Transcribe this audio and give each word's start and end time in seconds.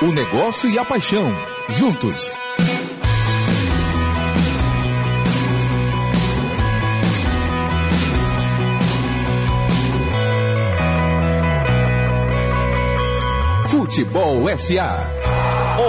O 0.00 0.12
negócio 0.12 0.70
e 0.70 0.78
a 0.78 0.84
paixão, 0.84 1.28
juntos. 1.70 2.32
Futebol 13.66 14.48
SA. 14.56 15.10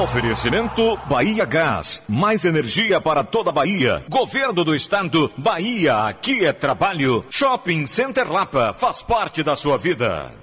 Oferecimento 0.02 0.98
Bahia 1.08 1.46
Gás. 1.46 2.02
Mais 2.10 2.46
energia 2.46 3.00
para 3.00 3.24
toda 3.24 3.52
a 3.52 3.54
Bahia. 3.54 4.04
Governo 4.10 4.64
do 4.64 4.74
Estado. 4.74 5.32
Bahia, 5.38 6.08
aqui 6.08 6.44
é 6.44 6.52
trabalho. 6.52 7.24
Shopping 7.30 7.86
Center 7.86 8.32
Lapa. 8.32 8.74
Faz 8.74 9.04
parte 9.04 9.44
da 9.44 9.56
sua 9.56 9.78
vida. 9.78 10.39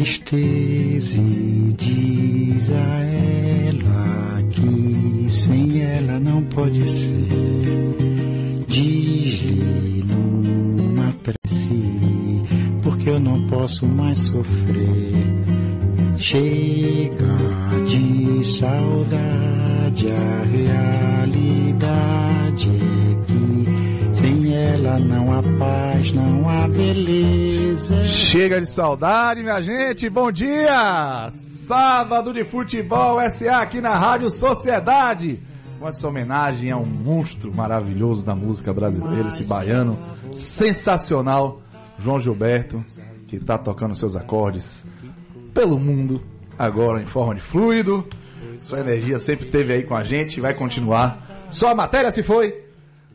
Tristeza 0.00 1.20
e 1.20 1.74
diz 1.76 2.70
a 2.70 3.00
ela 3.04 4.42
que 4.50 5.26
sem 5.28 5.82
ela 5.82 6.18
não 6.18 6.42
pode 6.44 6.88
ser. 6.88 8.64
Diz-lhe 8.66 10.02
numa 10.04 11.12
prece, 11.22 11.82
porque 12.82 13.10
eu 13.10 13.20
não 13.20 13.46
posso 13.46 13.86
mais 13.86 14.18
sofrer. 14.20 15.12
Chega 16.16 17.36
de 17.86 18.42
saudade, 18.46 20.06
a 20.12 20.44
realidade 21.26 21.90
é 22.70 23.24
que 23.26 23.69
ela 24.60 24.98
não 24.98 25.32
há 25.32 25.42
paz, 25.58 26.12
não 26.12 26.48
há 26.48 26.68
beleza. 26.68 28.04
Chega 28.06 28.60
de 28.60 28.66
saudade, 28.66 29.42
minha 29.42 29.60
gente. 29.60 30.08
Bom 30.10 30.30
dia! 30.30 31.30
Sábado 31.32 32.32
de 32.32 32.44
futebol 32.44 33.18
SA 33.30 33.58
aqui 33.62 33.80
na 33.80 33.96
Rádio 33.96 34.28
Sociedade. 34.28 35.38
Com 35.78 35.88
essa 35.88 36.06
homenagem 36.06 36.70
a 36.70 36.76
um 36.76 36.84
monstro 36.84 37.54
maravilhoso 37.54 38.24
da 38.24 38.34
música 38.34 38.72
brasileira, 38.72 39.28
esse 39.28 39.44
baiano 39.44 39.98
sensacional, 40.30 41.62
João 41.98 42.20
Gilberto, 42.20 42.84
que 43.26 43.36
está 43.36 43.56
tocando 43.56 43.94
seus 43.94 44.14
acordes 44.14 44.84
pelo 45.54 45.78
mundo, 45.78 46.22
agora 46.58 47.00
em 47.00 47.06
forma 47.06 47.34
de 47.34 47.40
fluido. 47.40 48.06
Sua 48.58 48.80
energia 48.80 49.18
sempre 49.18 49.46
esteve 49.46 49.72
aí 49.72 49.82
com 49.84 49.96
a 49.96 50.04
gente, 50.04 50.38
vai 50.38 50.52
continuar. 50.52 51.46
Só 51.48 51.68
a 51.68 51.74
matéria 51.74 52.10
se 52.10 52.22
foi, 52.22 52.69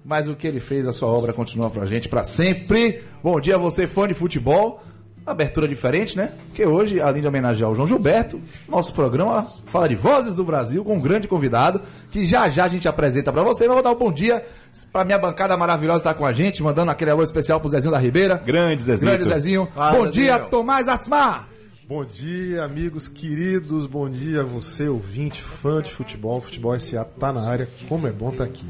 mas 0.05 0.27
o 0.27 0.35
que 0.35 0.47
ele 0.47 0.59
fez, 0.59 0.87
a 0.87 0.93
sua 0.93 1.09
obra 1.09 1.33
continua 1.33 1.69
pra 1.69 1.85
gente 1.85 2.07
pra 2.07 2.23
sempre. 2.23 3.03
Bom 3.23 3.39
dia 3.39 3.55
a 3.55 3.57
você, 3.57 3.87
fã 3.87 4.07
de 4.07 4.13
futebol. 4.13 4.81
Abertura 5.25 5.67
diferente, 5.67 6.15
né? 6.15 6.33
Porque 6.45 6.63
hoje, 6.63 7.01
além 7.01 7.19
de 7.19 7.27
homenagear 7.27 7.71
o 7.71 7.73
João 7.73 7.87
Gilberto, 7.87 8.39
nosso 8.69 8.93
programa 8.93 9.43
fala 9.65 9.89
de 9.89 9.95
vozes 9.95 10.35
do 10.35 10.43
Brasil 10.43 10.85
com 10.85 10.97
um 10.97 10.99
grande 10.99 11.27
convidado 11.27 11.81
que 12.11 12.23
já 12.23 12.47
já 12.47 12.65
a 12.65 12.67
gente 12.67 12.87
apresenta 12.87 13.33
pra 13.33 13.41
você. 13.41 13.65
Mas 13.65 13.73
vou 13.73 13.83
dar 13.83 13.91
um 13.93 13.97
bom 13.97 14.11
dia 14.11 14.45
pra 14.91 15.03
minha 15.03 15.17
bancada 15.17 15.57
maravilhosa 15.57 15.97
estar 15.97 16.13
com 16.13 16.27
a 16.27 16.31
gente, 16.31 16.61
mandando 16.61 16.91
aquele 16.91 17.09
alô 17.09 17.23
especial 17.23 17.59
pro 17.59 17.67
Zezinho 17.67 17.91
da 17.91 17.97
Ribeira. 17.97 18.35
Grande 18.45 18.83
Zezinho. 18.83 19.11
Grande 19.11 19.27
Zezinho. 19.27 19.67
Fala, 19.73 19.97
bom 19.97 20.11
dia, 20.11 20.33
Zezinho. 20.33 20.49
Tomás 20.51 20.87
Asmar. 20.87 21.54
Bom 21.87 22.03
dia, 22.03 22.63
amigos 22.63 23.07
queridos. 23.07 23.85
Bom 23.85 24.09
dia, 24.09 24.43
você, 24.43 24.89
ouvinte, 24.89 25.39
fã 25.39 25.83
de 25.83 25.91
futebol. 25.91 26.41
Futebol 26.41 26.79
SA 26.79 27.05
tá 27.05 27.31
na 27.31 27.47
área. 27.47 27.69
Como 27.87 28.07
é 28.07 28.11
bom 28.11 28.31
estar 28.31 28.45
aqui. 28.45 28.65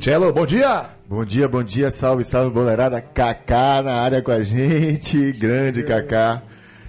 Cello, 0.00 0.32
bom 0.32 0.44
dia. 0.44 0.90
Bom 1.08 1.24
dia, 1.24 1.46
bom 1.46 1.62
dia, 1.62 1.88
salve, 1.88 2.24
salve, 2.24 2.52
boleirada. 2.52 3.00
Kaká 3.00 3.80
na 3.80 3.92
área 3.92 4.20
com 4.22 4.32
a 4.32 4.42
gente, 4.42 5.30
grande 5.34 5.84
Kaká. 5.84 6.42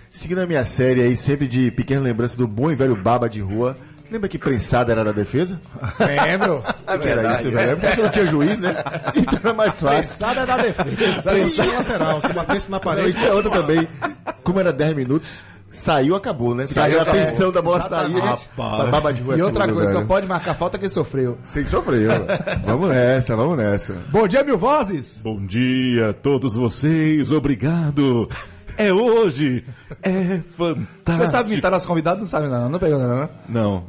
Seguindo 0.09 0.41
a 0.41 0.47
minha 0.47 0.65
série 0.65 1.01
aí, 1.01 1.15
sempre 1.15 1.47
de 1.47 1.69
pequena 1.69 2.01
lembrança 2.01 2.35
do 2.35 2.47
bom 2.47 2.71
e 2.71 2.75
velho 2.75 2.95
Baba 2.95 3.29
de 3.29 3.39
rua. 3.39 3.77
Lembra 4.11 4.29
que 4.29 4.37
prensada 4.37 4.91
era 4.91 5.03
da 5.03 5.11
defesa? 5.11 5.59
Lembro. 5.99 6.63
que 7.01 7.07
era 7.07 7.33
isso, 7.41 7.51
velho? 7.51 7.77
Porque 7.77 8.01
não 8.01 8.09
tinha 8.09 8.25
juiz, 8.27 8.59
né? 8.59 8.75
Então 9.15 9.39
era 9.43 9.53
mais 9.53 9.79
fácil. 9.79 10.01
Pensada 10.01 10.45
da 10.45 10.57
defesa. 10.57 11.21
Pressão 11.29 11.65
lateral. 11.73 12.21
Se 12.21 12.33
batesse 12.33 12.71
na 12.71 12.77
Não, 12.77 12.81
e 12.81 12.85
parede. 12.85 13.19
tinha 13.19 13.33
outra 13.33 13.51
também. 13.51 13.87
Como 14.43 14.59
era 14.59 14.71
10 14.71 14.95
minutos, 14.95 15.29
saiu, 15.69 16.15
acabou, 16.15 16.55
né? 16.55 16.65
Saiu 16.65 17.01
a 17.01 17.05
tensão 17.05 17.51
da 17.51 17.61
bola 17.61 17.83
sair, 17.83 18.13
né? 18.13 18.19
Rapaz. 18.21 18.47
Mas 18.57 18.89
Baba 18.91 19.13
de 19.13 19.21
rua 19.21 19.35
é 19.35 19.37
E 19.37 19.41
outra 19.41 19.67
coisa, 19.67 19.91
só 19.91 19.97
velho. 19.97 20.07
pode 20.07 20.27
marcar 20.27 20.55
falta 20.55 20.77
quem 20.79 20.87
sofreu. 20.89 21.37
Sem 21.45 21.65
sofrer. 21.67 22.09
ó. 22.09 22.65
Vamos 22.65 22.89
nessa, 22.89 23.35
vamos 23.35 23.57
nessa. 23.57 23.93
Bom 24.09 24.25
dia, 24.27 24.43
mil 24.43 24.57
vozes. 24.57 25.19
Bom 25.21 25.45
dia 25.45 26.11
a 26.11 26.13
todos 26.13 26.55
vocês, 26.55 27.31
obrigado. 27.31 28.29
É 28.77 28.93
hoje, 28.93 29.63
é 30.03 30.39
fantástico. 30.55 30.87
Você 31.05 31.27
sabe 31.27 31.51
imitar 31.53 31.71
nosso 31.71 31.87
convidado? 31.87 32.19
Não 32.19 32.27
sabe 32.27 32.47
não, 32.47 32.69
não 32.69 32.77
pegou 32.79 32.99
não, 32.99 33.21
né? 33.21 33.29
Não. 33.49 33.83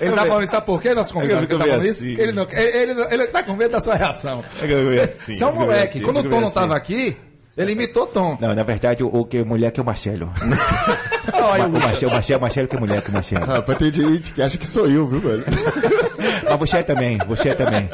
Ele 0.00 0.12
tá 0.14 0.26
falando, 0.26 0.48
sabe 0.48 0.66
por 0.66 0.82
quê, 0.82 0.94
nosso 0.94 1.12
convidado? 1.12 1.44
É 1.44 1.46
que 1.46 1.46
que 1.46 1.52
ele 1.54 1.62
tá 1.62 1.70
falando 1.70 1.86
isso? 1.86 2.04
assim. 2.04 2.20
Ele, 2.20 2.32
não, 2.32 2.42
ele, 2.50 2.90
ele, 2.90 3.14
ele 3.14 3.26
tá 3.28 3.42
com 3.42 3.52
medo 3.54 3.70
da 3.72 3.80
sua 3.80 3.94
reação. 3.94 4.44
É 4.60 4.66
que 4.66 5.00
assim, 5.00 5.32
é 5.32 5.46
um 5.46 5.50
fico 5.50 5.60
moleque. 5.60 5.84
assim, 5.84 6.00
Quando 6.02 6.18
o 6.20 6.22
Tom 6.28 6.40
não 6.40 6.48
assim. 6.48 6.54
tava 6.54 6.76
aqui, 6.76 7.16
ele 7.56 7.72
imitou 7.72 8.02
o 8.02 8.06
Tom. 8.08 8.36
Não, 8.40 8.52
na 8.54 8.62
verdade, 8.64 9.04
o, 9.04 9.08
o 9.08 9.24
que 9.24 9.44
mulher 9.44 9.70
que 9.70 9.78
é 9.78 9.82
o 9.82 9.86
Marcelo. 9.86 10.32
Olha, 11.32 11.66
o 11.66 11.70
Marcelo, 11.70 12.10
o 12.10 12.14
Marcelo, 12.14 12.40
Marcelo 12.40 12.68
que 12.68 12.76
é 12.76 12.80
mulher 12.80 13.02
que 13.02 13.10
o 13.10 13.12
Marcelo. 13.12 13.46
Rapaz, 13.46 13.78
tem 13.78 13.92
gente 13.92 14.32
que 14.32 14.42
acha 14.42 14.58
que 14.58 14.66
sou 14.66 14.86
eu, 14.86 15.06
viu, 15.06 15.20
velho? 15.20 15.44
Mas 16.48 16.58
você 16.58 16.82
também, 16.82 17.18
você 17.28 17.54
também. 17.54 17.88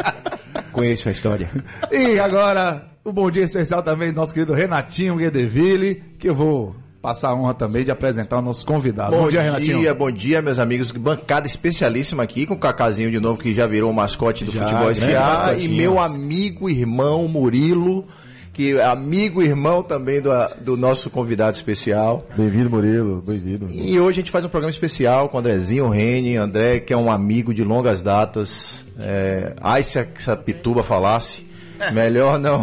Conheço 0.72 1.08
a 1.08 1.12
história. 1.12 1.50
E 1.90 2.18
agora, 2.18 2.89
o 3.04 3.12
bom 3.12 3.30
dia 3.30 3.44
especial 3.44 3.82
também 3.82 4.12
do 4.12 4.16
nosso 4.16 4.34
querido 4.34 4.52
Renatinho 4.52 5.16
Guedeville, 5.16 6.02
que 6.18 6.28
eu 6.28 6.34
vou 6.34 6.76
passar 7.00 7.30
a 7.30 7.34
honra 7.34 7.54
também 7.54 7.82
de 7.82 7.90
apresentar 7.90 8.38
o 8.38 8.42
nosso 8.42 8.64
convidado. 8.66 9.12
Bom, 9.12 9.28
dia, 9.28 9.40
Renatinho. 9.40 9.94
bom 9.94 10.10
dia, 10.10 10.42
meus 10.42 10.58
amigos. 10.58 10.90
Bancada 10.90 11.46
especialíssima 11.46 12.22
aqui 12.22 12.46
com 12.46 12.54
o 12.54 12.58
Cacazinho 12.58 13.10
de 13.10 13.18
novo, 13.18 13.40
que 13.40 13.54
já 13.54 13.66
virou 13.66 13.90
o 13.90 13.94
mascote 13.94 14.44
do 14.44 14.52
Já, 14.52 14.66
Futebol 14.66 14.94
SA. 14.94 15.56
E 15.58 15.66
meu 15.66 15.98
amigo, 15.98 16.68
irmão 16.68 17.26
Murilo, 17.26 18.04
que 18.52 18.76
é 18.76 18.84
amigo, 18.84 19.42
irmão 19.42 19.82
também 19.82 20.20
do, 20.20 20.30
do 20.60 20.76
nosso 20.76 21.08
convidado 21.08 21.56
especial. 21.56 22.26
Bem-vindo, 22.36 22.68
Murilo. 22.68 23.22
Bem-vindo. 23.22 23.70
E 23.72 23.98
hoje 23.98 24.18
a 24.18 24.20
gente 24.20 24.30
faz 24.30 24.44
um 24.44 24.50
programa 24.50 24.70
especial 24.70 25.30
com 25.30 25.38
o 25.38 25.40
Andrezinho 25.40 25.88
Rene, 25.88 26.36
André, 26.36 26.80
que 26.80 26.92
é 26.92 26.96
um 26.96 27.10
amigo 27.10 27.54
de 27.54 27.64
longas 27.64 28.02
datas. 28.02 28.84
É, 28.98 29.54
ai, 29.62 29.84
se 29.84 29.98
a, 29.98 30.06
se 30.18 30.30
a 30.30 30.36
Pituba 30.36 30.82
falasse. 30.82 31.48
Melhor 31.92 32.38
não. 32.38 32.60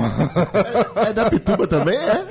É 0.96 1.12
da 1.14 1.30
Pituba 1.30 1.68
também, 1.68 1.98
é? 1.98 2.26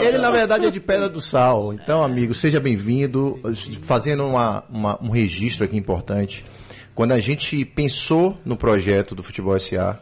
ele, 0.00 0.08
ele, 0.08 0.18
na 0.18 0.30
verdade, 0.30 0.66
é 0.66 0.70
de 0.70 0.80
Pedra 0.80 1.08
do 1.08 1.20
Sal. 1.20 1.72
Então, 1.72 2.02
amigo, 2.02 2.34
seja 2.34 2.58
bem-vindo. 2.60 3.38
Fazendo 3.82 4.24
uma- 4.26 4.64
uma- 4.70 4.98
um 5.02 5.10
registro 5.10 5.64
aqui 5.64 5.76
importante. 5.76 6.44
Quando 6.94 7.12
a 7.12 7.18
gente 7.18 7.64
pensou 7.64 8.36
no 8.44 8.56
projeto 8.56 9.14
do 9.14 9.22
Futebol 9.22 9.54
SA, 9.58 9.98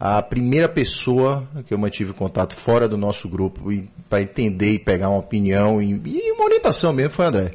a 0.00 0.20
primeira 0.22 0.68
pessoa 0.68 1.46
que 1.66 1.72
eu 1.74 1.78
mantive 1.78 2.12
contato 2.12 2.56
fora 2.56 2.88
do 2.88 2.96
nosso 2.96 3.28
grupo 3.28 3.70
para 4.08 4.22
entender 4.22 4.72
e 4.72 4.78
pegar 4.78 5.08
uma 5.08 5.18
opinião 5.18 5.80
e, 5.80 6.00
e 6.04 6.32
uma 6.32 6.44
orientação 6.44 6.92
mesmo 6.92 7.12
foi 7.12 7.24
o 7.24 7.28
André. 7.28 7.52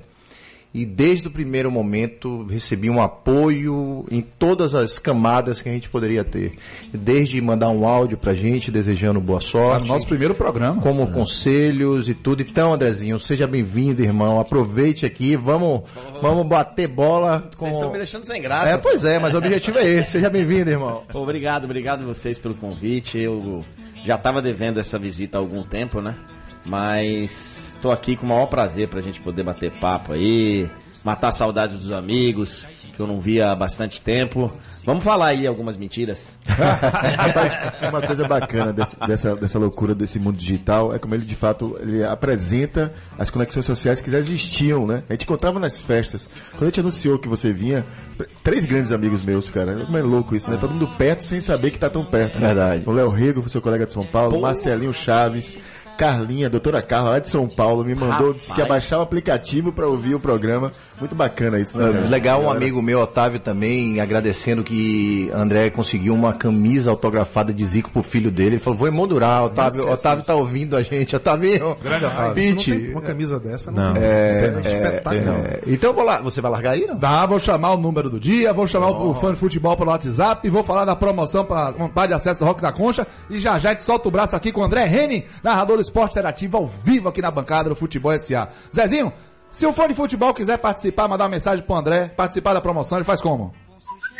E 0.72 0.85
desde 0.85 1.28
o 1.28 1.31
primeiro 1.31 1.72
momento 1.72 2.46
recebi 2.46 2.91
um 2.91 3.02
apoio 3.02 4.06
em 4.12 4.22
todas 4.22 4.75
as 4.75 5.00
camadas 5.00 5.63
que 5.63 5.68
a 5.69 5.72
gente 5.72 5.90
poderia 5.90 6.24
ter. 6.24 6.53
Desde 6.94 7.41
mandar 7.41 7.69
um 7.69 7.88
áudio 7.88 8.19
pra 8.19 8.35
gente 8.35 8.69
desejando 8.69 9.19
boa 9.19 9.40
Tá 9.40 9.46
sorte 9.47 9.88
no 9.88 9.94
nosso 9.94 10.06
primeiro 10.06 10.35
programa. 10.35 10.79
como 10.79 11.12
conselhos 11.12 12.08
e 12.08 12.13
tudo. 12.13 12.44
Então, 12.44 12.72
Andrezinho, 12.74 13.19
seja 13.19 13.47
bem-vindo, 13.47 14.03
irmão. 14.03 14.40
Aproveite 14.40 15.08
aqui, 15.08 15.35
vamos, 15.35 15.81
vamos 16.22 16.46
bater 16.46 16.88
bola 16.88 17.50
com. 17.58 17.66
Vocês 17.66 17.74
estão 17.74 17.91
me 17.91 17.97
deixando 17.97 18.25
sem 18.25 18.40
graça. 18.40 18.69
É, 18.69 18.78
pois 18.78 19.03
é, 19.03 19.18
mas 19.18 19.34
o 19.34 19.40
objetivo 19.40 19.79
é 19.79 19.88
esse. 19.88 20.12
Seja 20.12 20.29
bem-vindo, 20.29 20.69
irmão. 20.69 21.02
Obrigado, 21.13 21.63
obrigado 21.63 22.06
vocês 22.06 22.38
pelo 22.38 22.53
convite. 22.53 23.17
Eu 23.17 23.66
já 24.03 24.16
estava 24.16 24.40
devendo 24.40 24.79
essa 24.79 24.99
visita 24.99 25.40
há 25.40 25.41
algum 25.41 25.64
tempo, 25.64 25.99
né? 25.99 26.16
Mas 26.66 27.70
estou 27.76 27.91
aqui 27.91 28.16
com 28.16 28.26
o 28.26 28.29
maior 28.29 28.46
prazer 28.47 28.90
pra 28.90 29.02
gente 29.02 29.22
poder 29.22 29.44
bater 29.44 29.72
papo 29.79 30.14
aí, 30.14 30.70
matar 31.03 31.32
saudades 31.32 31.79
dos 31.79 31.91
amigos 31.91 32.67
que 32.94 33.00
eu 33.02 33.08
não 33.08 33.22
via 33.22 33.52
há 33.52 33.56
bastante 33.56 34.02
tempo. 34.02 34.52
Vamos 34.85 35.06
falar 35.06 35.28
aí 35.28 35.47
algumas 35.47 35.78
mentiras. 35.78 36.35
Rapaz, 36.46 37.53
uma 37.90 38.02
coisa 38.02 38.28
bacana 38.28 38.73
desse- 38.73 38.97
dessa, 39.08 39.35
dessa 39.38 39.58
loucura 39.58 39.96
desse 39.96 40.20
mundo 40.20 40.35
digital 40.38 40.94
é 40.94 41.00
como 41.00 41.16
ele 41.16 41.23
de 41.26 41.35
fato 41.35 41.78
ele 41.79 42.03
apresenta 42.03 42.94
as 43.17 43.29
conexões 43.29 43.66
sociais 43.66 44.02
que 44.02 44.12
já 44.12 44.20
existiam, 44.20 44.85
né? 44.85 45.03
A 45.09 45.14
gente 45.14 45.23
encontrava 45.23 45.59
nas 45.59 45.82
festas. 45.82 46.35
Quando 46.52 46.64
a 46.64 46.66
gente 46.66 46.79
anunciou 46.82 47.17
que 47.17 47.29
você 47.29 47.53
vinha, 47.53 47.85
três 48.44 48.66
grandes 48.66 48.91
amigos 48.91 49.23
meus, 49.23 49.50
cara. 49.50 49.85
Como 49.85 49.97
é 49.97 50.02
louco 50.02 50.35
isso, 50.35 50.52
né? 50.52 50.58
Todo 50.59 50.72
mundo 50.73 50.88
perto 50.97 51.22
sem 51.22 51.40
saber 51.40 51.72
que 51.72 51.79
tá 51.79 51.90
tão 51.90 52.03
perto. 52.03 52.38
Né? 52.38 52.47
Verdade. 52.47 52.84
O 52.85 52.91
Léo 52.91 53.09
Rego, 53.09 53.47
seu 53.50 53.62
colega 53.62 53.85
de 53.85 53.94
São 53.94 54.05
Paulo, 54.05 54.41
Marcelinho 54.41 54.94
Chaves. 54.94 55.58
Carlinha, 55.99 56.49
doutora 56.49 56.81
Carla, 56.81 57.09
lá 57.09 57.19
de 57.19 57.29
São 57.29 57.46
Paulo, 57.46 57.84
me 57.84 57.93
mandou, 57.93 58.28
Rapaz. 58.28 58.35
disse 58.37 58.53
que 58.53 58.61
ia 58.61 58.66
baixar 58.66 58.99
o 58.99 59.01
aplicativo 59.01 59.73
para 59.73 59.85
ouvir 59.85 60.16
o 60.16 60.19
programa. 60.19 60.72
Muito 60.97 61.13
bacana 61.13 61.59
isso, 61.59 61.78
né? 61.78 61.91
cara? 61.91 62.07
Legal, 62.07 62.41
um 62.41 62.49
amigo 62.49 62.81
meu, 62.81 63.01
Otávio, 63.01 63.37
também, 63.37 63.99
agradecendo 63.99 64.63
que 64.63 65.29
André 65.34 65.69
conseguiu 65.69 66.13
uma 66.13 66.31
camisa 66.31 66.90
autografada 66.90 67.53
de 67.53 67.66
Zico 67.66 67.91
pro 67.91 68.01
filho 68.01 68.31
dele. 68.31 68.55
Ele 68.55 68.59
falou, 68.59 68.79
vou 68.79 68.87
emoldurar, 68.87 69.43
Otávio. 69.43 69.91
Otávio 69.91 70.23
tá 70.23 70.35
ouvindo 70.35 70.78
a 70.78 70.81
gente, 70.81 71.13
Otavinho. 71.13 71.75
Grande 71.84 72.05
Otávio. 72.05 72.55
Não 72.85 72.91
Uma 72.93 73.02
camisa 73.02 73.37
dessa 73.37 73.69
não, 73.69 73.93
Não. 73.93 74.02
É, 74.02 74.28
Isso 74.31 74.45
é 74.45 74.47
é, 74.47 74.87
espetacular. 74.87 75.40
é. 75.40 75.59
Então 75.67 75.90
eu 75.90 75.93
vou 75.93 76.05
lá, 76.05 76.22
você 76.22 76.40
vai 76.40 76.49
largar 76.49 76.72
aí? 76.72 76.87
Não? 76.87 76.97
Tá, 76.97 77.25
vou 77.25 77.40
chamar 77.40 77.73
o 77.73 77.78
número 77.78 78.09
do 78.09 78.19
dia, 78.19 78.53
vou 78.53 78.66
chamar 78.66 78.90
o 78.90 79.16
fã 79.16 79.34
de 79.34 79.40
futebol 79.40 79.75
pelo 79.75 79.91
WhatsApp, 79.91 80.47
vou 80.49 80.63
falar 80.63 80.85
da 80.85 80.95
promoção 80.95 81.43
para 81.43 81.75
um 81.78 81.90
par 81.90 82.07
de 82.07 82.13
acesso 82.13 82.40
do 82.40 82.45
Rock 82.45 82.61
da 82.61 82.72
Concha 82.72 83.05
e 83.29 83.37
já 83.40 83.59
já 83.59 83.69
a 83.69 83.72
gente 83.72 83.84
solta 83.84 84.07
o 84.07 84.11
braço 84.11 84.35
aqui 84.35 84.52
com 84.52 84.61
o 84.61 84.63
André 84.63 84.87
Henning, 84.87 85.25
narrador 85.43 85.75
do 85.75 85.81
esporte 85.90 86.14
interativo 86.14 86.58
ao 86.58 86.68
vivo 86.68 87.09
aqui 87.09 87.22
na 87.22 87.32
bancada 87.32 87.70
do 87.70 87.76
Futebol 87.76 88.18
SA. 88.18 88.47
Zezinho, 88.74 89.12
se 89.50 89.66
o 89.66 89.74
fã 89.74 89.88
de 89.88 89.96
futebol 89.96 90.34
quiser 90.34 90.58
participar, 90.58 91.08
mandar 91.08 91.24
uma 91.26 91.32
mensagem 91.32 91.66
pro 91.66 91.76
André, 91.76 92.09
participar 92.09 92.53
da 92.53 92.62
promoção, 92.62 93.00
ele 93.00 93.06
faz 93.06 93.20
como? 93.20 93.52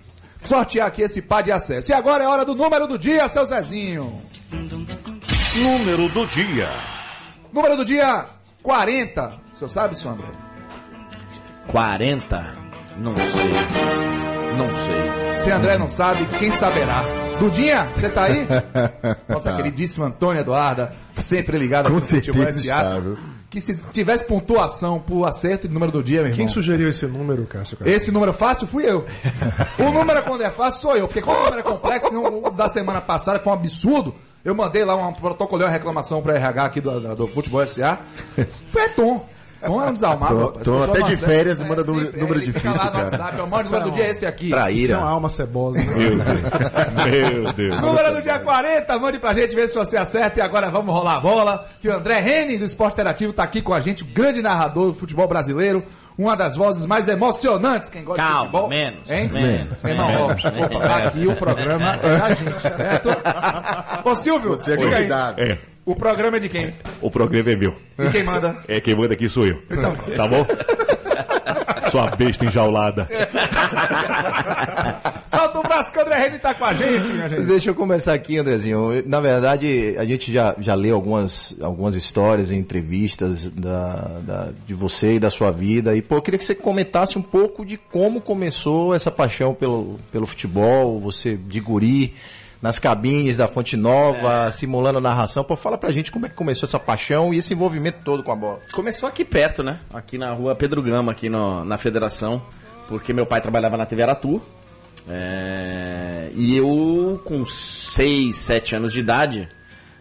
sortear 0.43 0.87
aqui 0.87 1.01
esse 1.01 1.21
par 1.21 1.43
de 1.43 1.51
acesso. 1.51 1.91
E 1.91 1.93
agora 1.93 2.23
é 2.23 2.27
hora 2.27 2.45
do 2.45 2.55
número 2.55 2.87
do 2.87 2.97
dia, 2.97 3.27
seu 3.27 3.45
Zezinho. 3.45 4.21
Número 5.55 6.09
do 6.09 6.25
dia. 6.27 6.69
Número 7.51 7.77
do 7.77 7.85
dia 7.85 8.27
40. 8.61 9.33
O 9.51 9.55
senhor 9.55 9.69
sabe, 9.69 9.97
senhor 9.97 10.13
André? 10.13 10.27
40? 11.67 12.55
Não 12.97 13.15
sei. 13.15 13.51
Não 14.57 14.67
sei. 14.73 15.33
Se 15.33 15.51
André 15.51 15.77
não 15.77 15.87
sabe, 15.87 16.25
quem 16.37 16.55
saberá? 16.57 17.24
Dudinha, 17.39 17.87
você 17.95 18.09
tá 18.09 18.23
aí? 18.23 18.47
Nossa 19.27 19.53
queridíssima 19.55 20.07
Antônia 20.07 20.41
Eduarda, 20.41 20.93
sempre 21.13 21.57
ligada 21.57 21.89
Com 21.89 21.95
no 21.95 22.01
Futebol 22.01 22.51
SA. 22.51 23.01
Que 23.49 23.61
se 23.61 23.75
tivesse 23.91 24.25
pontuação 24.25 24.99
por 24.99 25.25
acerto 25.25 25.67
de 25.67 25.73
número 25.73 25.91
do 25.91 26.03
dia, 26.03 26.17
meu 26.17 26.27
irmão. 26.27 26.37
Quem 26.37 26.47
sugeriu 26.47 26.89
esse 26.89 27.05
número, 27.05 27.45
Cássio? 27.45 27.77
Cara? 27.77 27.89
Esse 27.89 28.11
número 28.11 28.33
fácil 28.33 28.67
fui 28.67 28.89
eu. 28.89 29.05
O 29.79 29.91
número 29.91 30.23
quando 30.23 30.41
é 30.41 30.49
fácil 30.49 30.81
sou 30.81 30.97
eu, 30.97 31.07
porque 31.07 31.21
quando 31.21 31.37
o 31.37 31.43
número 31.43 31.59
é 31.59 31.63
complexo, 31.63 32.07
o 32.07 32.49
da 32.51 32.67
semana 32.67 33.01
passada 33.01 33.39
foi 33.39 33.53
um 33.53 33.55
absurdo. 33.55 34.15
Eu 34.43 34.53
mandei 34.53 34.83
lá 34.83 34.95
um 34.95 35.13
protocolei 35.13 35.65
uma 35.65 35.71
reclamação 35.71 36.21
pra 36.21 36.35
RH 36.35 36.65
aqui 36.65 36.81
do, 36.81 36.99
do, 36.99 37.15
do 37.15 37.27
Futebol 37.27 37.65
SA. 37.65 37.99
Foi 38.71 38.89
Tom. 38.89 39.25
É 39.65 39.69
um 39.89 39.93
desalmado. 39.93 40.33
Tom- 40.35 40.39
rapaz. 40.45 40.57
Pessoas 40.59 40.89
até 40.89 41.01
de 41.01 41.17
férias 41.17 41.59
manda 41.61 41.83
número- 41.83 42.05
sempre, 42.05 42.21
número 42.21 42.39
ele 42.39 42.45
fica 42.53 42.59
difícil, 42.59 42.77
lá 42.79 42.85
no 42.85 42.91
cara. 42.91 43.03
WhatsApp, 43.05 43.37
manda 43.37 43.55
o 43.55 43.63
número 43.65 43.83
do 43.85 43.91
dia 43.91 44.03
é 44.05 44.09
esse 44.11 44.25
aqui. 44.25 44.45
Isso 44.47 44.55
é 44.55 44.59
Traíra. 44.59 44.97
uma 44.99 45.09
alma 45.09 45.29
cebosa. 45.29 45.79
Né? 45.79 45.85
Meu 45.95 46.17
Deus. 46.17 47.43
Meu 47.43 47.53
Deus. 47.53 47.81
Número 47.81 48.13
do 48.13 48.21
dia 48.21 48.39
40, 48.39 48.99
mande 48.99 49.19
pra 49.19 49.33
gente 49.33 49.55
ver 49.55 49.67
se 49.67 49.75
você 49.75 49.97
acerta. 49.97 50.39
E 50.39 50.41
agora 50.41 50.69
vamos 50.69 50.93
rolar 50.93 51.15
a 51.15 51.19
bola. 51.19 51.65
Que 51.81 51.87
o 51.89 51.93
André 51.95 52.19
Henning 52.21 52.57
do 52.57 52.65
Esporte 52.65 52.93
Interativo 52.93 53.33
tá 53.33 53.43
aqui 53.43 53.61
com 53.61 53.73
a 53.73 53.79
gente, 53.79 54.03
o 54.03 54.07
grande 54.07 54.41
narrador 54.41 54.87
do 54.87 54.93
futebol 54.93 55.27
brasileiro. 55.27 55.83
Uma 56.17 56.33
das 56.33 56.55
vozes 56.55 56.85
mais 56.85 57.09
emocionantes, 57.09 57.89
quem 57.89 58.01
gosta 58.05 58.21
de 58.21 58.27
Calma, 58.29 58.45
futebol. 58.45 58.69
menos, 58.69 59.11
Hein? 59.11 59.29
menos, 59.33 59.83
Irmão, 59.83 60.07
menos, 60.07 60.45
ó, 60.45 60.51
menos. 60.51 60.75
opa, 60.77 60.95
aqui 60.99 61.27
o 61.27 61.35
programa 61.35 61.99
é 62.01 62.17
da 62.19 62.29
gente, 62.33 62.61
certo? 62.61 63.09
Ô 64.05 64.15
Silvio, 64.15 64.51
Você 64.51 64.73
é 64.73 64.77
convidado. 64.77 65.41
É, 65.41 65.57
o 65.85 65.95
programa 65.95 66.37
é 66.37 66.39
de 66.39 66.49
quem? 66.49 66.71
o 67.01 67.11
programa 67.11 67.51
é 67.51 67.55
meu. 67.55 67.75
E 67.99 68.09
quem 68.09 68.23
manda? 68.23 68.55
É 68.67 68.79
quem 68.79 68.95
manda 68.95 69.13
aqui 69.13 69.29
sou 69.29 69.45
eu. 69.45 69.61
Tá 70.15 70.27
bom? 70.27 70.45
Sua 71.91 72.07
besta 72.07 72.43
enjaulada. 72.45 73.07
Solta 75.27 75.59
o 75.59 75.63
braço 75.63 75.91
que 75.91 75.97
o 75.99 76.01
André 76.01 76.27
Henning 76.27 76.39
tá 76.39 76.53
com 76.53 76.65
a 76.65 76.73
gente, 76.73 77.11
minha 77.11 77.29
gente. 77.29 77.41
Deixa 77.43 77.69
eu 77.69 77.75
começar 77.75 78.13
aqui, 78.13 78.37
Andrezinho. 78.37 79.03
Na 79.05 79.19
verdade, 79.21 79.95
a 79.97 80.03
gente 80.05 80.31
já, 80.33 80.55
já 80.59 80.73
leu 80.75 80.95
algumas, 80.95 81.55
algumas 81.61 81.95
histórias 81.95 82.51
e 82.51 82.55
entrevistas 82.55 83.45
da, 83.51 84.19
da- 84.25 84.49
de 84.67 84.73
você 84.73 85.15
e 85.15 85.19
da 85.19 85.29
sua 85.29 85.51
vida. 85.51 85.95
E, 85.95 86.01
pô, 86.01 86.15
eu 86.15 86.21
queria 86.21 86.37
que 86.37 86.45
você 86.45 86.55
comentasse 86.55 87.17
um 87.17 87.21
pouco 87.21 87.65
de 87.65 87.77
como 87.77 88.21
começou 88.21 88.93
essa 88.93 89.11
paixão 89.11 89.53
pelo, 89.53 89.99
pelo 90.11 90.25
futebol, 90.25 90.99
você 90.99 91.35
de 91.37 91.59
guri, 91.59 92.13
nas 92.61 92.79
cabines 92.79 93.37
da 93.37 93.47
Fonte 93.47 93.75
Nova, 93.77 94.49
simulando 94.51 94.97
a 94.97 95.01
narração. 95.01 95.43
Pô, 95.43 95.55
fala 95.55 95.77
pra 95.77 95.91
gente 95.91 96.11
como 96.11 96.25
é 96.25 96.29
que 96.29 96.35
começou 96.35 96.65
essa 96.67 96.79
paixão 96.79 97.33
e 97.33 97.37
esse 97.37 97.53
envolvimento 97.53 97.99
todo 98.03 98.23
com 98.23 98.31
a 98.31 98.35
bola. 98.35 98.59
Começou 98.73 99.07
aqui 99.07 99.23
perto, 99.23 99.61
né? 99.63 99.79
Aqui 99.93 100.17
na 100.17 100.33
rua 100.33 100.55
Pedro 100.55 100.81
Gama, 100.81 101.11
aqui 101.11 101.29
no- 101.29 101.63
na 101.65 101.77
federação, 101.77 102.41
porque 102.87 103.13
meu 103.13 103.25
pai 103.25 103.41
trabalhava 103.41 103.77
na 103.77 103.85
TV 103.85 104.03
Aratu. 104.03 104.41
é, 105.07 106.29
e 106.33 106.55
eu, 106.57 107.21
com 107.23 107.45
6, 107.45 108.35
7 108.37 108.75
anos 108.75 108.91
de 108.91 108.99
idade, 108.99 109.47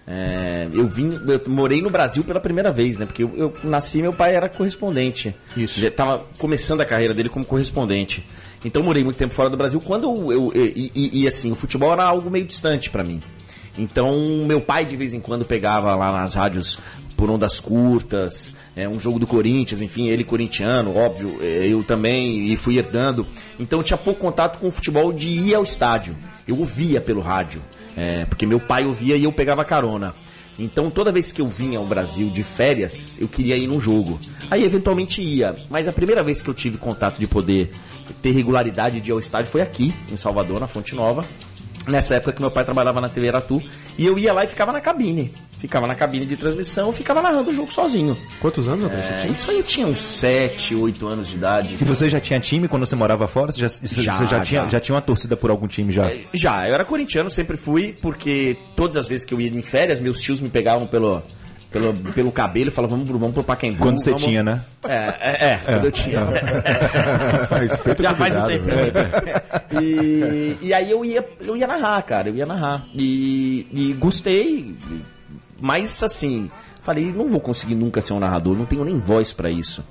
é, 0.06 0.66
eu 0.72 0.86
vim, 0.88 1.12
eu 1.28 1.40
morei 1.46 1.82
no 1.82 1.90
Brasil 1.90 2.24
pela 2.24 2.40
primeira 2.40 2.70
vez, 2.72 2.98
né? 2.98 3.04
Porque 3.06 3.22
eu, 3.22 3.32
eu 3.36 3.54
nasci, 3.62 4.00
meu 4.00 4.12
pai 4.12 4.34
era 4.34 4.48
correspondente. 4.48 5.34
Isso. 5.56 5.78
Já 5.80 5.90
tava 5.90 6.24
começando 6.38 6.80
a 6.80 6.84
carreira 6.86 7.12
dele 7.14 7.28
como 7.28 7.44
correspondente. 7.44 8.24
Então 8.64 8.82
morei 8.82 9.04
muito 9.04 9.16
tempo 9.16 9.34
fora 9.34 9.50
do 9.50 9.56
Brasil. 9.56 9.80
Quando 9.80 10.32
eu, 10.32 10.52
eu- 10.54 10.66
e, 10.66 10.90
e- 10.94 11.22
e, 11.22 11.28
assim, 11.28 11.52
o 11.52 11.54
futebol 11.54 11.92
era 11.92 12.04
algo 12.04 12.30
meio 12.30 12.44
distante 12.46 12.88
pra 12.90 13.04
mim. 13.04 13.20
Então 13.76 14.44
meu 14.46 14.60
pai 14.60 14.84
de 14.84 14.96
vez 14.96 15.12
em 15.12 15.20
quando 15.20 15.44
pegava 15.44 15.94
lá 15.94 16.12
nas 16.12 16.34
rádios 16.34 16.78
por 17.16 17.30
ondas 17.30 17.60
curtas, 17.60 18.52
é, 18.76 18.88
um 18.88 18.98
jogo 18.98 19.18
do 19.20 19.26
Corinthians, 19.26 19.80
enfim, 19.80 20.08
ele 20.08 20.24
corintiano, 20.24 20.96
óbvio, 20.96 21.38
é, 21.40 21.66
eu 21.66 21.82
também 21.84 22.48
e 22.52 22.56
fui 22.56 22.76
herdando. 22.78 23.26
Então 23.58 23.78
eu 23.78 23.82
tinha 23.84 23.96
pouco 23.96 24.20
contato 24.20 24.58
com 24.58 24.68
o 24.68 24.72
futebol 24.72 25.12
de 25.12 25.28
ir 25.28 25.54
ao 25.54 25.62
estádio. 25.62 26.16
Eu 26.46 26.58
ouvia 26.58 27.00
pelo 27.00 27.20
rádio, 27.20 27.62
é, 27.96 28.24
porque 28.24 28.44
meu 28.46 28.58
pai 28.60 28.84
ouvia 28.84 29.16
e 29.16 29.24
eu 29.24 29.32
pegava 29.32 29.64
carona. 29.64 30.14
Então 30.58 30.90
toda 30.90 31.12
vez 31.12 31.32
que 31.32 31.40
eu 31.40 31.46
vinha 31.46 31.78
ao 31.78 31.86
Brasil 31.86 32.30
de 32.30 32.42
férias, 32.42 33.18
eu 33.20 33.28
queria 33.28 33.56
ir 33.56 33.66
num 33.66 33.80
jogo. 33.80 34.18
Aí 34.50 34.64
eventualmente 34.64 35.20
ia, 35.20 35.56
mas 35.68 35.88
a 35.88 35.92
primeira 35.92 36.22
vez 36.22 36.40
que 36.40 36.48
eu 36.48 36.54
tive 36.54 36.78
contato 36.78 37.18
de 37.18 37.26
poder 37.26 37.72
ter 38.22 38.32
regularidade 38.32 39.00
de 39.00 39.10
ir 39.10 39.12
ao 39.12 39.18
estádio 39.18 39.50
foi 39.50 39.60
aqui, 39.60 39.92
em 40.10 40.16
Salvador, 40.16 40.60
na 40.60 40.66
Fonte 40.66 40.94
Nova. 40.94 41.24
Nessa 41.86 42.16
época 42.16 42.32
que 42.32 42.40
meu 42.40 42.50
pai 42.50 42.64
trabalhava 42.64 43.00
na 43.00 43.08
TV 43.08 43.28
Aratu, 43.28 43.62
e 43.98 44.06
eu 44.06 44.18
ia 44.18 44.32
lá 44.32 44.44
e 44.44 44.46
ficava 44.46 44.72
na 44.72 44.80
cabine. 44.80 45.32
Ficava 45.58 45.86
na 45.86 45.94
cabine 45.94 46.26
de 46.26 46.36
transmissão, 46.36 46.92
ficava 46.92 47.22
narrando 47.22 47.48
o 47.50 47.54
jogo 47.54 47.72
sozinho. 47.72 48.14
Quantos 48.38 48.68
anos, 48.68 48.84
André? 48.84 48.98
É, 48.98 49.28
isso 49.28 49.50
aí 49.50 49.56
eu 49.56 49.62
tinha 49.62 49.86
uns 49.86 49.98
7, 49.98 50.74
8 50.74 51.06
anos 51.06 51.28
de 51.28 51.36
idade. 51.36 51.78
E 51.80 51.84
você 51.84 52.10
já 52.10 52.20
tinha 52.20 52.38
time 52.38 52.68
quando 52.68 52.84
você 52.84 52.94
morava 52.94 53.26
fora? 53.26 53.50
Você 53.50 53.60
já, 53.60 53.68
você 53.70 54.02
Já, 54.02 54.24
já, 54.26 54.40
tinha, 54.42 54.62
já. 54.64 54.68
já 54.68 54.80
tinha 54.80 54.94
uma 54.94 55.00
torcida 55.00 55.36
por 55.38 55.50
algum 55.50 55.66
time 55.66 55.90
já? 55.90 56.10
É, 56.10 56.20
Já, 56.34 56.68
eu 56.68 56.74
era 56.74 56.84
corintiano, 56.84 57.30
sempre 57.30 57.56
fui, 57.56 57.94
porque 58.02 58.58
todas 58.76 58.98
as 58.98 59.08
vezes 59.08 59.24
que 59.24 59.32
eu 59.32 59.40
ia 59.40 59.48
em 59.48 59.62
férias, 59.62 60.00
meus 60.00 60.20
tios 60.20 60.38
me 60.38 60.50
pegavam 60.50 60.86
pelo, 60.86 61.22
pelo, 61.74 61.92
pelo 62.12 62.32
cabelo 62.32 62.68
e 62.68 62.70
falavam, 62.70 62.96
vamos, 62.98 63.10
pro- 63.10 63.18
vamos 63.18 63.34
pro 63.34 63.44
Pacaembu. 63.44 63.78
Quando 63.82 64.00
você 64.00 64.10
vamos- 64.10 64.24
tinha, 64.24 64.42
né? 64.42 64.62
É, 64.88 64.94
é, 64.96 65.44
é, 65.52 65.56
quando 65.66 65.84
eu 65.86 65.92
tinha. 65.92 66.20
Respeito 67.60 68.02
Já 68.02 68.14
faz 68.14 68.36
um 68.36 68.46
tempo. 68.46 68.64
velho. 68.64 68.92
E, 69.82 70.56
e 70.62 70.72
aí 70.72 70.88
eu 70.90 71.04
ia, 71.04 71.24
eu 71.40 71.56
ia 71.56 71.66
narrar, 71.66 72.00
cara, 72.02 72.28
eu 72.28 72.36
ia 72.36 72.46
narrar. 72.46 72.82
E, 72.94 73.66
e 73.72 73.92
gostei, 73.94 74.76
mas 75.60 76.00
assim, 76.02 76.48
falei, 76.82 77.12
não 77.12 77.28
vou 77.28 77.40
conseguir 77.40 77.74
nunca 77.74 78.00
ser 78.00 78.12
um 78.12 78.20
narrador, 78.20 78.56
não 78.56 78.66
tenho 78.66 78.84
nem 78.84 79.00
voz 79.00 79.32
pra 79.32 79.50
isso. 79.50 79.82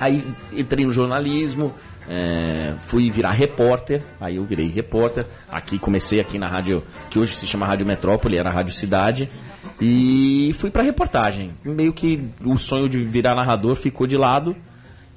Aí 0.00 0.26
entrei 0.52 0.84
no 0.84 0.90
jornalismo, 0.90 1.72
é, 2.08 2.74
fui 2.88 3.08
virar 3.10 3.30
repórter, 3.32 4.02
aí 4.20 4.34
eu 4.36 4.44
virei 4.44 4.68
repórter. 4.68 5.26
Aqui 5.48 5.78
comecei 5.78 6.18
aqui 6.20 6.38
na 6.38 6.48
rádio, 6.48 6.82
que 7.08 7.18
hoje 7.18 7.36
se 7.36 7.46
chama 7.46 7.66
Rádio 7.66 7.86
Metrópole, 7.86 8.36
era 8.36 8.48
a 8.48 8.52
Rádio 8.52 8.72
Cidade. 8.74 9.28
E 9.80 10.52
fui 10.58 10.70
pra 10.70 10.82
reportagem. 10.82 11.52
Meio 11.64 11.92
que 11.92 12.28
o 12.44 12.58
sonho 12.58 12.88
de 12.88 13.02
virar 13.04 13.34
narrador 13.34 13.76
ficou 13.76 14.06
de 14.06 14.16
lado. 14.16 14.54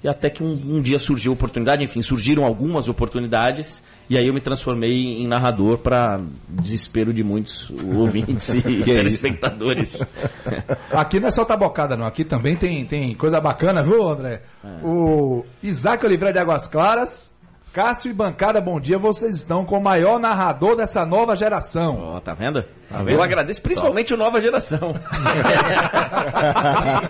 E 0.04 0.08
até 0.08 0.30
que 0.30 0.44
um, 0.44 0.52
um 0.52 0.82
dia 0.82 1.00
surgiu 1.00 1.32
a 1.32 1.36
oportunidade, 1.36 1.84
enfim, 1.84 2.02
surgiram 2.02 2.44
algumas 2.44 2.88
oportunidades. 2.88 3.82
E 4.10 4.18
aí 4.18 4.28
eu 4.28 4.34
me 4.34 4.42
transformei 4.42 4.92
em 4.92 5.28
narrador 5.28 5.78
para 5.78 6.22
desespero 6.48 7.14
de 7.14 7.24
muitos 7.24 7.70
ouvintes 7.96 8.50
e 8.50 8.84
telespectadores. 8.84 10.06
Aqui 10.92 11.20
não 11.20 11.30
é 11.30 11.32
só 11.32 11.46
tabocada, 11.46 11.96
não. 11.96 12.06
Aqui 12.06 12.24
também 12.26 12.56
tem, 12.56 12.86
tem 12.86 13.16
coisa 13.16 13.40
bacana, 13.40 13.82
viu, 13.82 14.08
André? 14.08 14.42
O 14.84 15.46
Isaac 15.62 16.06
Oliveira 16.06 16.34
de 16.34 16.40
Águas 16.40 16.68
Claras 16.68 17.33
Cássio 17.74 18.12
e 18.12 18.14
bancada, 18.14 18.62
bom 18.62 18.80
dia. 18.80 19.00
Vocês 19.00 19.36
estão 19.38 19.66
com 19.66 19.80
o 19.80 19.82
maior 19.82 20.20
narrador 20.20 20.76
dessa 20.76 21.04
nova 21.08 21.36
geração. 21.36 21.98
Ó, 21.98 22.20
tá 22.20 22.36
vendo? 22.36 22.64
Eu 23.08 23.20
agradeço 23.20 23.64
principalmente 23.64 24.14
o 24.14 24.18
Nova 24.18 24.40
Geração. 24.40 24.94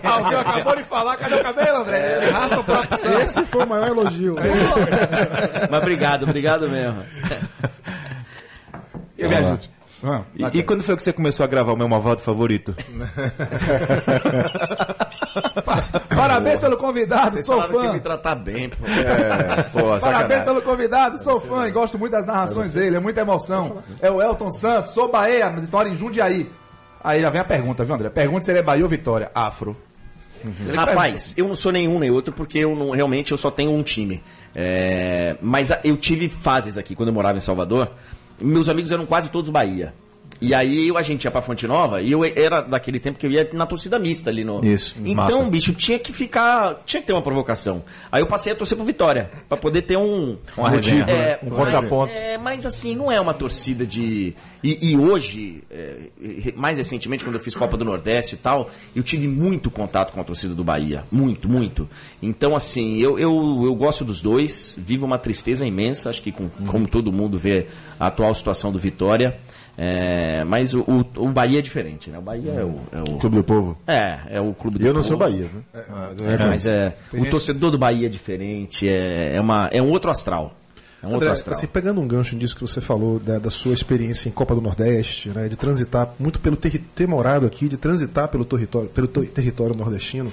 Alguém 0.02 0.38
acabou 0.38 0.74
de 0.76 0.84
falar, 0.84 1.18
cadê 1.18 1.34
o 1.34 1.42
cabelo, 1.42 1.78
André? 1.82 2.16
Ele 2.16 2.30
raspa 2.30 2.60
o 2.60 2.64
próprio 2.64 2.96
sangue. 2.96 3.22
Esse 3.22 3.44
foi 3.44 3.62
o 3.62 3.68
maior 3.68 3.88
elogio. 3.88 4.36
Mas 5.70 5.82
obrigado, 5.82 6.22
obrigado 6.22 6.66
mesmo. 6.66 7.02
E 9.16 9.28
me 9.28 9.36
ajude. 9.36 9.70
Vamos. 10.02 10.26
E, 10.34 10.58
e 10.58 10.62
quando 10.64 10.82
foi 10.82 10.96
que 10.96 11.02
você 11.02 11.12
começou 11.12 11.44
a 11.44 11.46
gravar 11.46 11.72
o 11.72 11.76
meu 11.76 11.88
malvado 11.88 12.20
favorito? 12.20 12.74
Parabéns 16.28 16.60
pelo 16.60 16.76
convidado, 16.76 17.32
Vocês 17.32 17.46
sou 17.46 17.56
falaram 17.56 17.80
que 17.80 17.86
fã. 17.86 17.92
me 17.92 18.00
tratar 18.00 18.34
bem, 18.34 18.68
pô. 18.68 18.76
É, 18.86 19.62
pô, 19.64 20.00
Parabéns 20.00 20.44
pelo 20.44 20.62
convidado, 20.62 21.18
sou 21.22 21.40
fã 21.40 21.66
e 21.68 21.70
gosto 21.70 21.98
muito 21.98 22.12
das 22.12 22.24
narrações 22.24 22.72
dele, 22.72 22.96
é 22.96 23.00
muita 23.00 23.20
emoção. 23.20 23.82
É 24.00 24.10
o 24.10 24.20
Elton 24.22 24.50
Santos, 24.50 24.92
sou 24.92 25.10
Bahia, 25.10 25.50
mas 25.50 25.68
moro 25.68 25.88
em 25.88 25.96
Jundiaí. 25.96 26.50
Aí 27.02 27.20
já 27.20 27.30
vem 27.30 27.40
a 27.40 27.44
pergunta, 27.44 27.84
viu, 27.84 27.94
André? 27.94 28.08
Pergunta 28.08 28.44
se 28.44 28.50
ele 28.50 28.60
é 28.60 28.62
Bahia 28.62 28.82
ou 28.82 28.88
Vitória. 28.88 29.30
Afro. 29.34 29.76
Rapaz, 30.74 31.34
eu 31.36 31.48
não 31.48 31.56
sou 31.56 31.72
nenhum 31.72 31.98
nem 31.98 32.10
outro 32.10 32.32
porque 32.32 32.58
eu 32.58 32.74
não, 32.74 32.90
realmente 32.90 33.32
eu 33.32 33.38
só 33.38 33.50
tenho 33.50 33.72
um 33.72 33.82
time. 33.82 34.22
É, 34.54 35.36
mas 35.40 35.70
eu 35.82 35.96
tive 35.96 36.28
fases 36.28 36.76
aqui 36.76 36.94
quando 36.94 37.08
eu 37.08 37.14
morava 37.14 37.38
em 37.38 37.40
Salvador. 37.40 37.90
Meus 38.40 38.68
amigos 38.68 38.90
eram 38.92 39.06
quase 39.06 39.30
todos 39.30 39.50
Bahia. 39.50 39.94
E 40.46 40.54
aí 40.54 40.88
eu- 40.88 40.96
a 40.98 41.02
gente 41.02 41.24
ia 41.24 41.30
pra 41.30 41.40
Fonte 41.42 41.66
Nova 41.66 42.00
e 42.02 42.12
eu 42.12 42.22
era 42.24 42.60
daquele 42.60 42.98
tempo 43.00 43.18
que 43.18 43.26
eu 43.26 43.30
ia 43.30 43.48
na 43.52 43.66
torcida 43.66 43.98
mista 43.98 44.30
ali 44.30 44.44
no. 44.44 44.64
Isso, 44.64 44.94
Então, 45.04 45.14
massa. 45.38 45.50
bicho, 45.50 45.72
tinha 45.74 45.98
que 45.98 46.12
ficar. 46.12 46.82
Tinha 46.84 47.00
que 47.00 47.06
ter 47.06 47.12
uma 47.12 47.22
provocação. 47.22 47.82
Aí 48.10 48.20
eu 48.22 48.26
passei 48.26 48.52
a 48.52 48.56
torcer 48.56 48.76
pro 48.76 48.84
Vitória. 48.86 49.30
Pra 49.48 49.56
poder 49.56 49.82
ter 49.82 49.96
um. 49.96 50.36
Uma 50.56 50.70
resenha. 50.70 51.04
É, 51.04 51.38
Um 51.42 51.50
mas- 51.50 51.58
contraponto. 51.58 52.12
É, 52.12 52.38
mas 52.38 52.66
assim, 52.66 52.94
não 52.96 53.10
é 53.10 53.20
uma 53.20 53.34
torcida 53.34 53.86
de. 53.86 54.34
E, 54.62 54.90
e 54.92 54.96
hoje, 54.96 55.62
é, 55.70 56.08
mais 56.56 56.78
recentemente, 56.78 57.22
quando 57.24 57.34
eu 57.36 57.40
fiz 57.40 57.54
Copa 57.54 57.76
do 57.76 57.84
Nordeste 57.84 58.34
e 58.34 58.38
tal, 58.38 58.70
eu 58.94 59.02
tive 59.02 59.28
muito 59.28 59.70
contato 59.70 60.12
com 60.12 60.20
a 60.20 60.24
torcida 60.24 60.54
do 60.54 60.64
Bahia. 60.64 61.04
Muito, 61.12 61.48
muito. 61.48 61.88
Então, 62.22 62.56
assim, 62.56 62.98
eu, 62.98 63.18
eu, 63.18 63.30
eu 63.64 63.74
gosto 63.74 64.04
dos 64.04 64.20
dois, 64.20 64.74
vivo 64.78 65.04
uma 65.04 65.18
tristeza 65.18 65.66
imensa, 65.66 66.10
acho 66.10 66.22
que 66.22 66.32
com- 66.32 66.48
como 66.66 66.88
todo 66.88 67.12
mundo 67.12 67.38
vê 67.38 67.66
a 68.00 68.06
atual 68.06 68.34
situação 68.34 68.72
do 68.72 68.78
Vitória. 68.78 69.38
É, 69.76 70.44
mas 70.44 70.72
o, 70.72 70.80
o, 70.82 71.04
o 71.26 71.32
Bahia 71.32 71.58
é 71.58 71.62
diferente, 71.62 72.08
né? 72.10 72.18
O 72.18 72.22
Bahia 72.22 72.52
é 72.52 72.64
o. 72.64 72.78
É, 72.92 73.00
o, 73.02 73.18
Clube 73.18 73.36
do 73.36 73.44
Povo. 73.44 73.76
é, 73.86 74.36
é 74.36 74.40
o 74.40 74.54
clube 74.54 74.78
do 74.78 74.84
E 74.84 74.86
eu 74.86 74.94
não 74.94 75.00
povo. 75.00 75.08
sou 75.08 75.18
Bahia, 75.18 75.48
viu? 75.52 75.62
Mas 75.90 76.20
eu 76.20 76.26
É, 76.28 76.30
reconheço. 76.30 76.48
mas 76.50 76.66
é, 76.66 76.96
o 77.12 77.30
torcedor 77.30 77.70
do 77.72 77.78
Bahia 77.78 78.06
é 78.06 78.08
diferente, 78.08 78.88
é, 78.88 79.36
é, 79.36 79.40
uma, 79.40 79.68
é 79.72 79.82
um 79.82 79.90
outro 79.90 80.10
astral. 80.10 80.54
É 81.02 81.06
um 81.06 81.10
outro 81.10 81.24
André, 81.26 81.32
astral. 81.32 81.56
assim, 81.56 81.66
pegando 81.66 82.00
um 82.00 82.06
gancho 82.08 82.34
disso 82.36 82.54
que 82.54 82.62
você 82.62 82.80
falou, 82.80 83.18
da, 83.18 83.38
da 83.38 83.50
sua 83.50 83.74
experiência 83.74 84.28
em 84.28 84.32
Copa 84.32 84.54
do 84.54 84.60
Nordeste, 84.60 85.28
né, 85.30 85.48
de 85.48 85.56
transitar 85.56 86.14
muito 86.18 86.38
pelo 86.40 86.56
ter, 86.56 86.78
ter 86.94 87.06
morado 87.06 87.44
aqui, 87.44 87.68
de 87.68 87.76
transitar 87.76 88.28
pelo 88.28 88.44
território, 88.44 88.88
pelo 88.88 89.06
território 89.08 89.74
nordestino, 89.76 90.32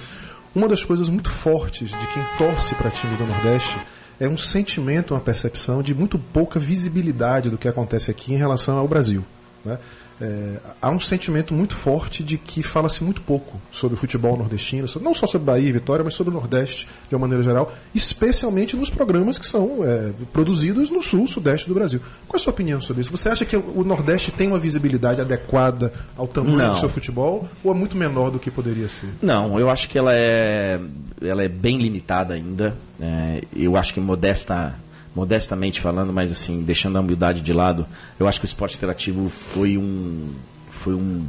uma 0.55 0.67
das 0.69 0.85
coisas 0.85 1.09
muito 1.09 1.29
fortes 1.31 1.89
de 1.89 2.07
quem 2.07 2.23
torce 2.37 2.73
para 2.75 2.89
time 2.91 3.15
do 3.17 3.25
Nordeste 3.25 3.77
é 4.21 4.29
um 4.29 4.37
sentimento, 4.37 5.15
uma 5.15 5.19
percepção 5.19 5.81
de 5.81 5.95
muito 5.95 6.19
pouca 6.19 6.59
visibilidade 6.59 7.49
do 7.49 7.57
que 7.57 7.67
acontece 7.67 8.11
aqui 8.11 8.31
em 8.31 8.37
relação 8.37 8.77
ao 8.77 8.87
Brasil. 8.87 9.25
né? 9.65 9.79
É, 10.21 10.57
há 10.79 10.91
um 10.91 10.99
sentimento 10.99 11.51
muito 11.51 11.75
forte 11.75 12.21
de 12.21 12.37
que 12.37 12.61
fala-se 12.61 13.03
muito 13.03 13.21
pouco 13.21 13.59
sobre 13.71 13.95
o 13.95 13.99
futebol 13.99 14.37
nordestino, 14.37 14.87
não 15.01 15.15
só 15.15 15.25
sobre 15.25 15.47
Bahia 15.47 15.67
e 15.67 15.71
Vitória, 15.71 16.05
mas 16.05 16.13
sobre 16.13 16.31
o 16.31 16.33
Nordeste 16.33 16.87
de 17.09 17.15
uma 17.15 17.21
maneira 17.21 17.43
geral, 17.43 17.73
especialmente 17.95 18.75
nos 18.75 18.91
programas 18.91 19.39
que 19.39 19.45
são 19.47 19.79
é, 19.83 20.11
produzidos 20.31 20.91
no 20.91 21.01
sul, 21.01 21.25
sudeste 21.25 21.67
do 21.67 21.73
Brasil. 21.73 21.99
Qual 22.27 22.37
é 22.37 22.41
a 22.41 22.43
sua 22.43 22.53
opinião 22.53 22.79
sobre 22.79 23.01
isso? 23.01 23.11
Você 23.11 23.29
acha 23.29 23.45
que 23.45 23.57
o 23.57 23.83
Nordeste 23.83 24.31
tem 24.31 24.47
uma 24.47 24.59
visibilidade 24.59 25.19
adequada 25.19 25.91
ao 26.15 26.27
tamanho 26.27 26.57
Não. 26.57 26.73
do 26.73 26.79
seu 26.79 26.89
futebol 26.89 27.49
ou 27.63 27.71
é 27.71 27.75
muito 27.75 27.97
menor 27.97 28.29
do 28.29 28.37
que 28.37 28.51
poderia 28.51 28.87
ser? 28.87 29.09
Não, 29.23 29.59
eu 29.59 29.71
acho 29.71 29.89
que 29.89 29.97
ela 29.97 30.13
é, 30.13 30.79
ela 31.19 31.43
é 31.43 31.49
bem 31.49 31.79
limitada 31.79 32.35
ainda. 32.35 32.77
É, 32.99 33.41
eu 33.55 33.75
acho 33.75 33.91
que 33.91 33.99
modesta, 33.99 34.75
modestamente 35.15 35.81
falando, 35.81 36.13
mas 36.13 36.31
assim, 36.31 36.61
deixando 36.63 36.97
a 36.97 37.01
humildade 37.01 37.41
de 37.41 37.53
lado, 37.53 37.85
eu 38.19 38.27
acho 38.27 38.39
que 38.39 38.45
o 38.45 38.47
esporte 38.47 38.77
interativo 38.77 39.29
foi 39.29 39.77
um, 39.77 40.33
foi 40.69 40.93
um, 40.93 41.25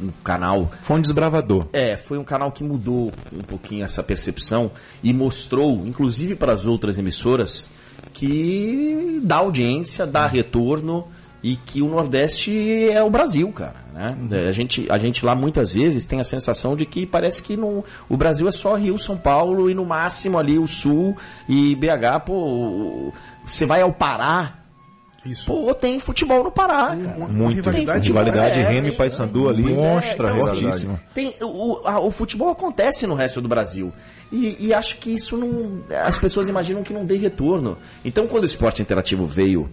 um 0.00 0.10
canal 0.24 0.70
Foi 0.82 0.96
um 0.96 1.00
desbravador. 1.00 1.66
É, 1.72 1.96
foi 1.96 2.18
um 2.18 2.24
canal 2.24 2.50
que 2.52 2.64
mudou 2.64 3.12
um 3.32 3.42
pouquinho 3.42 3.84
essa 3.84 4.02
percepção 4.02 4.70
e 5.02 5.12
mostrou, 5.12 5.86
inclusive 5.86 6.34
para 6.34 6.52
as 6.52 6.66
outras 6.66 6.98
emissoras, 6.98 7.70
que 8.12 9.20
dá 9.22 9.36
audiência, 9.36 10.06
dá 10.06 10.26
retorno 10.26 11.06
e 11.48 11.54
que 11.54 11.80
o 11.80 11.88
Nordeste 11.88 12.90
é 12.90 13.00
o 13.02 13.08
Brasil, 13.10 13.52
cara. 13.52 13.76
Né? 13.94 14.16
A, 14.48 14.52
gente, 14.52 14.86
a 14.90 14.98
gente 14.98 15.24
lá 15.24 15.34
muitas 15.36 15.70
vezes 15.72 16.04
tem 16.04 16.18
a 16.18 16.24
sensação 16.24 16.74
de 16.74 16.84
que 16.84 17.06
parece 17.06 17.40
que 17.42 17.56
não, 17.56 17.84
o 18.08 18.16
Brasil 18.16 18.48
é 18.48 18.50
só 18.50 18.74
Rio, 18.74 18.98
São 18.98 19.16
Paulo 19.16 19.70
e 19.70 19.74
no 19.74 19.84
máximo 19.84 20.38
ali 20.38 20.58
o 20.58 20.66
Sul 20.66 21.16
e 21.48 21.76
BH. 21.76 22.20
Pô, 22.26 23.12
você 23.44 23.64
vai 23.64 23.80
ao 23.80 23.92
Pará, 23.92 24.54
Isso. 25.24 25.46
pô, 25.46 25.72
tem 25.72 26.00
futebol 26.00 26.42
no 26.42 26.50
Pará, 26.50 26.96
cara. 26.96 27.28
Muito. 27.28 27.56
rivalidade 27.56 28.08
Rivalidade 28.08 28.58
É, 28.58 28.68
Remy 28.68 28.88
e 28.88 28.90
tem- 28.90 28.98
Paysandu 28.98 29.48
ali, 29.48 29.62
Pois 29.62 29.78
é, 29.78 30.12
então, 30.14 30.36
fortíssima. 30.36 31.00
Tem, 31.14 31.34
o, 31.42 31.80
a- 31.84 32.00
o 32.00 32.10
futebol 32.10 32.50
acontece 32.50 33.06
no 33.06 33.14
resto 33.14 33.40
do 33.40 33.48
Brasil. 33.48 33.92
E, 34.32 34.66
e 34.66 34.74
acho 34.74 34.96
que 34.98 35.12
isso 35.12 35.36
não. 35.36 35.80
As 36.02 36.18
pessoas 36.18 36.48
imaginam 36.48 36.82
que 36.82 36.92
não 36.92 37.04
dê 37.06 37.16
retorno. 37.16 37.78
Então, 38.04 38.26
quando 38.26 38.42
o 38.42 38.46
esporte 38.46 38.82
interativo 38.82 39.24
veio 39.26 39.70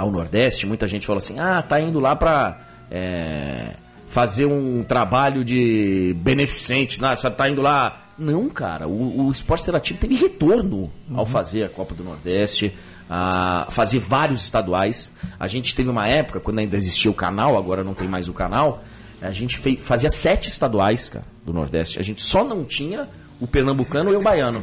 ao 0.00 0.10
Nordeste, 0.10 0.66
muita 0.66 0.86
gente 0.88 1.06
falou 1.06 1.18
assim: 1.18 1.38
ah, 1.38 1.60
tá 1.62 1.80
indo 1.80 2.00
lá 2.00 2.14
pra. 2.16 2.60
é, 2.90 3.74
fazer 4.08 4.44
um 4.46 4.82
trabalho 4.82 5.44
de 5.44 6.12
beneficente, 6.18 7.00
né? 7.00 7.14
Tá 7.36 7.48
indo 7.48 7.60
lá. 7.62 8.06
Não, 8.18 8.48
cara, 8.50 8.88
o, 8.88 9.26
o 9.26 9.30
esporte 9.30 9.62
interativo 9.62 9.98
teve 10.00 10.14
retorno 10.16 10.90
ao 11.14 11.24
fazer 11.24 11.62
a 11.64 11.68
Copa 11.68 11.94
do 11.94 12.02
Nordeste, 12.04 12.74
a 13.08 13.68
fazer 13.70 13.98
vários 14.00 14.42
estaduais. 14.42 15.12
A 15.38 15.46
gente 15.46 15.74
teve 15.76 15.88
uma 15.88 16.06
época, 16.06 16.40
quando 16.40 16.58
ainda 16.58 16.76
existia 16.76 17.10
o 17.10 17.14
canal, 17.14 17.56
agora 17.56 17.82
não 17.84 17.94
tem 17.94 18.08
mais 18.08 18.28
o 18.28 18.32
canal, 18.34 18.82
a 19.22 19.30
gente 19.30 19.56
fei- 19.58 19.76
fazia 19.78 20.10
sete 20.10 20.48
estaduais, 20.50 21.08
cara, 21.08 21.24
do 21.46 21.52
Nordeste. 21.52 21.98
A 21.98 22.02
gente 22.02 22.20
só 22.22 22.44
não 22.44 22.64
tinha 22.64 23.08
o 23.40 23.46
pernambucano 23.46 24.12
e 24.12 24.16
o 24.16 24.22
baiano. 24.22 24.62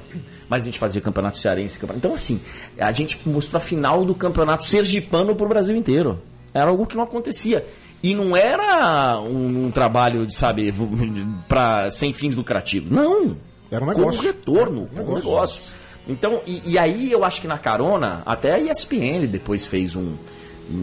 Mas 0.49 0.61
a 0.61 0.65
gente 0.65 0.79
fazia 0.79 1.01
campeonato 1.01 1.37
cearense. 1.37 1.77
campeonato- 1.79 1.99
Então, 2.05 2.13
assim, 2.13 2.39
a 2.79 2.91
gente 2.91 3.19
mostrou 3.27 3.57
a 3.57 3.61
final 3.61 4.05
do 4.05 4.13
campeonato 4.15 4.67
sergipano 4.67 5.35
pro 5.35 5.47
Brasil 5.47 5.75
inteiro. 5.75 6.21
Era 6.53 6.69
algo 6.69 6.85
que 6.85 6.95
não 6.95 7.03
acontecia. 7.03 7.65
E 8.01 8.13
não 8.15 8.37
era 8.37 9.19
um, 9.21 9.65
um 9.65 9.71
trabalho, 9.71 10.25
de, 10.27 10.35
sabe, 10.35 10.71
pra, 11.47 11.89
sem 11.89 12.13
fins 12.13 12.35
lucrativos. 12.35 12.91
Não. 12.91 13.35
Era 13.71 13.83
um 13.83 13.87
negócio. 13.87 14.21
retorno, 14.21 14.87
como 14.95 15.15
negócio. 15.15 15.61
Então, 16.07 16.41
e, 16.45 16.61
e 16.65 16.77
aí 16.79 17.11
eu 17.11 17.25
acho 17.25 17.41
que 17.41 17.47
na 17.47 17.57
carona, 17.57 18.21
até 18.25 18.53
a 18.53 18.59
ESPN 18.59 19.27
depois 19.27 19.65
fez 19.65 19.95
um 19.95 20.13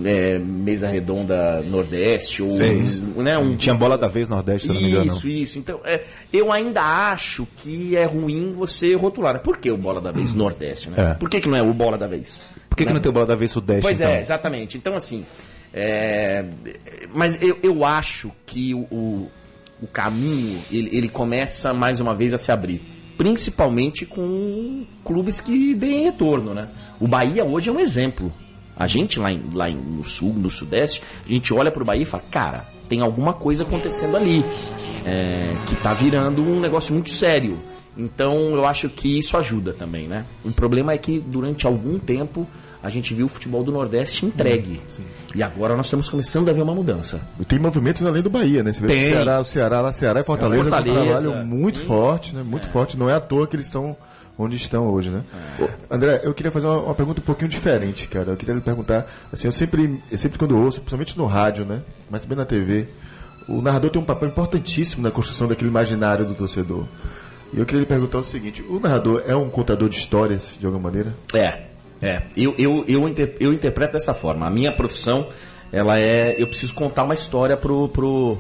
é, 0.05 0.39
mesa 0.39 0.89
redonda 0.89 1.61
Nordeste, 1.63 2.43
ou 2.43 2.49
um, 2.51 3.23
né, 3.23 3.37
um, 3.37 3.57
Tinha 3.57 3.75
bola 3.75 3.99
da 3.99 4.09
vez 4.09 4.29
Nordeste, 4.29 4.67
se 4.67 4.73
não 4.73 4.81
me 4.81 4.89
engano. 4.89 5.07
isso, 5.07 5.29
isso. 5.29 5.59
Então, 5.59 5.81
é, 5.85 6.05
eu 6.33 6.51
ainda 6.51 6.81
acho 6.81 7.47
que 7.59 7.97
é 7.97 8.05
ruim 8.05 8.55
você 8.55 8.95
rotular. 8.95 9.41
Por 9.43 9.59
que 9.59 9.71
o 9.71 9.77
bola 9.77 10.01
da 10.01 10.11
vez 10.11 10.33
Nordeste, 10.33 10.89
né? 10.91 11.13
É. 11.13 11.15
Por 11.15 11.29
que, 11.29 11.41
que 11.41 11.49
não 11.49 11.57
é 11.57 11.63
o 11.63 11.75
bola 11.75 11.99
da 11.99 12.07
vez? 12.07 12.41
Por 12.69 12.77
que, 12.77 12.87
que 12.87 12.93
não 12.93 13.01
tem 13.01 13.13
bola 13.13 13.27
da 13.27 13.37
vez 13.37 13.51
Sudeste? 13.51 13.83
Pois 13.83 14.01
então? 14.01 14.13
é, 14.13 14.21
exatamente. 14.21 14.77
Então, 14.77 14.97
assim. 14.97 15.25
é, 15.73 16.45
mas 17.13 17.41
eu, 17.41 17.59
eu 17.63 17.85
acho 17.85 18.33
que 18.47 18.75
o, 18.75 18.87
o, 18.91 19.31
o 19.83 19.87
caminho 19.87 20.61
ele, 20.71 20.97
ele 20.97 21.09
começa 21.09 21.75
mais 21.75 22.01
uma 22.01 22.15
vez 22.15 22.33
a 22.33 22.39
se 22.39 22.51
abrir. 22.51 22.81
Principalmente 23.17 24.05
com 24.05 24.85
clubes 25.05 25.41
que 25.41 25.75
deem 25.75 26.05
retorno, 26.05 26.53
né? 26.53 26.69
O 26.99 27.07
Bahia 27.07 27.45
hoje 27.45 27.69
é 27.69 27.73
um 27.73 27.79
exemplo. 27.79 28.33
A 28.77 28.87
gente 28.87 29.19
lá, 29.19 29.31
em- 29.31 29.43
lá 29.53 29.69
em- 29.71 29.77
no 29.77 30.05
sul, 30.05 30.33
no 30.35 30.51
sudeste, 30.51 31.01
a 31.25 31.33
gente 31.33 31.53
olha 31.55 31.71
pro 31.71 31.85
Bahia 31.85 32.03
e 32.03 32.07
fala, 32.07 32.23
cara, 32.31 32.65
tem 32.89 33.01
alguma 33.01 33.33
coisa 33.33 33.63
acontecendo 33.63 34.17
ali. 34.17 34.45
é, 35.07 35.55
que 35.67 35.77
tá 35.77 35.93
virando 35.93 36.41
um 36.43 36.59
negócio 36.59 36.95
muito 36.95 37.11
sério. 37.11 37.59
Então 37.95 38.55
eu 38.57 38.65
acho 38.65 38.89
que 38.89 39.19
isso 39.19 39.37
ajuda 39.37 39.75
também, 39.75 40.09
né? 40.09 40.25
O 40.43 40.51
problema 40.51 40.93
é 40.95 40.99
que 40.99 41.21
durante 41.21 41.67
algum 41.67 41.99
tempo 41.99 42.47
a 42.83 42.89
gente 42.89 43.13
viu 43.15 43.27
o 43.27 43.29
futebol 43.29 43.63
do 43.63 43.71
Nordeste 43.71 44.25
entregue. 44.25 44.81
E 45.35 45.43
agora 45.43 45.77
nós 45.77 45.87
estamos 45.87 46.09
começando 46.09 46.49
a 46.49 46.53
ver 46.55 46.63
uma 46.63 46.75
mudança. 46.75 47.21
E 47.39 47.45
tem 47.45 47.59
movimentos 47.59 48.03
além 48.05 48.23
do 48.23 48.31
Bahia, 48.31 48.63
né? 48.63 48.73
Você 48.73 48.81
vê 48.81 48.87
Tem. 48.87 49.03
o 49.03 49.11
Ceará, 49.11 49.41
o 49.41 49.45
Ceará 49.45 49.81
lá, 49.83 49.93
Ceará 49.93 50.21
e 50.21 50.25
Fortaleza, 50.25 50.63
Fortaleza, 50.63 51.01
um 51.19 51.23
trabalho 51.33 51.47
muito 51.47 51.81
sim. 51.81 51.87
forte, 51.87 52.35
né? 52.35 52.43
Muito 52.43 52.69
forte. 52.71 52.97
Não 52.97 53.11
é 53.11 53.15
à 53.15 53.21
toa 53.21 53.47
que 53.47 53.57
eles 53.57 53.67
estão 53.67 53.95
onde 54.39 54.57
estão 54.57 54.89
hoje, 54.89 55.11
né? 55.11 55.23
André, 55.91 56.21
eu 56.25 56.35
queria 56.35 56.51
fazer 56.51 56.67
uma, 56.67 56.79
uma 56.81 56.95
pergunta 56.95 57.21
um 57.21 57.25
pouquinho 57.25 57.49
diferente, 57.49 58.07
cara. 58.09 58.33
Eu 58.33 58.37
queria 58.37 58.55
lhe 58.55 58.61
perguntar, 58.61 59.07
assim, 59.33 59.47
eu 59.49 59.53
sempre, 59.53 60.01
eu 60.11 60.19
sempre 60.19 60.39
quando 60.39 60.57
ouço, 60.59 60.81
principalmente 60.81 61.17
no 61.17 61.27
rádio, 61.27 61.65
né? 61.65 61.83
Mas 62.11 62.23
também 62.23 62.37
na 62.39 62.45
TV, 62.45 62.89
o 63.49 63.61
narrador 63.63 63.91
tem 63.91 64.01
um 64.01 64.05
papel 64.05 64.29
importantíssimo 64.29 65.03
na 65.03 65.11
construção 65.11 65.47
daquele 65.47 65.69
imaginário 65.71 66.25
do 66.25 66.35
torcedor. 66.35 66.85
E 67.53 67.59
eu 67.61 67.65
queria 67.65 67.81
lhe 67.81 67.87
perguntar 67.87 68.19
o 68.19 68.25
seguinte, 68.25 68.63
o 68.69 68.81
narrador 68.81 69.23
é 69.27 69.37
um 69.37 69.49
contador 69.49 69.89
de 69.89 69.99
histórias, 69.99 70.51
de 70.59 70.67
alguma 70.67 70.83
maneira? 70.85 71.15
É, 71.33 71.67
É, 72.03 72.23
eu, 72.37 72.55
eu, 72.59 72.85
eu, 72.89 73.09
inter- 73.09 73.37
eu 73.39 73.53
interpreto 73.53 73.93
dessa 73.93 74.13
forma. 74.13 74.47
A 74.47 74.51
minha 74.51 74.73
profissão, 74.73 75.29
ela 75.73 75.99
é. 75.99 76.35
Eu 76.37 76.47
preciso 76.49 76.75
contar 76.75 77.05
uma 77.05 77.15
história 77.15 77.57
pro, 77.57 77.89
pro, 77.89 78.37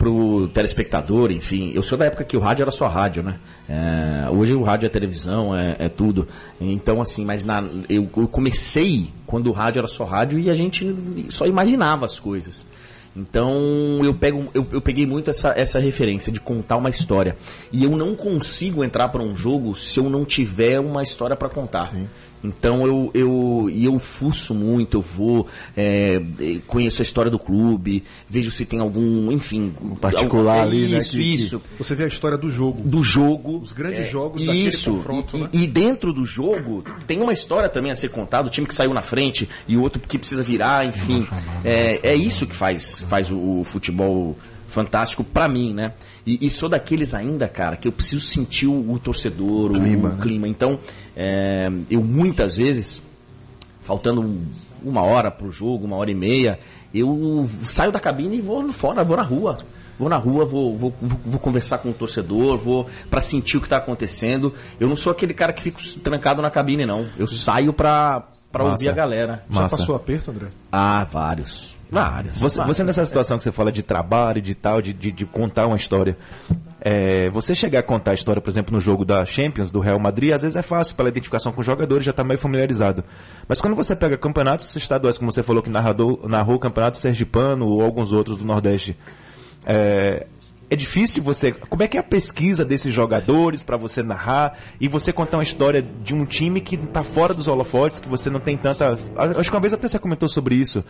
pro 0.00 0.48
telespectador, 0.48 1.30
enfim. 1.30 1.72
Eu 1.74 1.82
sou 1.82 1.98
da 1.98 2.06
época 2.06 2.24
que 2.24 2.34
o 2.34 2.40
rádio 2.40 2.62
era 2.62 2.70
só 2.70 2.88
rádio, 2.88 3.22
né? 3.22 3.38
É, 3.68 4.30
hoje 4.30 4.54
o 4.54 4.62
rádio 4.62 4.86
é 4.86 4.88
televisão, 4.88 5.54
é, 5.54 5.76
é 5.78 5.88
tudo. 5.90 6.26
Então, 6.58 7.02
assim, 7.02 7.22
mas 7.22 7.44
na, 7.44 7.62
eu, 7.86 8.08
eu 8.16 8.26
comecei 8.26 9.10
quando 9.26 9.48
o 9.48 9.52
rádio 9.52 9.80
era 9.80 9.86
só 9.86 10.04
rádio 10.04 10.38
e 10.38 10.48
a 10.48 10.54
gente 10.54 10.96
só 11.28 11.44
imaginava 11.44 12.06
as 12.06 12.18
coisas. 12.18 12.64
Então 13.14 14.00
eu, 14.02 14.14
pego, 14.14 14.48
eu, 14.54 14.66
eu 14.72 14.80
peguei 14.80 15.04
muito 15.04 15.28
essa, 15.28 15.52
essa 15.54 15.78
referência 15.78 16.32
de 16.32 16.40
contar 16.40 16.78
uma 16.78 16.88
história. 16.88 17.36
E 17.70 17.84
eu 17.84 17.90
não 17.90 18.14
consigo 18.14 18.82
entrar 18.82 19.08
para 19.08 19.22
um 19.22 19.36
jogo 19.36 19.76
se 19.76 19.98
eu 19.98 20.08
não 20.08 20.24
tiver 20.24 20.80
uma 20.80 21.02
história 21.02 21.36
para 21.36 21.50
contar. 21.50 21.92
Então 22.42 22.86
eu, 22.86 23.10
eu, 23.12 23.68
e 23.70 23.84
eu 23.84 23.98
fuço 23.98 24.54
muito, 24.54 24.96
eu 24.98 25.02
vou, 25.02 25.46
é, 25.76 26.20
eh, 26.40 26.60
conheço 26.66 27.02
a 27.02 27.04
história 27.04 27.30
do 27.30 27.38
clube, 27.38 28.02
vejo 28.28 28.50
se 28.50 28.64
tem 28.64 28.80
algum, 28.80 29.30
enfim. 29.30 29.72
particular 30.00 30.60
algum- 30.60 30.68
ali, 30.68 30.88
né, 30.88 30.98
Isso, 30.98 31.10
que- 31.10 31.16
que- 31.18 31.34
isso. 31.34 31.62
Você 31.78 31.94
vê 31.94 32.04
a 32.04 32.08
história 32.08 32.38
do 32.38 32.50
jogo. 32.50 32.80
Do 32.82 33.02
jogo. 33.02 33.58
Os 33.58 33.72
grandes 33.74 34.00
É, 34.00 34.04
jogos 34.04 34.42
daquele 34.42 34.68
Isso. 34.68 34.90
confronto, 34.92 35.36
e, 35.36 35.40
né? 35.40 35.48
e- 35.52 35.62
e 35.64 35.66
dentro 35.66 36.12
do 36.12 36.24
jogo 36.24 36.82
tem 37.06 37.20
uma 37.20 37.32
história 37.32 37.68
também 37.68 37.92
a 37.92 37.94
ser 37.94 38.08
contada, 38.10 38.48
o 38.48 38.50
time 38.50 38.66
que 38.66 38.74
saiu 38.74 38.94
na 38.94 39.02
frente 39.02 39.46
e 39.68 39.76
o 39.76 39.82
outro 39.82 40.00
que 40.00 40.16
precisa 40.18 40.42
virar, 40.42 40.86
enfim. 40.86 41.26
É, 41.64 42.10
é 42.12 42.14
isso 42.14 42.46
que 42.46 42.56
faz, 42.56 43.00
faz 43.08 43.30
o, 43.30 43.60
o 43.60 43.64
futebol 43.64 44.36
fantástico 44.70 45.22
pra 45.24 45.48
mim, 45.48 45.74
né? 45.74 45.92
E, 46.26 46.46
e 46.46 46.50
sou 46.50 46.68
daqueles 46.68 47.12
ainda, 47.12 47.46
cara, 47.48 47.76
que 47.76 47.86
eu 47.88 47.92
preciso 47.92 48.24
sentir 48.24 48.66
o, 48.66 48.92
o 48.92 48.98
torcedor, 48.98 49.72
o 49.72 49.74
Clima, 49.74 50.08
o 50.08 50.12
né? 50.12 50.18
clima. 50.20 50.48
Então, 50.48 50.78
é, 51.16 51.70
eu 51.90 52.02
muitas 52.02 52.56
vezes 52.56 53.02
faltando 53.82 54.20
um- 54.22 54.46
uma 54.82 55.02
hora 55.02 55.30
pro 55.30 55.50
jogo, 55.50 55.84
uma 55.84 55.96
hora 55.96 56.10
e 56.10 56.14
meia, 56.14 56.58
eu 56.94 57.48
saio 57.64 57.92
da 57.92 58.00
cabine 58.00 58.38
e 58.38 58.40
vou 58.40 58.70
fora, 58.72 59.04
vou 59.04 59.16
na 59.16 59.22
rua. 59.22 59.56
Vou 59.98 60.08
na 60.08 60.16
rua, 60.16 60.46
vou, 60.46 60.74
vou, 60.78 60.94
vou, 61.26 61.38
conversar 61.38 61.76
com 61.78 61.90
o 61.90 61.92
torcedor, 61.92 62.56
vou 62.56 62.86
para 63.10 63.20
sentir 63.20 63.58
o 63.58 63.60
que 63.60 63.66
está 63.66 63.76
acontecendo. 63.76 64.54
Eu 64.78 64.88
não 64.88 64.96
sou 64.96 65.12
aquele 65.12 65.34
cara 65.34 65.52
que 65.52 65.62
fica 65.62 65.78
trancado 66.02 66.40
na 66.40 66.50
cabine, 66.50 66.86
não. 66.86 67.06
Eu 67.18 67.26
saio 67.26 67.70
pra, 67.74 68.26
pra 68.50 68.64
Massa. 68.64 68.72
ouvir 68.76 68.88
a 68.88 68.92
galera. 68.94 69.44
Já 69.50 69.60
Massa. 69.60 69.76
passou 69.76 69.94
aperto, 69.94 70.30
André? 70.30 70.46
Ah, 70.72 71.04
vários. 71.04 71.76
Vários. 71.90 72.36
Você, 72.38 72.58
vários. 72.58 72.76
você 72.76 72.84
nessa 72.84 73.04
situação 73.04 73.36
que 73.36 73.44
você 73.44 73.52
fala 73.52 73.72
de 73.72 73.82
trabalho, 73.82 74.40
de 74.40 74.54
tal, 74.54 74.80
de, 74.80 74.92
de, 74.92 75.10
de 75.10 75.26
contar 75.26 75.66
uma 75.66 75.76
história. 75.76 76.16
é, 76.80 77.28
você 77.30 77.54
chegar 77.54 77.80
a 77.80 77.82
contar 77.82 78.12
a 78.12 78.14
história, 78.14 78.40
por 78.40 78.48
exemplo, 78.48 78.72
no 78.72 78.80
jogo 78.80 79.04
da 79.04 79.24
Champions, 79.26 79.70
do 79.70 79.80
Real 79.80 79.98
Madrid, 79.98 80.32
às 80.32 80.42
vezes 80.42 80.56
é 80.56 80.62
fácil 80.62 80.94
pela 80.94 81.08
identificação 81.08 81.52
com 81.52 81.60
os 81.60 81.66
jogadores, 81.66 82.04
já 82.04 82.10
está 82.10 82.22
meio 82.22 82.38
familiarizado. 82.38 83.04
Mas 83.48 83.60
quando 83.60 83.74
você 83.74 83.96
pega 83.96 84.16
campeonatos 84.16 84.74
estaduais, 84.76 85.18
como 85.18 85.30
você 85.32 85.42
falou 85.42 85.62
que 85.62 85.70
narrador, 85.70 86.28
narrou 86.28 86.56
o 86.56 86.58
campeonato 86.58 86.96
sergipano 86.96 87.66
ou 87.66 87.82
alguns 87.82 88.12
outros 88.12 88.38
do 88.38 88.44
Nordeste, 88.44 88.96
é, 89.66 90.26
é 90.70 90.76
difícil 90.76 91.22
você. 91.22 91.50
Como 91.50 91.82
é 91.82 91.88
que 91.88 91.96
é 91.96 92.00
a 92.00 92.04
pesquisa 92.04 92.64
desses 92.64 92.94
jogadores 92.94 93.64
para 93.64 93.76
você 93.76 94.04
narrar 94.04 94.56
e 94.80 94.86
você 94.86 95.12
contar 95.12 95.38
uma 95.38 95.42
história 95.42 95.82
de 95.82 96.14
um 96.14 96.24
time 96.24 96.60
que 96.60 96.76
está 96.76 97.02
fora 97.02 97.34
dos 97.34 97.48
holofotes, 97.48 97.98
que 97.98 98.08
você 98.08 98.30
não 98.30 98.38
tem 98.38 98.56
tanta. 98.56 98.96
Acho 99.36 99.50
que 99.50 99.56
uma 99.56 99.60
vez 99.60 99.72
até 99.72 99.88
você 99.88 99.98
comentou 99.98 100.28
sobre 100.28 100.54
isso. 100.54 100.84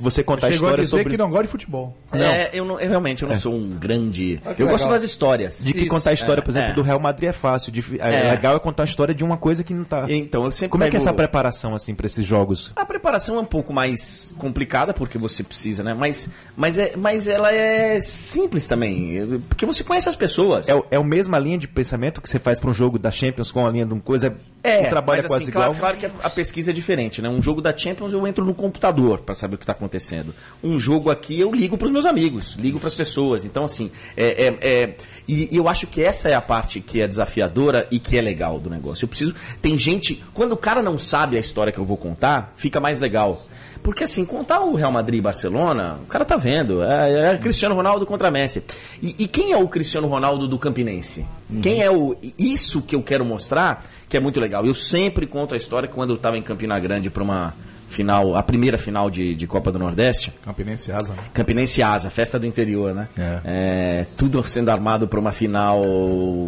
Você 0.00 0.22
contar 0.24 0.46
a 0.46 0.50
Chegou 0.52 0.68
a 0.68 0.70
história 0.70 0.84
dizer 0.84 0.96
sobre. 0.98 1.10
que 1.12 1.16
não 1.18 1.28
gosta 1.28 1.44
de 1.44 1.50
futebol. 1.50 1.94
É, 2.12 2.50
eu, 2.58 2.64
não, 2.64 2.80
eu 2.80 2.88
realmente 2.88 3.22
eu 3.22 3.28
não 3.28 3.38
sou 3.38 3.54
um 3.54 3.68
grande. 3.70 4.40
Ah, 4.44 4.54
eu 4.58 4.66
gosto 4.66 4.84
legal. 4.84 4.90
das 4.94 5.02
histórias. 5.02 5.62
De 5.62 5.72
que 5.74 5.80
Isso, 5.80 5.88
contar 5.88 6.10
a 6.10 6.12
história, 6.14 6.42
por 6.42 6.50
é, 6.50 6.52
exemplo, 6.54 6.70
é. 6.70 6.74
do 6.74 6.82
Real 6.82 6.98
Madrid 6.98 7.28
é 7.28 7.32
fácil. 7.32 7.70
de- 7.70 7.84
é, 8.00 8.26
É. 8.26 8.30
legal 8.30 8.56
é 8.56 8.58
contar 8.58 8.84
a 8.84 8.86
história 8.86 9.14
de 9.14 9.22
uma 9.22 9.36
coisa 9.36 9.62
que 9.62 9.74
não 9.74 9.84
tá. 9.84 10.06
Então, 10.08 10.44
eu 10.44 10.50
sempre 10.50 10.70
Como 10.70 10.84
é 10.84 10.90
que 10.90 10.96
é 10.96 10.98
pego- 10.98 11.08
essa 11.10 11.14
preparação, 11.14 11.74
assim, 11.74 11.94
para 11.94 12.06
esses 12.06 12.24
jogos? 12.24 12.72
A 12.74 12.86
preparação 12.86 13.36
é 13.36 13.40
um 13.40 13.44
pouco 13.44 13.72
mais 13.74 14.34
complicada 14.38 14.94
porque 14.94 15.18
você 15.18 15.42
precisa, 15.42 15.82
né? 15.82 15.92
Mas, 15.92 16.28
mas, 16.56 16.78
é, 16.78 16.96
mas 16.96 17.28
ela 17.28 17.52
é 17.52 18.00
simples 18.00 18.66
também, 18.66 19.40
porque 19.48 19.66
você 19.66 19.84
conhece 19.84 20.08
as 20.08 20.16
pessoas. 20.16 20.68
É, 20.68 20.74
o- 20.74 20.84
é 20.90 20.96
a 20.96 21.04
mesma 21.04 21.38
linha 21.38 21.58
de 21.58 21.68
pensamento 21.68 22.22
que 22.22 22.28
você 22.30 22.38
faz 22.38 22.58
para 22.58 22.70
um 22.70 22.74
jogo 22.74 22.98
da 22.98 23.10
Champions 23.10 23.52
com 23.52 23.66
a 23.66 23.70
linha 23.70 23.84
de 23.84 23.92
uma 23.92 24.00
coisa? 24.00 24.34
É, 24.64 24.86
o 24.86 24.88
trabalho 24.88 25.18
mas, 25.18 25.24
é 25.26 25.28
quase 25.28 25.42
assim, 25.42 25.50
igual. 25.50 25.74
Claro, 25.74 25.78
claro 25.78 25.96
que 25.98 26.26
a, 26.26 26.30
pesquisa 26.30 26.70
é 26.70 26.74
diferente, 26.74 27.20
né? 27.20 27.28
Um 27.28 27.42
jogo 27.42 27.60
da 27.60 27.76
Champions 27.76 28.14
eu 28.14 28.26
entro 28.26 28.42
no 28.46 28.54
computador 28.54 29.20
para 29.20 29.34
saber 29.34 29.56
o 29.56 29.58
que 29.58 29.64
está 29.64 29.74
acontecendo. 29.74 30.34
Um 30.62 30.80
jogo 30.80 31.10
aqui 31.10 31.38
eu 31.38 31.52
ligo 31.52 31.76
para 31.76 31.84
os 31.84 31.92
meus 31.92 32.06
amigos, 32.06 32.56
ligo 32.58 32.78
para 32.78 32.88
as 32.88 32.94
pessoas. 32.94 33.44
Então, 33.44 33.64
assim, 33.64 33.90
é, 34.16 34.46
é- 34.46 34.58
é- 34.62 34.96
e, 35.28 35.54
e 35.54 35.56
eu 35.58 35.68
acho 35.68 35.86
que 35.86 36.02
essa 36.02 36.30
é 36.30 36.34
a 36.34 36.40
parte 36.40 36.80
que 36.80 37.02
é 37.02 37.06
desafiadora 37.06 37.86
e 37.90 37.98
que 37.98 38.16
é 38.16 38.22
legal 38.22 38.58
do 38.58 38.70
negócio. 38.70 39.04
Eu 39.04 39.08
preciso. 39.08 39.34
Tem 39.60 39.76
gente. 39.76 40.24
Quando 40.32 40.52
o 40.52 40.56
cara 40.56 40.82
não 40.82 40.98
sabe 40.98 41.36
a 41.36 41.40
história 41.40 41.70
que 41.70 41.78
eu 41.78 41.84
vou 41.84 41.98
contar, 41.98 42.54
fica 42.56 42.80
mais 42.80 43.00
legal. 43.00 43.38
Porque 43.84 44.04
assim, 44.04 44.24
contar 44.24 44.60
o 44.60 44.74
Real 44.74 44.90
Madrid 44.90 45.18
e 45.18 45.22
Barcelona, 45.22 45.98
o 46.02 46.06
cara 46.06 46.24
tá 46.24 46.38
vendo. 46.38 46.82
É, 46.82 47.34
é 47.34 47.36
Cristiano 47.36 47.74
Ronaldo 47.74 48.06
contra 48.06 48.30
Messi. 48.30 48.64
E, 49.02 49.14
e 49.18 49.28
quem 49.28 49.52
é 49.52 49.58
o 49.58 49.68
Cristiano 49.68 50.08
Ronaldo 50.08 50.48
do 50.48 50.58
Campinense? 50.58 51.26
Quem 51.62 51.82
é 51.82 51.90
o. 51.90 52.16
Isso 52.38 52.80
que 52.80 52.96
eu 52.96 53.02
quero 53.02 53.26
mostrar, 53.26 53.84
que 54.08 54.16
é 54.16 54.20
muito 54.20 54.40
legal. 54.40 54.64
Eu 54.64 54.74
sempre 54.74 55.26
conto 55.26 55.52
a 55.52 55.58
história 55.58 55.86
quando 55.86 56.14
eu 56.14 56.16
tava 56.16 56.38
em 56.38 56.42
Campina 56.42 56.78
Grande 56.78 57.10
para 57.10 57.22
uma 57.22 57.52
final, 57.86 58.34
a 58.34 58.42
primeira 58.42 58.78
final 58.78 59.10
de, 59.10 59.34
de 59.34 59.46
Copa 59.46 59.70
do 59.70 59.78
Nordeste. 59.78 60.32
Campinense 60.42 60.90
Asa. 60.90 61.12
né? 61.12 61.22
Campinense 61.34 61.82
Asa, 61.82 62.08
festa 62.08 62.38
do 62.38 62.46
interior, 62.46 62.94
né? 62.94 63.08
É, 63.44 64.06
tudo 64.16 64.42
sendo 64.44 64.70
armado 64.70 65.06
para 65.06 65.20
uma 65.20 65.30
final 65.30 65.82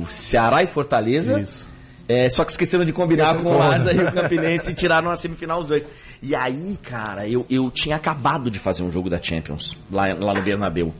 Ceará 0.08 0.62
e 0.62 0.66
Fortaleza. 0.66 1.38
Isso. 1.38 1.68
É, 2.08 2.28
só 2.28 2.44
que 2.44 2.52
esqueceram 2.52 2.84
de 2.84 2.92
combinar 2.92 3.34
Esqueceram 3.34 3.52
com 3.52 3.58
o 3.58 3.62
Asa 3.62 3.92
e 3.92 3.98
o 3.98 4.12
Campinense 4.12 4.70
e 4.70 4.74
tiraram 4.74 5.10
a 5.10 5.16
semifinal 5.16 5.58
os 5.58 5.66
dois. 5.66 5.84
E 6.26 6.34
aí, 6.34 6.76
cara, 6.82 7.28
eu, 7.28 7.46
eu 7.48 7.70
tinha 7.70 7.94
acabado 7.94 8.50
de 8.50 8.58
fazer 8.58 8.82
um 8.82 8.90
jogo 8.90 9.08
da 9.08 9.22
Champions 9.22 9.76
lá, 9.92 10.06
lá 10.12 10.34
no 10.34 10.42
Bernabéu. 10.42 10.92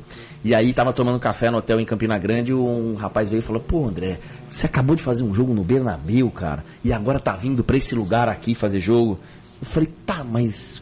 E 0.45 0.55
aí 0.55 0.73
tava 0.73 0.93
tomando 0.93 1.19
café 1.19 1.51
no 1.51 1.59
hotel 1.59 1.81
em 1.81 1.85
Campina 1.85 2.17
Grande, 2.17 2.55
um 2.55 2.95
rapaz 2.95 3.29
veio 3.29 3.41
e 3.41 3.43
falou: 3.43 3.61
"Pô, 3.61 3.89
André, 3.89 4.19
você 4.49 4.67
acabou 4.67 4.95
de 4.95 5.03
fazer 5.03 5.25
um 5.25 5.35
jogo 5.35 5.53
no 5.53 5.65
Bernabéu, 5.65 6.31
cara, 6.31 6.63
e 6.85 6.93
agora 6.93 7.19
tá 7.19 7.33
vindo 7.35 7.65
pra 7.65 7.77
esse 7.77 7.93
lugar 7.95 8.29
aqui 8.29 8.55
fazer 8.55 8.79
jogo?" 8.79 9.19
Eu 9.61 9.67
falei: 9.67 9.89
"Tá, 10.07 10.23
mas 10.23 10.81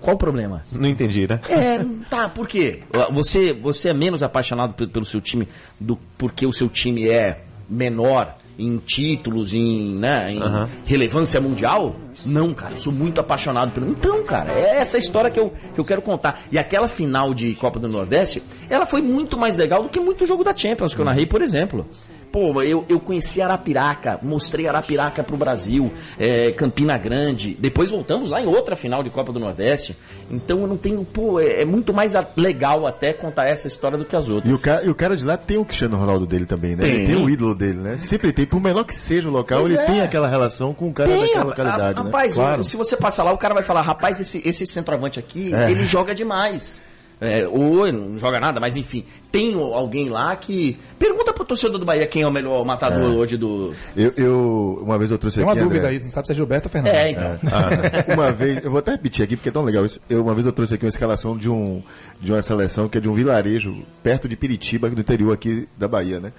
qual 0.00 0.14
o 0.14 0.18
problema?" 0.18 0.62
Não 0.70 0.88
entendi, 0.88 1.26
né? 1.26 1.40
É, 1.48 1.80
tá, 2.08 2.28
por 2.28 2.46
quê? 2.46 2.80
Você, 3.12 3.52
você 3.52 3.88
é 3.88 3.92
menos 3.94 4.22
apaixonado 4.22 4.74
pe- 4.74 4.86
pelo 4.86 5.04
seu 5.04 5.20
time 5.20 5.48
do 5.80 5.98
porque 6.16 6.46
o 6.46 6.52
seu 6.52 6.68
time 6.68 7.08
é 7.08 7.42
menor 7.68 8.32
em 8.64 8.78
títulos, 8.78 9.52
em, 9.54 9.94
né, 9.96 10.32
em 10.32 10.40
relevância 10.84 11.40
mundial? 11.40 11.96
Não, 12.26 12.52
cara, 12.52 12.74
eu 12.74 12.78
sou 12.78 12.92
muito 12.92 13.20
apaixonado 13.20 13.72
pelo. 13.72 13.88
Então, 13.90 14.22
cara, 14.24 14.52
é 14.52 14.76
essa 14.76 14.98
história 14.98 15.30
que 15.30 15.40
eu, 15.40 15.52
que 15.74 15.80
eu 15.80 15.84
quero 15.84 16.02
contar. 16.02 16.42
E 16.50 16.58
aquela 16.58 16.88
final 16.88 17.32
de 17.34 17.54
Copa 17.54 17.78
do 17.78 17.88
Nordeste, 17.88 18.42
ela 18.68 18.86
foi 18.86 19.02
muito 19.02 19.36
mais 19.36 19.56
legal 19.56 19.82
do 19.82 19.88
que 19.88 19.98
muito 19.98 20.26
jogo 20.26 20.44
da 20.44 20.54
Champions 20.54 20.94
que 20.94 21.00
eu 21.00 21.04
narrei, 21.04 21.26
por 21.26 21.42
exemplo. 21.42 21.86
Pô, 22.32 22.62
eu, 22.62 22.82
eu 22.88 22.98
conheci 22.98 23.42
Arapiraca, 23.42 24.18
mostrei 24.22 24.66
Arapiraca 24.66 25.22
pro 25.22 25.36
Brasil, 25.36 25.92
é, 26.18 26.50
Campina 26.52 26.96
Grande. 26.96 27.54
Depois 27.60 27.90
voltamos 27.90 28.30
lá 28.30 28.40
em 28.40 28.46
outra 28.46 28.74
final 28.74 29.02
de 29.02 29.10
Copa 29.10 29.30
do 29.32 29.38
Nordeste. 29.38 29.94
Então 30.30 30.60
eu 30.62 30.66
não 30.66 30.78
tenho. 30.78 31.04
Pô, 31.04 31.38
é, 31.38 31.60
é 31.60 31.64
muito 31.66 31.92
mais 31.92 32.14
legal 32.34 32.86
até 32.86 33.12
contar 33.12 33.46
essa 33.48 33.68
história 33.68 33.98
do 33.98 34.06
que 34.06 34.16
as 34.16 34.30
outras. 34.30 34.50
E 34.50 34.54
o, 34.54 34.58
cara, 34.58 34.82
e 34.82 34.88
o 34.88 34.94
cara 34.94 35.14
de 35.14 35.26
lá 35.26 35.36
tem 35.36 35.58
o 35.58 35.64
Cristiano 35.66 35.96
Ronaldo 35.98 36.26
dele 36.26 36.46
também, 36.46 36.74
né? 36.74 36.82
Tem. 36.82 36.90
Ele 36.94 37.06
tem 37.06 37.16
o 37.22 37.28
ídolo 37.28 37.54
dele, 37.54 37.78
né? 37.80 37.98
Sempre 37.98 38.32
tem, 38.32 38.46
por 38.46 38.62
menor 38.62 38.84
que 38.84 38.94
seja 38.94 39.28
o 39.28 39.32
local, 39.32 39.60
Pois 39.60 39.70
ele 39.72 39.80
é. 39.82 39.84
tem 39.84 40.00
aquela 40.00 40.26
relação 40.26 40.72
com 40.72 40.88
o 40.88 40.92
cara 40.94 41.10
Tem, 41.10 41.20
daquela 41.20 41.44
localidade, 41.44 42.00
a- 42.00 42.02
né? 42.02 42.10
Rapaz, 42.10 42.34
Claro. 42.34 42.64
se 42.64 42.76
você 42.78 42.96
passar 42.96 43.24
lá, 43.24 43.32
o 43.32 43.36
cara 43.38 43.52
vai 43.52 43.62
falar, 43.62 43.82
rapaz, 43.82 44.18
esse, 44.20 44.40
esse 44.42 44.66
centroavante 44.66 45.18
aqui, 45.18 45.52
É. 45.54 45.70
ele 45.70 45.84
joga 45.84 46.14
demais. 46.14 46.80
É, 47.24 47.46
ou 47.46 47.86
não 47.92 48.18
joga 48.18 48.40
nada, 48.40 48.58
mas 48.58 48.76
enfim, 48.76 49.04
tem 49.30 49.54
alguém 49.54 50.08
lá 50.08 50.34
que. 50.34 50.76
Pergunta 50.98 51.21
torcedor 51.54 51.78
do 51.78 51.84
Bahia 51.84 52.06
quem 52.06 52.22
é 52.22 52.26
o 52.26 52.30
melhor 52.32 52.64
matador 52.64 53.12
É. 53.12 53.16
hoje 53.16 53.36
do. 53.36 53.74
Eu, 53.96 54.12
eu- 54.16 54.78
uma 54.82 54.98
vez 54.98 55.10
eu 55.10 55.18
trouxe 55.18 55.36
Tem 55.36 55.44
uma 55.44 55.52
aqui, 55.52 55.62
dúvida 55.62 55.86
André, 55.86 55.96
aí, 55.98 56.02
não 56.04 56.10
sabe 56.10 56.26
se 56.26 56.32
é 56.32 56.36
Gilberto 56.36 56.68
ou 56.68 56.72
Fernando. 56.72 56.94
É, 56.94 57.10
então. 57.10 57.34
Ah, 57.46 58.12
uma 58.14 58.32
vez, 58.32 58.64
eu 58.64 58.70
vou 58.70 58.78
até 58.80 58.92
repetir 58.92 59.24
aqui 59.24 59.36
porque 59.36 59.48
é 59.48 59.52
tão 59.52 59.62
legal 59.62 59.84
isso. 59.84 60.00
Eu, 60.08 60.22
uma 60.22 60.34
vez 60.34 60.46
eu 60.46 60.52
trouxe 60.52 60.74
aqui 60.74 60.84
uma 60.84 60.88
escalação 60.88 61.36
de, 61.36 61.48
um, 61.48 61.82
de 62.20 62.32
uma 62.32 62.42
seleção 62.42 62.88
que 62.88 62.98
é 62.98 63.00
de 63.00 63.08
um 63.08 63.14
vilarejo 63.14 63.82
perto 64.02 64.28
de 64.28 64.36
Piritiba, 64.36 64.88
no 64.88 64.98
interior 65.00 65.32
aqui 65.32 65.68
da 65.78 65.86
Bahia, 65.88 66.18
né? 66.20 66.32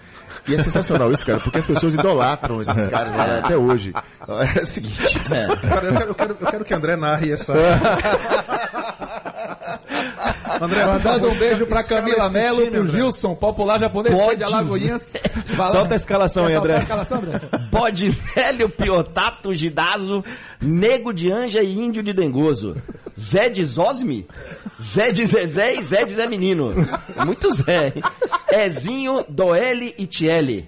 E 0.48 0.56
é 0.56 0.62
sensacional 0.62 1.12
isso, 1.14 1.26
cara, 1.26 1.40
porque 1.40 1.58
as 1.60 1.66
pessoas 1.66 1.94
idolatram 1.94 2.62
esses 2.62 2.88
caras 2.90 3.16
lá 3.16 3.38
até 3.40 3.56
hoje. 3.58 3.94
É 4.58 4.62
o 4.62 4.66
seguinte. 4.66 5.20
Cara, 5.30 5.86
eu 5.88 5.94
quero, 5.94 6.06
eu, 6.10 6.16
quero, 6.16 6.38
eu 6.42 6.48
quero 6.48 6.66
que 6.66 6.74
André 6.74 6.96
narre 6.96 7.32
essa. 7.32 7.54
André, 10.62 10.86
Mandando 10.86 11.30
um 11.30 11.36
beijo 11.36 11.66
pra 11.66 11.84
Camila 11.84 12.30
Melo, 12.30 12.58
time, 12.58 12.72
pro 12.72 12.82
André. 12.82 12.98
Gilson, 13.00 13.36
popular 13.36 13.80
japonês 13.80 14.18
Pode. 14.18 14.32
é 14.32 14.36
de 14.36 14.44
Alagoinhas. 14.44 15.14
Solta 15.72 15.94
a 15.94 15.98
escalação 15.98 16.46
aí, 16.46 16.56
André. 16.56 16.78
escalação, 16.78 17.18
André? 17.20 17.40
Bode 17.72 18.10
velho, 18.36 18.70
piotato, 18.70 19.54
gidazo, 19.54 20.24
nego 20.62 21.14
de 21.14 21.32
anja 21.32 21.62
e 21.62 21.74
índio 21.78 22.04
de 22.04 22.14
dengoso. 22.14 22.76
Zé 23.20 23.48
de 23.50 23.64
Zosme, 23.66 24.28
Zé 24.82 25.12
de 25.12 25.26
Zezé 25.26 25.76
e 25.76 25.84
Zé 25.84 26.04
de 26.06 26.16
Zé 26.16 26.26
Menino. 26.28 26.74
Muito 27.26 27.52
Zé. 27.54 27.94
Ezinho, 28.52 29.24
Doele 29.30 29.94
e 29.98 30.06
Tiele. 30.08 30.68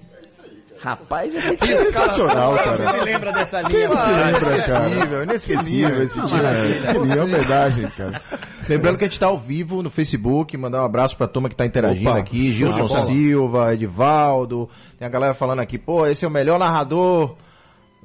Rapaz, 0.86 1.34
esse 1.34 1.58
Que 1.58 1.78
sensacional, 1.78 2.54
cara. 2.54 2.91
se 2.91 3.00
lembra 3.04 3.32
dessa 3.34 3.62
linha? 3.62 3.88
Quem 3.88 3.98
se 3.98 4.08
mano? 4.08 4.24
lembra, 4.24 4.62
cara? 4.62 4.89
Inesquecível, 4.89 5.24
inesquecível 5.24 6.04
esse 6.04 6.13
time. 6.13 6.30
Maravilha. 6.32 6.93
Minha 7.00 7.24
homenagem, 7.24 7.89
cara. 7.89 8.21
Lembrando 8.69 8.98
que 9.00 9.04
a 9.06 9.08
gente 9.08 9.19
tá 9.19 9.26
ao 9.26 9.39
vivo 9.39 9.82
no 9.82 9.89
Facebook, 9.89 10.56
mandar 10.58 10.84
um 10.84 10.86
abraço 10.86 11.17
pra 11.17 11.28
turma 11.28 11.50
que 11.50 11.56
tá 11.56 11.65
interagindo 11.65 12.12
Opa, 12.12 12.19
aqui, 12.19 12.52
Gilson. 12.52 12.84
Silva, 13.08 13.74
Edivaldo, 13.74 14.69
tem 15.00 15.08
a 15.08 15.10
galera 15.10 15.34
falando 15.34 15.60
aqui, 15.62 15.80
pô, 15.80 16.06
esse 16.06 16.24
é 16.24 16.28
o 16.28 16.32
melhor 16.32 16.60
narrador, 16.60 17.36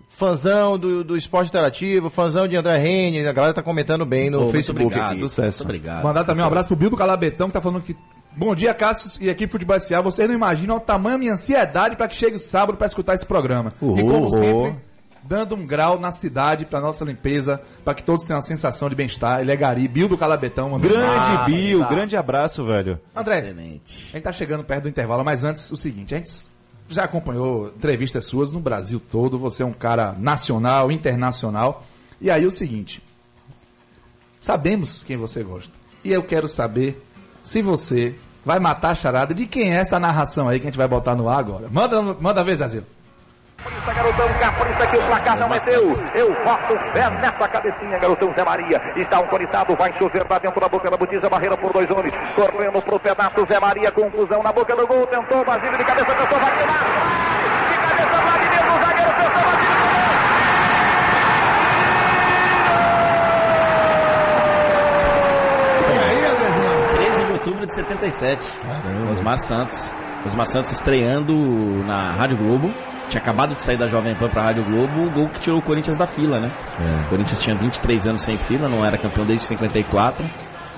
fãzão 0.09 0.79
do, 0.79 1.05
do 1.05 1.17
esporte 1.17 1.49
interativo, 1.49 2.11
fãzão 2.11 2.47
de 2.49 2.57
André 2.57 2.79
Rene, 2.79 3.27
a 3.27 3.33
galera 3.33 3.55
tá 3.55 3.63
comentando 3.63 4.05
bem 4.07 4.29
no 4.31 4.45
Pô, 4.47 4.49
Facebook 4.49 4.85
obrigado. 4.87 5.11
aqui. 5.11 5.19
Sucesso. 5.19 5.59
Muito 5.65 5.77
obrigado. 5.77 6.03
Mandar 6.05 6.25
também 6.25 6.43
um 6.45 6.47
abraço 6.47 6.69
pro 6.69 6.77
Bill 6.77 6.91
do 6.91 6.97
Calabetão, 6.97 7.47
que 7.49 7.53
tá 7.55 7.61
falando 7.61 7.83
que. 7.83 7.97
Bom 8.37 8.55
dia, 8.55 8.73
Cássio 8.73 9.21
e 9.23 9.29
equipe 9.29 9.51
Futebol 9.53 9.77
S.A. 9.77 10.01
Vocês 10.01 10.29
não 10.29 10.35
imaginam 10.35 10.77
o 10.77 10.81
tamanho 10.81 11.17
da 11.17 11.19
minha 11.19 11.33
ansiedade 11.33 11.97
pra 11.97 12.09
que 12.09 12.15
chegue 12.15 12.37
o 12.37 12.41
sábado 12.41 12.79
pra 12.79 12.87
escutar 12.87 13.15
esse 13.15 13.27
programa. 13.27 13.73
e 13.81 13.85
como 14.03 14.27
Uhul. 14.27 14.31
sempre, 14.31 14.77
dando 15.23 15.55
um 15.57 15.67
grau 15.67 15.99
na 15.99 16.13
cidade 16.13 16.65
pra 16.65 16.81
nossa 16.81 17.05
limpeza, 17.05 17.61
pra 17.85 17.93
que 17.93 18.03
todos 18.03 18.25
tenham 18.25 18.39
uma 18.39 18.47
sensação 18.47 18.89
de 18.89 18.95
bem-estar. 18.95 19.41
Ele 19.41 19.51
é 19.53 19.57
Gari, 19.57 19.87
Bill 19.89 20.09
do 20.09 20.17
Calabetão. 20.17 20.79
Grande 20.79 21.05
Ah, 21.07 21.45
Bill, 21.45 21.81
tá. 21.81 21.89
grande 21.89 22.17
abraço, 22.17 22.65
velho. 22.65 22.99
André, 23.15 23.41
Excelente. 23.41 24.09
a 24.11 24.17
gente 24.17 24.23
tá 24.25 24.33
chegando 24.33 24.65
perto 24.65 24.85
do 24.85 24.89
intervalo, 24.89 25.25
mas 25.25 25.45
antes, 25.45 25.71
o 25.71 25.77
seguinte, 25.77 26.15
a 26.15 26.19
gente 26.19 26.31
já 26.89 27.05
acompanhou 27.05 27.69
entrevistas 27.69 28.25
suas 28.27 28.53
no 28.53 28.61
Brasil 28.61 29.01
todo, 29.11 29.39
você 29.39 29.63
é 29.63 29.67
um 29.67 29.73
cara 29.73 30.13
nacional, 30.19 30.91
internacional. 30.91 31.85
E 32.21 32.31
aí 32.31 32.47
o 32.47 32.51
seguinte, 32.51 33.03
sabemos 34.39 35.03
quem 35.05 35.17
você 35.17 35.43
gosta. 35.43 35.73
E 36.03 36.11
eu 36.13 36.23
quero 36.23 36.49
saber 36.49 37.05
se 37.43 37.63
você 37.63 38.15
vai 38.45 38.59
matar 38.59 38.91
a 38.91 38.95
charada 38.95 39.35
de 39.35 39.47
quem 39.47 39.73
é 39.73 39.77
essa 39.77 39.99
narração 39.99 40.49
aí 40.49 40.59
que 40.59 40.67
a 40.67 40.71
gente 40.71 40.79
vai 40.79 40.89
botar 40.89 41.15
no 41.15 41.29
ar 41.29 41.39
agora. 41.39 41.69
Manda, 41.71 42.03
manda 42.03 42.45
ver, 42.45 42.57
Zezinho. 42.57 42.87
Capricha, 43.63 43.93
garotão, 43.93 44.29
capricha 44.41 44.87
que 44.87 44.97
o 44.97 45.07
placar 45.07 45.39
não 45.39 45.55
é 45.55 45.61
seu. 45.61 45.91
Eu 46.15 46.29
boto 46.45 46.75
fé 46.95 47.11
nessa 47.11 47.49
cabecinha, 47.49 47.99
garotão 47.99 48.33
Zé 48.35 48.43
Maria. 48.43 48.81
Está 48.97 49.21
um 49.21 49.27
conitado, 49.27 49.77
vai 49.77 49.93
chover 49.99 50.27
lá 50.31 50.39
dentro 50.39 50.61
da 50.61 50.69
boca 50.69 50.91
da 50.91 50.97
botija, 50.97 51.29
barreira 51.29 51.57
por 51.59 51.71
dois 51.73 51.91
homens. 51.91 52.15
Correndo 52.35 52.81
pro 52.83 52.99
pedaço, 52.99 53.47
Zé 53.47 53.61
Maria, 53.61 53.93
conclusão 53.93 54.43
na 54.43 54.51
boca 54.53 54.75
do 54.75 54.87
gol. 54.87 55.07
Tentou, 55.07 55.45
Basílio 55.45 55.77
de 55.77 55.85
cabeça, 55.85 56.07
tentou, 56.07 56.41
vai 56.41 56.59
tirar. 56.59 56.85
De 57.71 57.77
cabeça, 57.77 58.23
Vladimir, 58.23 58.65
o 58.65 58.81
zagueiro, 58.81 59.13
tentou, 59.13 59.51
E 65.91 65.99
aí, 65.99 66.25
Andrezinho? 66.25 66.81
13 66.95 67.25
de 67.75 67.81
outubro 67.81 67.99
de 67.99 68.15
77. 68.15 68.43
Osmar 69.13 69.39
Santos. 69.39 69.95
Osmar 70.27 70.47
Santos 70.47 70.73
estreando 70.73 71.35
na 71.85 72.13
Rádio 72.13 72.37
Globo. 72.39 72.73
Tinha 73.09 73.21
acabado 73.21 73.55
de 73.57 73.63
sair 73.63 73.77
da 73.77 73.89
Jovem 73.89 74.15
Pan 74.15 74.29
pra 74.29 74.43
Rádio 74.43 74.63
Globo, 74.65 75.07
o 75.07 75.11
gol 75.11 75.29
que 75.29 75.41
tirou 75.41 75.59
o 75.59 75.63
Corinthians 75.63 75.99
da 75.99 76.07
fila, 76.07 76.39
né? 76.39 76.53
O 77.07 77.09
Corinthians 77.09 77.43
tinha 77.43 77.57
23 77.57 78.07
anos 78.07 78.23
sem 78.23 78.39
fila, 78.39 78.69
não 78.69 78.85
era 78.85 78.97
campeão 78.97 79.27
desde 79.27 79.45
54. 79.47 80.25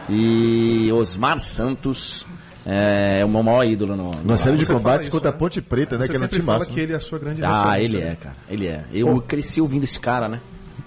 E 0.09 0.91
Osmar 0.93 1.39
Santos 1.39 2.25
é 2.65 3.23
o 3.25 3.29
meu 3.29 3.43
maior 3.43 3.65
ídolo 3.65 3.97
no. 3.97 4.13
no 4.13 4.23
Numa 4.23 4.37
série 4.39 4.57
de 4.57 4.65
combates 4.67 5.09
contra 5.11 5.29
a 5.29 5.33
né? 5.33 5.39
Ponte 5.39 5.61
Preta, 5.61 5.99
né? 5.99 6.05
Você 6.07 6.11
Que 6.13 6.17
é 6.17 6.21
no 6.21 6.25
sempre 6.25 6.41
fala 6.43 6.59
máximo. 6.59 6.75
que 6.75 6.81
ele 6.81 6.93
é 6.93 6.97
a 6.97 7.01
sua 7.01 7.19
grande 7.19 7.45
Ah, 7.45 7.65
referência, 7.73 7.97
ele 7.97 8.05
né? 8.05 8.11
é, 8.13 8.17
cara. 8.17 8.37
Ele 8.49 8.67
é. 8.67 8.85
Eu 8.93 9.21
cresci 9.21 9.61
ouvindo 9.61 9.85
esse 9.85 10.01
cara, 10.01 10.27
né? 10.29 10.41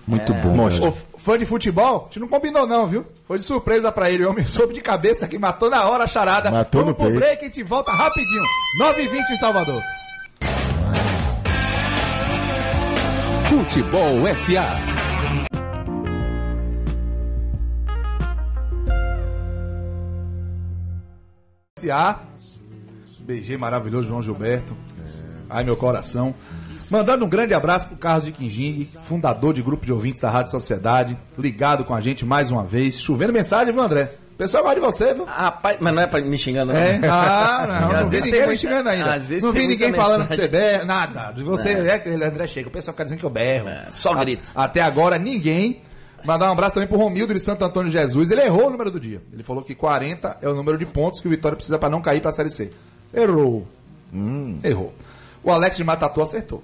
Muito 0.08 0.34
É, 0.34 0.42
bom. 0.42 0.56
monstro. 0.56 0.94
Fã 1.26 1.40
de 1.40 1.46
futebol, 1.46 2.02
a 2.02 2.04
gente 2.06 2.20
não 2.20 2.28
combinou 2.28 2.68
não, 2.68 2.86
viu? 2.86 3.04
Foi 3.28 3.40
de 3.40 3.44
surpresa 3.44 3.92
pra 3.92 4.12
ele. 4.12 4.24
O 4.24 4.30
homem 4.30 4.46
soube 4.46 4.76
de 4.76 4.82
cabeça 4.82 5.28
que 5.28 5.40
matou 5.40 5.72
na 5.72 5.84
hora 5.90 6.04
a 6.04 6.08
charada. 6.08 6.52
Matou 6.52 6.82
Vamos 6.82 6.94
no 6.94 6.96
pro 6.96 7.06
peito. 7.08 7.20
break 7.20 7.42
e 7.42 7.46
a 7.46 7.48
gente 7.48 7.64
volta 7.64 7.92
rapidinho. 7.92 8.44
9h20 8.80 9.32
em 9.32 9.38
Salvador. 9.38 9.82
Futebol 13.50 14.28
SA. 14.36 14.66
SA. 21.80 22.20
BG 23.22 23.58
maravilhoso, 23.58 24.08
João 24.08 24.22
Gilberto. 24.22 24.76
Ai, 25.50 25.64
meu 25.64 25.76
coração. 25.76 26.36
Mandando 26.90 27.26
um 27.26 27.30
grande 27.30 27.54
abraço 27.54 27.88
pro 27.88 27.96
Carlos 27.98 28.26
de 28.26 28.32
Quinjing, 28.32 28.88
fundador 29.08 29.54
de 29.54 29.62
grupo 29.62 29.86
de 29.86 29.92
ouvintes 29.92 30.22
da 30.22 30.30
Rádio 30.30 30.52
Sociedade, 30.52 31.18
ligado 31.38 31.84
com 31.84 31.96
a 31.96 32.02
gente 32.02 32.24
mais 32.26 32.50
uma 32.52 32.64
vez. 32.64 33.00
Chovendo 33.00 33.34
mensagem, 33.34 33.74
viu, 33.74 33.82
André? 33.82 34.12
O 34.34 34.38
pessoal 34.38 34.64
gosta 34.64 34.80
de 34.80 34.86
você, 34.86 35.14
viu? 35.14 35.24
Rapaz, 35.26 35.78
mas 35.80 35.94
não 35.96 36.02
é 36.02 36.08
pra 36.08 36.22
me 36.22 36.38
xingando, 36.38 36.74
não. 36.74 36.80
É? 36.80 37.00
Ah, 37.10 37.66
não, 37.68 37.92
Às 37.92 38.02
não 38.02 38.04
vi 38.10 38.10
vezes 38.18 38.26
ninguém 38.32 38.48
me 38.48 38.58
xingando 38.58 38.90
ainda. 38.90 39.14
às 39.16 39.28
vezes 39.28 39.44
não 39.44 39.52
vi 39.52 39.66
ninguém 39.66 39.94
falando 39.94 40.28
que 40.28 40.36
você 40.36 40.42
mensagem. 40.44 40.52
berra, 40.72 40.86
nada. 40.86 41.44
Você 41.44 41.70
é 41.72 41.94
aquele 41.94 42.24
André 42.24 42.46
chega, 42.48 42.68
o 42.68 42.72
pessoal 42.72 42.94
fica 42.94 43.04
dizendo 43.06 43.20
que 43.20 43.26
eu 43.26 43.30
berro. 43.30 43.70
É, 43.70 43.88
só 43.92 44.12
A- 44.12 44.20
grito. 44.20 44.50
Até 44.54 44.82
agora, 44.82 45.18
ninguém. 45.18 45.82
Mandar 46.26 46.50
um 46.50 46.54
abraço 46.54 46.74
também 46.74 46.90
pro 46.90 46.98
Romildo 46.98 47.34
de 47.36 47.40
Santo 47.40 47.64
Antônio 47.64 47.92
Jesus. 47.92 48.30
Ele 48.32 48.42
errou 48.42 48.68
o 48.68 48.70
número 48.72 48.90
do 48.92 49.00
dia. 49.00 49.22
Ele 49.32 49.44
falou 49.44 49.64
que 49.64 49.74
40 49.76 50.38
é 50.42 50.50
o 50.50 50.56
número 50.56 50.76
de 50.78 50.86
pontos 50.86 51.22
que 51.22 51.28
o 51.28 51.30
Vitória 51.32 51.56
precisa 51.56 51.78
pra 51.78 51.88
não 51.90 52.02
cair 52.02 52.20
pra 52.20 52.32
Série 52.32 52.50
C. 52.50 52.72
Errou. 53.14 53.68
Errou. 54.64 54.94
O 55.44 55.52
Alex 55.52 55.78
de 55.78 55.84
Matatu 55.84 56.22
acertou. 56.22 56.64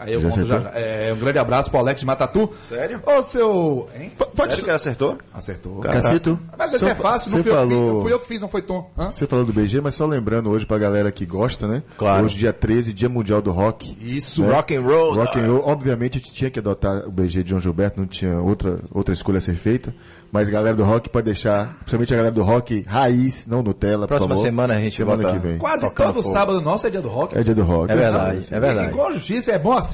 Aí 0.00 0.12
eu 0.14 0.20
Já 0.20 0.28
conto 0.30 0.46
já, 0.46 0.56
acertou? 0.56 0.72
já. 0.72 0.78
É, 0.80 1.12
um 1.12 1.18
grande 1.18 1.38
abraço 1.38 1.70
pro 1.70 1.78
Alex 1.80 2.00
de 2.00 2.06
Matatu. 2.06 2.50
Sério? 2.62 3.02
Ô, 3.06 3.22
seu. 3.22 3.88
Hein? 3.94 4.10
Sério 4.34 4.56
que 4.56 4.62
ele 4.62 4.70
acertou? 4.72 5.18
Acertou. 5.32 5.80
Cacito, 5.80 6.38
Mas 6.58 6.72
esse 6.72 6.84
só 6.84 6.90
é 6.90 6.94
fácil, 6.94 7.30
não 7.32 7.38
eu 7.38 7.44
que 7.44 7.50
falou- 7.50 7.92
fiz, 7.94 8.02
fui 8.02 8.12
eu 8.12 8.18
que 8.20 8.26
fiz, 8.26 8.40
não 8.40 8.48
foi 8.48 8.62
Tom. 8.62 8.90
Hã? 8.98 9.10
Você 9.10 9.26
falou 9.26 9.44
do 9.44 9.52
BG, 9.52 9.80
mas 9.80 9.94
só 9.94 10.06
lembrando 10.06 10.50
hoje 10.50 10.64
pra 10.66 10.78
galera 10.78 11.12
que 11.12 11.26
gosta, 11.26 11.66
né? 11.68 11.82
Claro. 11.98 12.24
Hoje, 12.24 12.38
dia 12.38 12.52
13, 12.52 12.92
Dia 12.92 13.08
Mundial 13.08 13.42
do 13.42 13.50
Rock. 13.52 13.96
Isso. 14.00 14.42
né? 14.42 14.52
Rock 14.54 14.74
and 14.74 14.82
roll. 14.82 15.14
Rock 15.14 15.38
and 15.38 15.46
roll. 15.46 15.62
Obviamente, 15.66 16.18
a 16.18 16.20
gente 16.20 16.32
tinha 16.32 16.50
que 16.50 16.58
adotar 16.58 17.06
o 17.06 17.10
BG 17.10 17.42
de 17.42 17.50
João 17.50 17.60
Gilberto, 17.60 18.00
não 18.00 18.06
tinha 18.06 18.40
outra, 18.40 18.78
outra 18.92 19.12
escolha 19.12 19.38
a 19.38 19.40
ser 19.40 19.56
feita. 19.56 19.94
Mas 20.32 20.46
a 20.46 20.50
galera 20.52 20.76
do 20.76 20.84
rock 20.84 21.08
pode 21.08 21.24
deixar, 21.24 21.74
principalmente 21.80 22.14
a 22.14 22.16
galera 22.16 22.32
do 22.34 22.44
rock 22.44 22.84
raiz, 22.86 23.46
não 23.48 23.64
Nutella, 23.64 24.02
por 24.06 24.08
Próxima 24.10 24.28
favor. 24.36 24.42
semana 24.46 24.74
a 24.76 24.78
gente 24.80 24.96
semana 24.96 25.22
volta. 25.24 25.40
que 25.40 25.44
vem. 25.48 25.58
Quase 25.58 25.90
todo 25.90 26.22
fogo. 26.22 26.32
sábado 26.32 26.60
nosso 26.60 26.86
é 26.86 26.90
dia 26.90 27.02
do 27.02 27.08
rock. 27.08 27.36
É 27.36 27.42
dia 27.42 27.52
do 27.54 27.64
rock. 27.64 27.90
É 27.90 27.96
verdade, 27.96 28.46
é 28.48 28.56
E 28.56 28.60
verdade. 28.60 28.92
com 28.92 29.12
justiça, 29.12 29.50
é 29.50 29.58
bom 29.58 29.72
assim. 29.72 29.89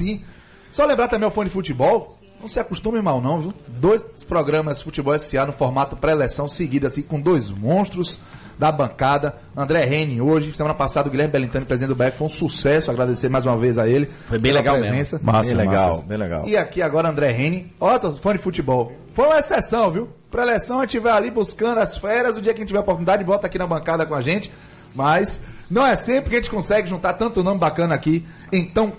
Só 0.70 0.84
lembrar 0.84 1.08
também 1.08 1.24
ao 1.24 1.30
fone 1.30 1.48
de 1.48 1.52
futebol, 1.54 2.18
não 2.40 2.48
se 2.48 2.60
acostume 2.60 3.00
mal 3.00 3.20
não, 3.20 3.40
viu? 3.40 3.54
Dois 3.66 4.02
programas 4.28 4.82
Futebol 4.82 5.14
S.A. 5.14 5.46
no 5.46 5.52
formato 5.52 5.96
pré-eleção 5.96 6.46
seguido 6.46 6.86
assim, 6.86 7.02
com 7.02 7.20
dois 7.20 7.48
monstros 7.48 8.18
da 8.58 8.70
bancada. 8.70 9.36
André 9.56 9.84
Rene 9.84 10.20
hoje, 10.20 10.52
semana 10.54 10.74
passada 10.74 11.08
o 11.08 11.10
Guilherme 11.10 11.32
Belintani, 11.32 11.64
presidente 11.64 11.88
do 11.90 11.96
BEC, 11.96 12.16
foi 12.16 12.26
um 12.26 12.30
sucesso, 12.30 12.90
agradecer 12.90 13.28
mais 13.28 13.44
uma 13.46 13.56
vez 13.56 13.78
a 13.78 13.88
ele. 13.88 14.10
Foi 14.26 14.38
bem 14.38 14.52
legal 14.52 14.78
presença. 14.78 15.20
Massa, 15.22 15.48
Bem 15.48 15.66
legal, 15.66 15.88
massa. 15.90 16.02
bem 16.02 16.18
legal. 16.18 16.46
E 16.46 16.56
aqui 16.56 16.82
agora 16.82 17.08
André 17.08 17.30
Rene, 17.32 17.72
ó, 17.80 17.98
fã 18.14 18.32
de 18.32 18.38
futebol. 18.38 18.92
Foi 19.14 19.26
uma 19.26 19.38
exceção, 19.38 19.90
viu? 19.90 20.08
Pré-eleção 20.30 20.80
a 20.80 20.82
gente 20.82 20.98
vai 20.98 21.12
ali 21.12 21.30
buscando 21.30 21.78
as 21.78 21.96
férias, 21.96 22.36
o 22.36 22.42
dia 22.42 22.52
que 22.52 22.60
a 22.60 22.62
gente 22.62 22.68
tiver 22.68 22.80
oportunidade, 22.80 23.24
bota 23.24 23.46
aqui 23.46 23.58
na 23.58 23.66
bancada 23.66 24.04
com 24.04 24.14
a 24.14 24.20
gente. 24.20 24.52
Mas 24.94 25.42
não 25.70 25.86
é 25.86 25.94
sempre 25.94 26.30
que 26.30 26.36
a 26.36 26.38
gente 26.40 26.50
consegue 26.50 26.88
juntar 26.88 27.14
tanto 27.14 27.42
nome 27.42 27.58
bacana 27.58 27.94
aqui 27.94 28.26
em 28.52 28.64
tão 28.64 28.92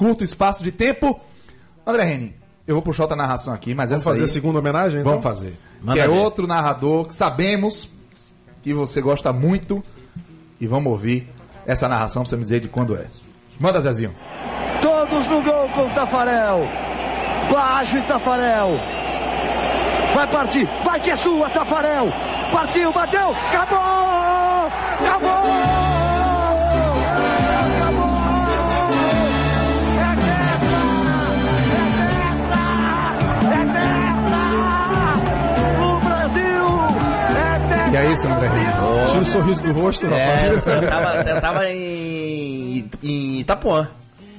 curto 0.00 0.24
espaço 0.24 0.62
de 0.62 0.72
tempo. 0.72 1.20
André 1.86 2.04
Rene, 2.04 2.34
eu 2.66 2.74
vou 2.74 2.80
puxar 2.80 3.02
outra 3.02 3.16
narração 3.16 3.52
aqui, 3.52 3.74
mas 3.74 3.90
Vamos 3.90 4.00
essa 4.00 4.10
fazer 4.10 4.22
aí, 4.22 4.30
a 4.30 4.32
segunda 4.32 4.58
homenagem, 4.58 5.00
então? 5.00 5.12
Vamos 5.12 5.22
fazer. 5.22 5.54
Manda 5.82 5.92
que 5.92 6.00
é 6.00 6.08
ver. 6.08 6.14
outro 6.14 6.46
narrador 6.46 7.04
que 7.04 7.14
sabemos 7.14 7.86
que 8.62 8.72
você 8.72 9.02
gosta 9.02 9.30
muito. 9.30 9.82
E 10.58 10.66
vamos 10.66 10.90
ouvir 10.90 11.28
essa 11.66 11.86
narração 11.86 12.22
pra 12.22 12.30
você 12.30 12.36
me 12.36 12.44
dizer 12.44 12.60
de 12.60 12.68
quando 12.68 12.96
é. 12.96 13.06
Manda, 13.58 13.78
Zezinho. 13.80 14.14
Todos 14.80 15.26
no 15.26 15.42
gol 15.42 15.68
com 15.74 15.86
o 15.86 15.90
Tafarel. 15.90 16.66
Baixo 17.52 17.98
e 17.98 18.02
Tafarel. 18.02 18.70
Vai 20.14 20.26
partir. 20.26 20.66
Vai 20.82 20.98
que 21.00 21.10
é 21.10 21.16
sua, 21.16 21.50
Tafarel. 21.50 22.08
Partiu, 22.50 22.90
bateu. 22.92 23.30
Acabou! 23.30 24.66
Acabou! 25.06 25.69
Isso, 38.12 38.28
André 38.28 38.48
Rene. 38.48 38.72
Tira 39.10 39.20
o 39.20 39.24
sorriso 39.24 39.62
do 39.62 39.72
rosto, 39.72 40.06
É, 40.06 40.34
rapaz. 40.34 40.66
eu 40.66 40.88
tava, 40.88 41.30
eu 41.30 41.40
tava 41.40 41.70
em, 41.70 42.84
em 43.02 43.40
Itapuã, 43.40 43.88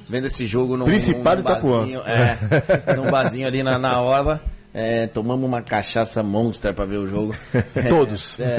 vendo 0.08 0.26
esse 0.26 0.46
jogo 0.46 0.76
num, 0.76 0.84
Principado 0.84 1.42
num 1.42 1.46
de 1.46 1.50
Itapuã. 1.52 1.86
É, 2.06 2.94
num 2.96 3.10
barzinho 3.10 3.46
ali 3.46 3.62
na, 3.62 3.78
na 3.78 4.00
orla. 4.00 4.40
É, 4.74 5.06
tomamos 5.06 5.46
uma 5.46 5.60
cachaça 5.60 6.22
monster 6.22 6.72
pra 6.72 6.86
ver 6.86 6.96
o 6.96 7.06
jogo. 7.06 7.34
Todos. 7.90 8.40
É, 8.40 8.56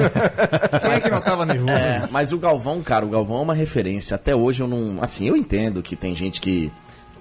Quem 0.80 0.91
é 0.91 0.99
que 0.99 1.10
não 1.10 1.19
tava 1.19 1.43
nervoso? 1.43 1.71
é, 1.71 2.08
mas 2.12 2.32
o 2.32 2.38
Galvão, 2.38 2.84
cara, 2.84 3.04
o 3.04 3.10
Galvão 3.10 3.39
é 3.39 3.41
uma 3.41 3.56
referência. 3.56 4.13
Até 4.13 4.36
hoje 4.36 4.62
eu 4.62 4.67
não. 4.67 5.02
Assim, 5.02 5.28
eu 5.28 5.36
entendo 5.36 5.82
que 5.82 5.95
tem 5.95 6.13
gente 6.13 6.39
que, 6.39 6.71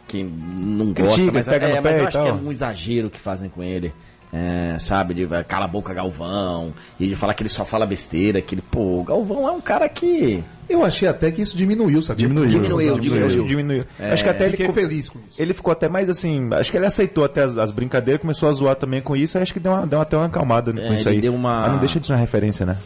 que 0.06 0.22
não 0.22 0.92
gosta, 0.92 1.04
Critica, 1.14 1.32
mas, 1.32 1.48
pega 1.48 1.66
é, 1.68 1.76
no 1.76 1.82
mas 1.82 1.96
eu 1.96 2.06
acho 2.06 2.22
que 2.22 2.28
é 2.28 2.32
um 2.34 2.52
exagero 2.52 3.08
que 3.08 3.18
fazem 3.18 3.48
com 3.48 3.62
ele. 3.62 3.94
É, 4.34 4.78
sabe, 4.78 5.12
de 5.12 5.26
cala 5.46 5.66
a 5.66 5.68
boca 5.68 5.92
Galvão, 5.92 6.72
e 6.98 7.04
ele 7.04 7.14
falar 7.14 7.34
que 7.34 7.42
ele 7.42 7.50
só 7.50 7.66
fala 7.66 7.84
besteira, 7.84 8.40
que 8.40 8.54
ele 8.54 8.62
pô, 8.62 9.00
o 9.00 9.04
Galvão 9.04 9.46
é 9.46 9.50
um 9.52 9.60
cara 9.60 9.86
que. 9.90 10.42
Eu 10.70 10.82
achei 10.82 11.06
até 11.06 11.30
que 11.30 11.42
isso 11.42 11.54
diminuiu, 11.54 12.00
sabia? 12.00 12.26
Diminuiu. 12.26 12.48
Diminuiu, 12.48 12.98
diminuiu. 12.98 13.44
Diminuiu. 13.44 13.84
É, 14.00 14.12
acho 14.12 14.24
que 14.24 14.30
até 14.30 14.46
ele 14.46 14.56
ficou, 14.56 14.72
feliz 14.74 15.08
com 15.10 15.18
isso. 15.28 15.42
ele 15.42 15.52
ficou 15.52 15.70
até 15.70 15.86
mais 15.86 16.08
assim. 16.08 16.48
Acho 16.52 16.70
que 16.70 16.78
ele 16.78 16.86
aceitou 16.86 17.24
até 17.24 17.42
as, 17.42 17.58
as 17.58 17.70
brincadeiras, 17.70 18.22
começou 18.22 18.48
a 18.48 18.52
zoar 18.54 18.74
também 18.74 19.02
com 19.02 19.14
isso. 19.14 19.36
aí 19.36 19.42
Acho 19.42 19.52
que 19.52 19.60
deu, 19.60 19.70
uma, 19.72 19.86
deu 19.86 20.00
até 20.00 20.16
uma 20.16 20.24
acalmada 20.26 20.70
É, 20.80 20.86
com 20.88 20.94
isso 20.94 21.08
aí. 21.10 21.20
deu 21.20 21.34
uma- 21.34 21.60
Mas 21.60 21.72
não 21.72 21.78
deixa 21.80 22.00
de 22.00 22.06
ser 22.06 22.14
uma 22.14 22.18
referência, 22.18 22.64
né? 22.64 22.78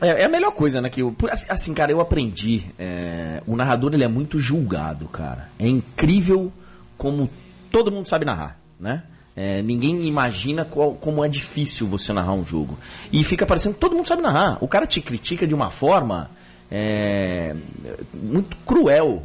É, 0.00 0.22
é 0.22 0.24
a 0.24 0.28
melhor 0.28 0.52
coisa, 0.52 0.80
né? 0.80 0.88
Que 0.88 1.02
eu, 1.02 1.10
por- 1.10 1.30
assim, 1.32 1.46
assim, 1.48 1.74
cara, 1.74 1.90
eu 1.90 2.00
aprendi. 2.00 2.62
é, 2.78 3.42
o 3.44 3.56
narrador 3.56 3.92
ele 3.92 4.04
é 4.04 4.08
muito 4.08 4.38
julgado, 4.38 5.06
cara. 5.08 5.48
É 5.58 5.66
incrível 5.66 6.52
como 6.96 7.28
todo 7.72 7.90
mundo 7.90 8.08
sabe 8.08 8.24
narrar, 8.24 8.56
né? 8.78 9.02
É, 9.34 9.62
ninguém 9.62 10.06
imagina 10.06 10.64
qual- 10.64 10.94
como 10.94 11.24
é 11.24 11.28
difícil 11.28 11.86
você 11.86 12.12
narrar 12.12 12.34
um 12.34 12.44
jogo. 12.44 12.78
E 13.10 13.24
fica 13.24 13.46
parecendo 13.46 13.74
que 13.74 13.80
todo 13.80 13.94
mundo 13.96 14.06
sabe 14.06 14.20
narrar. 14.22 14.58
O 14.62 14.68
cara 14.68 14.86
te 14.86 15.00
critica 15.00 15.46
de 15.46 15.54
uma 15.54 15.70
forma 15.70 16.30
é, 16.70 17.54
muito 18.14 18.56
cruel. 18.66 19.22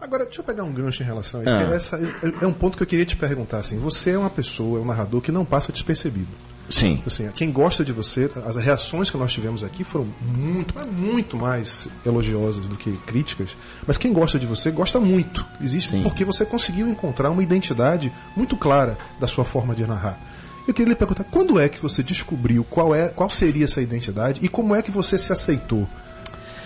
Agora, 0.00 0.24
deixa 0.24 0.40
eu 0.40 0.44
pegar 0.44 0.64
um 0.64 0.72
gancho 0.72 1.02
em 1.02 1.06
relação 1.06 1.40
a 1.40 1.44
isso. 1.44 1.52
Ah. 1.52 1.74
essa 1.74 1.96
é, 1.96 2.44
é 2.44 2.46
um 2.46 2.52
ponto 2.52 2.76
que 2.76 2.82
eu 2.82 2.86
queria 2.86 3.04
te 3.06 3.14
perguntar. 3.14 3.58
Assim, 3.58 3.78
você 3.78 4.10
é 4.10 4.18
uma 4.18 4.30
pessoa, 4.30 4.78
é 4.78 4.82
um 4.82 4.86
narrador 4.86 5.20
que 5.20 5.30
não 5.30 5.44
passa 5.44 5.70
despercebido. 5.72 6.28
Sim. 6.70 7.02
Assim, 7.06 7.28
quem 7.34 7.50
gosta 7.52 7.84
de 7.84 7.92
você, 7.92 8.30
as 8.46 8.56
reações 8.56 9.10
que 9.10 9.16
nós 9.18 9.32
tivemos 9.32 9.62
aqui 9.62 9.84
foram 9.84 10.06
muito, 10.26 10.74
mas 10.74 10.86
muito 10.86 11.36
mais 11.36 11.88
elogiosas 12.06 12.66
do 12.68 12.76
que 12.76 12.92
críticas. 13.06 13.50
Mas 13.86 13.98
quem 13.98 14.12
gosta 14.12 14.38
de 14.38 14.46
você 14.46 14.70
gosta 14.70 14.98
muito. 14.98 15.44
Existe 15.60 15.90
Sim. 15.90 16.02
porque 16.02 16.24
você 16.24 16.46
conseguiu 16.46 16.88
encontrar 16.88 17.30
uma 17.30 17.42
identidade 17.42 18.10
muito 18.36 18.56
clara 18.56 18.96
da 19.20 19.26
sua 19.26 19.44
forma 19.44 19.74
de 19.74 19.86
narrar. 19.86 20.18
Eu 20.66 20.72
queria 20.72 20.90
lhe 20.92 20.96
perguntar, 20.96 21.24
quando 21.24 21.58
é 21.60 21.68
que 21.68 21.80
você 21.82 22.02
descobriu 22.02 22.62
qual 22.64 22.94
é, 22.94 23.08
qual 23.08 23.28
seria 23.28 23.64
essa 23.64 23.82
identidade 23.82 24.40
e 24.42 24.48
como 24.48 24.74
é 24.76 24.80
que 24.80 24.90
você 24.92 25.18
se 25.18 25.32
aceitou? 25.32 25.86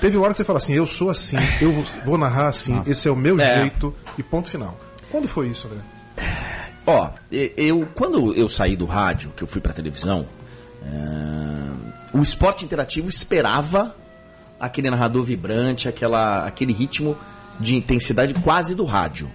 Teve 0.00 0.18
uma 0.18 0.24
hora 0.24 0.34
que 0.34 0.38
você 0.38 0.44
fala 0.44 0.58
assim, 0.58 0.74
eu 0.74 0.86
sou 0.86 1.08
assim, 1.08 1.38
eu 1.60 1.72
vou- 2.04 2.18
narrar 2.18 2.48
assim, 2.48 2.82
esse 2.86 3.08
é 3.08 3.10
o 3.10 3.16
meu 3.16 3.40
É. 3.40 3.60
jeito 3.62 3.94
e 4.18 4.22
ponto 4.22 4.50
final. 4.50 4.76
Quando 5.10 5.26
foi 5.26 5.48
isso, 5.48 5.66
André? 5.66 5.80
Ó, 6.86 7.10
eu 7.30 7.86
quando 7.94 8.32
eu 8.34 8.48
saí 8.48 8.76
do 8.76 8.84
rádio, 8.84 9.30
que 9.36 9.42
eu 9.42 9.46
fui 9.48 9.60
pra 9.60 9.72
televisão, 9.72 10.26
é, 10.84 12.16
o 12.16 12.22
esporte 12.22 12.64
interativo 12.64 13.08
esperava 13.08 13.94
aquele 14.60 14.88
narrador 14.90 15.22
vibrante, 15.24 15.88
aquela, 15.88 16.46
aquele 16.46 16.72
ritmo 16.72 17.16
de 17.58 17.74
intensidade 17.76 18.34
quase 18.34 18.74
do 18.74 18.84
rádio. 18.84 19.30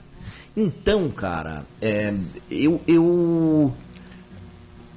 Então, 0.55 1.09
cara, 1.09 1.63
é, 1.81 2.13
eu, 2.49 2.81
eu, 2.87 3.73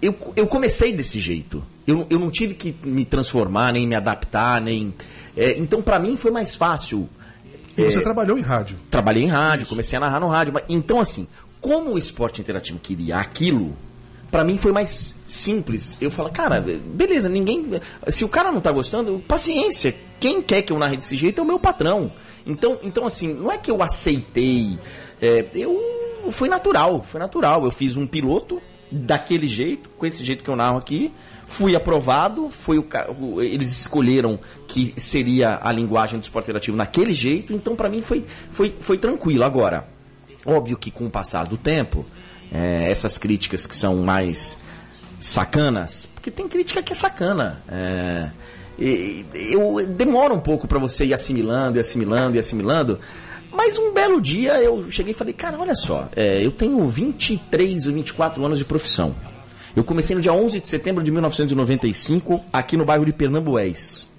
eu, 0.01 0.33
eu 0.37 0.47
comecei 0.47 0.93
desse 0.93 1.19
jeito. 1.21 1.63
Eu, 1.87 2.07
eu 2.09 2.19
não 2.19 2.31
tive 2.31 2.55
que 2.55 2.75
me 2.87 3.05
transformar, 3.05 3.73
nem 3.73 3.87
me 3.87 3.95
adaptar, 3.95 4.61
nem. 4.61 4.95
é, 5.37 5.59
então, 5.59 5.83
pra 5.83 5.99
mim 5.99 6.17
foi 6.17 6.31
mais 6.31 6.55
fácil. 6.55 7.09
E 7.77 7.83
você 7.85 7.99
É, 7.99 8.03
trabalhou 8.03 8.39
em 8.39 8.43
rádio. 8.43 8.77
trabalhei 8.91 9.25
em 9.25 9.29
rádio, 9.29 9.67
comecei 9.67 9.97
a 9.97 10.01
narrar 10.01 10.21
no 10.21 10.29
rádio. 10.29 10.53
mas- 10.55 10.65
Então, 10.69 11.01
assim, 11.01 11.27
como 11.65 11.95
o 11.95 11.99
esporte 11.99 12.43
interativo 12.43 12.79
queria 12.79 13.17
aquilo, 13.17 13.75
pra 14.31 14.45
mim 14.45 14.59
foi 14.59 14.71
mais 14.71 15.19
simples. 15.27 15.97
Eu 15.99 16.11
falo, 16.11 16.29
cara, 16.29 16.61
beleza, 16.61 17.27
ninguém. 17.27 17.81
Se 18.09 18.23
o 18.23 18.29
cara 18.29 18.53
não 18.53 18.61
tá 18.61 18.71
gostando, 18.71 19.19
paciência. 19.27 19.95
Quem 20.21 20.43
quer 20.43 20.61
que 20.61 20.75
eu 20.75 20.79
narre 20.79 20.99
desse 20.99 21.17
jeito 21.17 21.41
é 21.41 21.43
o 21.43 21.47
meu 21.47 21.59
patrão. 21.59 22.13
Então, 22.45 22.79
então 22.83 23.07
assim, 23.07 23.33
não 23.33 23.51
é 23.51 23.57
que 23.57 23.71
eu 23.71 23.83
aceitei. 23.83 24.79
é, 25.23 25.47
eu. 25.55 25.75
Foi 26.33 26.51
natural, 26.51 27.03
foi 27.03 27.19
natural. 27.19 27.65
Eu 27.65 27.71
fiz 27.71 27.97
um 27.97 28.07
piloto 28.07 28.61
daquele 28.93 29.47
jeito, 29.47 29.89
com 29.97 30.05
esse 30.05 30.23
jeito 30.23 30.45
que 30.45 30.51
eu 30.51 30.57
narro 30.57 30.77
aqui. 30.77 31.11
Fui 31.47 31.75
aprovado, 31.75 32.51
foi 32.51 32.79
o, 32.79 33.41
eles 33.41 33.71
escolheram 33.71 34.39
que 34.69 34.93
seria 34.99 35.59
a 35.63 35.73
linguagem 35.73 36.19
do 36.19 36.25
esporte 36.25 36.45
interativo 36.45 36.77
naquele 36.77 37.15
jeito, 37.15 37.55
então 37.55 37.75
pra 37.75 37.89
mim 37.89 38.03
foi, 38.03 38.25
foi, 38.51 38.75
foi 38.81 38.99
tranquilo. 38.99 39.45
Agora, 39.45 39.94
óbvio 40.45 40.77
que 40.77 40.91
com 40.91 41.07
o 41.07 41.11
passar 41.11 41.47
do 41.47 41.57
tempo, 41.57 42.05
é, 42.53 42.91
essas 42.91 43.19
críticas 43.19 43.67
que 43.67 43.77
são 43.77 43.97
mais 43.97 44.57
sacanas, 45.21 46.07
porque 46.15 46.31
tem 46.31 46.49
crítica 46.49 46.83
que 46.83 46.93
é 46.93 46.95
sacana. 46.97 47.63
É, 47.69 48.31
e- 48.79 49.25
eu 49.35 49.87
demora 49.87 50.35
um 50.35 50.41
pouco 50.41 50.67
pra 50.69 50.79
você 50.79 51.05
ir 51.07 51.15
assimilando, 51.15 51.79
e 51.79 51.81
assimilando, 51.81 52.37
e 52.37 52.39
assimilando. 52.39 52.99
Mas 53.51 53.79
um 53.79 53.93
belo 53.93 54.21
dia 54.21 54.61
eu 54.61 54.91
cheguei 54.91 55.13
e 55.13 55.17
falei, 55.17 55.33
cara, 55.33 55.59
olha 55.59 55.75
só, 55.77 56.09
é, 56.17 56.45
eu 56.45 56.51
tenho 56.51 56.87
23 56.89 57.87
ou 57.87 57.93
24 57.95 58.45
anos 58.45 58.59
de 58.59 58.65
profissão. 58.65 59.15
Eu 59.77 59.83
comecei 59.85 60.15
no 60.15 60.23
dia 60.23 60.33
11 60.33 60.61
de 60.61 60.69
setembro 60.69 61.03
de 61.03 61.11
1995, 61.11 62.41
aqui 62.53 62.77
no 62.77 62.85
bairro 62.85 63.05
de 63.05 63.13
Pernambués. 63.13 64.11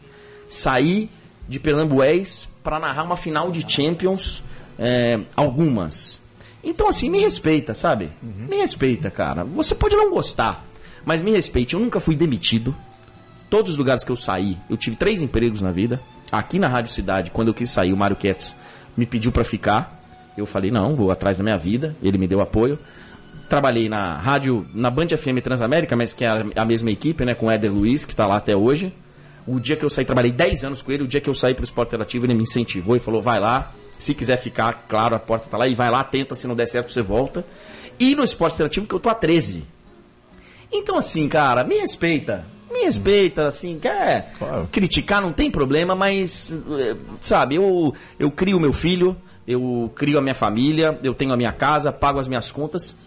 Saí 0.50 1.10
de 1.48 1.60
Pernambués 1.60 2.48
para 2.64 2.80
narrar 2.80 3.04
uma 3.04 3.16
final 3.16 3.52
de 3.52 3.64
Champions, 3.70 4.42
é, 4.78 5.20
algumas. 5.36 6.22
Então, 6.64 6.90
assim, 6.90 7.10
me 7.10 7.20
respeita, 7.20 7.74
sabe? 7.74 8.10
Me 8.22 8.58
respeita, 8.58 9.12
cara. 9.12 9.44
Você 9.44 9.76
pode 9.76 9.96
não 9.96 10.10
gostar, 10.10 10.66
mas 11.06 11.22
me 11.22 11.32
respeite. 11.32 11.76
Eu 11.76 11.80
nunca 11.80 12.00
fui 12.00 12.16
demitido. 12.16 12.76
Todos 13.50 13.74
os 13.74 13.78
lugares 13.78 14.04
que 14.04 14.12
eu 14.12 14.16
saí, 14.16 14.58
eu 14.70 14.76
tive 14.76 14.96
três 14.96 15.22
empregos 15.22 15.62
na 15.62 15.72
vida. 15.72 16.02
Aqui 16.32 16.58
na 16.58 16.68
Rádio 16.68 16.92
Cidade, 16.92 17.30
quando 17.30 17.50
eu 17.50 17.54
quis 17.54 17.70
sair, 17.70 17.94
o 17.94 17.98
Mário 17.98 18.16
Ketz 18.16 18.56
me 18.98 19.06
pediu 19.06 19.32
para 19.32 19.44
ficar. 19.44 20.04
Eu 20.36 20.46
falei, 20.46 20.72
não, 20.72 20.96
vou 20.96 21.12
atrás 21.12 21.38
da 21.38 21.44
minha 21.44 21.58
vida. 21.58 21.96
Ele 22.02 22.18
me 22.18 22.28
deu 22.28 22.42
apoio. 22.42 22.80
Trabalhei 23.48 23.88
na 23.88 24.18
rádio, 24.18 24.66
na 24.74 24.90
Band 24.90 25.10
FM 25.10 25.40
Transamérica, 25.44 25.96
mas 25.96 26.14
que 26.14 26.26
é 26.26 26.44
a, 26.56 26.66
mesma 26.66 26.90
equipe, 26.90 27.24
né? 27.24 27.36
Com 27.36 27.46
o 27.46 27.52
Éder 27.52 27.72
Luiz, 27.72 28.04
que 28.04 28.16
tá 28.16 28.26
lá 28.26 28.38
até 28.38 28.56
hoje. 28.56 28.92
O 29.46 29.60
dia 29.60 29.76
que 29.76 29.86
eu 29.86 29.90
saí, 29.90 30.04
trabalhei 30.04 30.32
10 30.32 30.64
anos 30.64 30.82
com 30.82 30.92
ele. 30.92 31.04
O 31.04 31.08
dia 31.08 31.22
que 31.22 31.30
eu 31.30 31.34
saí 31.36 31.54
pro 31.54 31.64
esporte 31.64 31.90
interativo, 31.90 32.26
ele 32.26 32.34
me 32.34 32.42
incentivou 32.42 32.96
e 32.96 33.00
falou: 33.00 33.22
vai 33.22 33.40
lá. 33.40 33.72
Se 33.98 34.14
quiser 34.14 34.38
ficar, 34.38 34.86
claro, 34.88 35.16
a 35.16 35.20
porta 35.20 35.50
tá 35.50 35.58
lá. 35.58 35.68
E 35.68 35.76
vai 35.76 35.90
lá, 35.90 36.04
tenta. 36.04 36.36
Se 36.36 36.48
não 36.48 36.56
der 36.56 36.68
certo, 36.68 36.92
você 36.92 37.02
volta. 37.02 37.46
E 38.00 38.16
no 38.16 38.24
esporte 38.24 38.56
interativo, 38.56 38.88
que 38.88 38.96
eu 38.96 39.00
tô 39.00 39.10
há 39.10 39.16
13. 39.16 39.66
Então, 40.72 40.98
assim, 40.98 41.28
cara, 41.30 41.64
me 41.64 41.78
respeita. 41.78 42.46
Me 42.72 42.84
respeita, 42.84 43.48
assim, 43.48 43.80
quer 43.80 44.34
criticar, 44.70 45.22
não 45.22 45.32
tem 45.32 45.50
problema, 45.50 45.96
mas, 45.96 46.52
eh, 46.52 46.98
sabe, 47.22 47.56
eu, 47.56 47.94
eu 48.20 48.30
crio 48.30 48.60
meu 48.60 48.74
filho, 48.74 49.16
eu 49.48 49.90
crio 49.96 50.18
a 50.18 50.22
minha 50.22 50.36
família, 50.36 51.00
eu 51.02 51.14
tenho 51.14 51.32
a 51.32 51.38
minha 51.38 51.54
casa, 51.54 51.92
pago 51.94 52.20
as 52.20 52.28
minhas 52.28 52.52
contas 52.52 52.98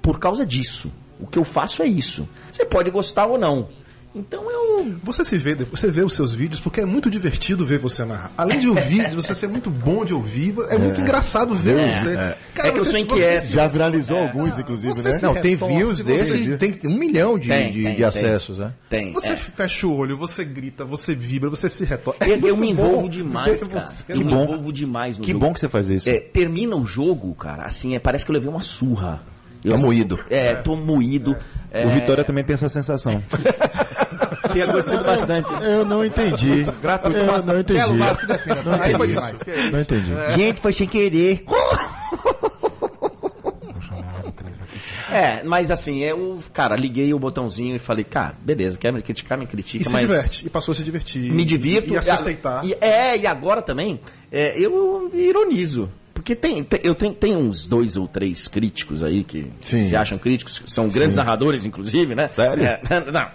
por 0.00 0.18
causa 0.18 0.44
disso. 0.44 0.90
O 1.20 1.26
que 1.26 1.38
eu 1.38 1.44
faço 1.44 1.82
é 1.82 1.86
isso. 1.86 2.28
Você 2.50 2.64
pode 2.64 2.90
gostar 2.90 3.26
ou 3.26 3.38
não. 3.38 3.68
Então 4.14 4.50
eu. 4.50 4.96
Você 5.02 5.24
se 5.24 5.38
vê, 5.38 5.54
você 5.54 5.90
vê 5.90 6.02
os 6.02 6.12
seus 6.14 6.34
vídeos 6.34 6.60
porque 6.60 6.80
é 6.82 6.84
muito 6.84 7.08
divertido 7.10 7.64
ver 7.64 7.78
você 7.78 8.04
narrar. 8.04 8.30
Além 8.36 8.58
de 8.58 8.68
ouvir, 8.68 9.08
de 9.08 9.16
você 9.16 9.34
ser 9.34 9.46
muito 9.48 9.70
bom 9.70 10.04
de 10.04 10.12
ouvir, 10.12 10.54
é 10.68 10.76
muito 10.76 11.00
engraçado 11.00 11.54
ver 11.56 11.78
É, 11.78 11.92
você. 11.92 12.10
é. 12.14 12.36
É 12.56 12.62
que 12.62 12.68
eu 12.68 12.72
você- 12.74 12.82
sou 12.84 12.92
você 12.92 12.98
inquieto. 12.98 13.42
se- 13.46 13.52
Já 13.54 13.66
viralizou 13.66 14.18
alguns, 14.18 14.58
inclusive, 14.58 14.92
Você 14.92 15.08
né? 15.08 15.18
Não, 15.22 15.34
tem 15.34 15.56
views 15.56 15.98
você- 15.98 16.02
dele, 16.04 16.56
tem 16.58 16.78
um 16.90 16.98
milhão 16.98 17.38
de, 17.38 17.48
Tem, 17.48 17.72
de, 17.72 17.82
tem, 17.82 17.90
de 17.92 17.96
tem. 17.96 18.04
acessos, 18.04 18.58
né? 18.58 18.72
Tem. 18.90 19.12
Você 19.14 19.32
é. 19.32 19.36
fecha 19.36 19.86
o 19.86 19.96
olho, 19.96 20.16
você 20.18 20.44
grita, 20.44 20.84
você 20.84 21.14
vibra, 21.14 21.48
você 21.48 21.68
se 21.70 21.84
retorce. 21.84 22.18
É 22.22 22.32
Eu, 22.32 22.48
eu 22.48 22.56
me 22.56 22.66
bom 22.74 22.84
envolvo 22.84 23.08
demais, 23.08 23.62
cara. 23.64 23.86
você 23.86 24.12
Eu 24.12 24.18
me 24.18 24.24
narrar. 24.24 24.42
envolvo 24.42 24.72
demais 24.72 25.16
no 25.16 25.24
Que 25.24 25.32
jogo. 25.32 25.46
bom 25.46 25.52
que 25.54 25.60
você 25.60 25.68
faz 25.70 25.88
isso. 25.88 26.10
É, 26.10 26.20
termina 26.20 26.76
o 26.76 26.84
jogo, 26.84 27.34
cara, 27.34 27.64
assim, 27.64 27.94
é, 27.94 27.98
parece 27.98 28.26
que 28.26 28.30
eu 28.30 28.34
levei 28.34 28.50
uma 28.50 28.62
surra. 28.62 29.22
Eu, 29.64 29.76
Tá 29.76 29.78
moído. 29.78 30.18
É, 30.28 30.56
tô 30.56 30.74
moído. 30.74 31.32
É, 31.36 31.38
O 31.86 31.88
Vitória 31.94 32.24
também 32.24 32.44
tem 32.44 32.54
essa 32.54 32.68
sensação. 32.68 33.22
tem 34.52 34.62
acontecido 34.62 35.04
bastante. 35.04 35.48
Eu 35.62 35.84
não 35.84 36.04
entendi. 36.04 36.64
Gratuito, 36.82 37.18
Eu 37.18 37.26
mas- 37.32 37.46
não 37.46 37.58
entendi. 37.60 37.78
Quero 37.78 38.16
se 38.16 38.26
defenda. 38.26 38.62
Não 38.62 38.72
Aí 38.74 38.94
foi 38.94 39.06
entendi. 39.06 39.12
demais. 39.12 39.40
Não 39.72 39.80
entendi. 39.80 40.10
Gente, 40.36 40.60
foi 40.60 40.72
sem 40.72 40.86
querer. 40.88 41.44
É, 45.10 45.42
mas 45.44 45.70
assim, 45.70 45.98
eu, 46.02 46.38
cara, 46.54 46.74
liguei 46.74 47.12
o 47.12 47.18
botãozinho 47.18 47.76
e 47.76 47.78
falei, 47.78 48.02
cara, 48.02 48.34
beleza, 48.40 48.78
quer 48.78 48.90
me 48.92 49.02
criticar, 49.02 49.36
me 49.38 49.46
critica, 49.46 49.82
E 49.82 49.86
se 49.86 49.92
mas. 49.92 50.02
diverte. 50.08 50.46
E 50.46 50.50
passou 50.50 50.72
a 50.72 50.74
se 50.74 50.82
divertir. 50.82 51.30
Me 51.30 51.44
divirto. 51.44 51.92
E, 51.92 51.96
a 51.98 52.00
se 52.02 52.08
e 52.08 52.12
aceitar. 52.12 52.64
E, 52.64 52.74
é, 52.80 53.18
e 53.18 53.26
agora 53.26 53.60
também, 53.60 54.00
é, 54.30 54.58
eu 54.58 55.10
ironizo. 55.12 55.90
Porque 56.12 56.36
tem, 56.36 56.62
tem- 56.62 56.80
eu 56.84 56.94
tenho, 56.94 57.14
tem 57.14 57.36
uns 57.36 57.66
dois 57.66 57.96
ou 57.96 58.06
três 58.06 58.46
críticos 58.48 59.02
aí 59.02 59.24
que 59.24 59.50
Sim. 59.62 59.80
se 59.80 59.96
acham 59.96 60.18
críticos, 60.18 60.62
são 60.66 60.88
grandes 60.88 61.16
narradores, 61.16 61.64
inclusive, 61.64 62.14
né? 62.14 62.26
Sério? 62.26 62.64
É, 62.64 62.80
não, 63.10 63.30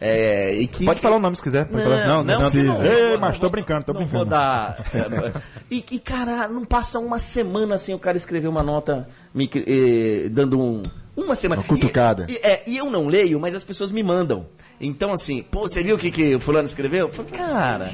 é, 0.00 0.64
que, 0.66 0.84
Pode 0.84 1.00
falar 1.00 1.16
o 1.16 1.18
nome 1.18 1.34
se 1.36 1.42
quiser. 1.42 1.66
Pode 1.66 1.82
falar. 1.82 2.06
Não, 2.06 2.22
não, 2.22 2.38
precisa. 2.38 2.72
não, 2.72 2.84
Ei, 2.84 3.12
não, 3.12 3.20
mas 3.20 3.32
não 3.36 3.40
tô 3.40 3.50
brincando, 3.50 3.84
tô 3.84 3.92
não 3.92 4.00
brincando. 4.02 4.24
Vou 4.24 4.30
dar. 4.30 4.78
é, 4.94 5.32
e, 5.70 5.84
e, 5.90 5.98
cara, 5.98 6.46
não 6.48 6.64
passa 6.64 6.98
uma 7.00 7.18
semana 7.18 7.74
assim 7.74 7.94
o 7.94 7.98
cara 7.98 8.16
escrever 8.16 8.46
uma 8.48 8.62
nota 8.62 9.08
me, 9.34 9.50
eh, 9.54 10.28
dando 10.28 10.60
um. 10.60 10.82
Uma 11.24 11.34
semana. 11.34 11.60
Uma 11.62 11.68
cutucada. 11.68 12.26
E, 12.28 12.34
e- 12.34 12.40
é, 12.42 12.62
e 12.66 12.76
eu 12.76 12.88
não 12.90 13.08
leio, 13.08 13.40
mas 13.40 13.54
as 13.54 13.64
pessoas 13.64 13.90
me 13.90 14.02
mandam. 14.02 14.46
Então, 14.80 15.12
assim, 15.12 15.42
pô, 15.42 15.62
você 15.62 15.82
viu 15.82 15.96
o 15.96 15.98
que, 15.98 16.10
que 16.10 16.36
o 16.36 16.40
fulano 16.40 16.66
escreveu? 16.66 17.06
Eu 17.06 17.12
falei, 17.12 17.32
cara, 17.32 17.90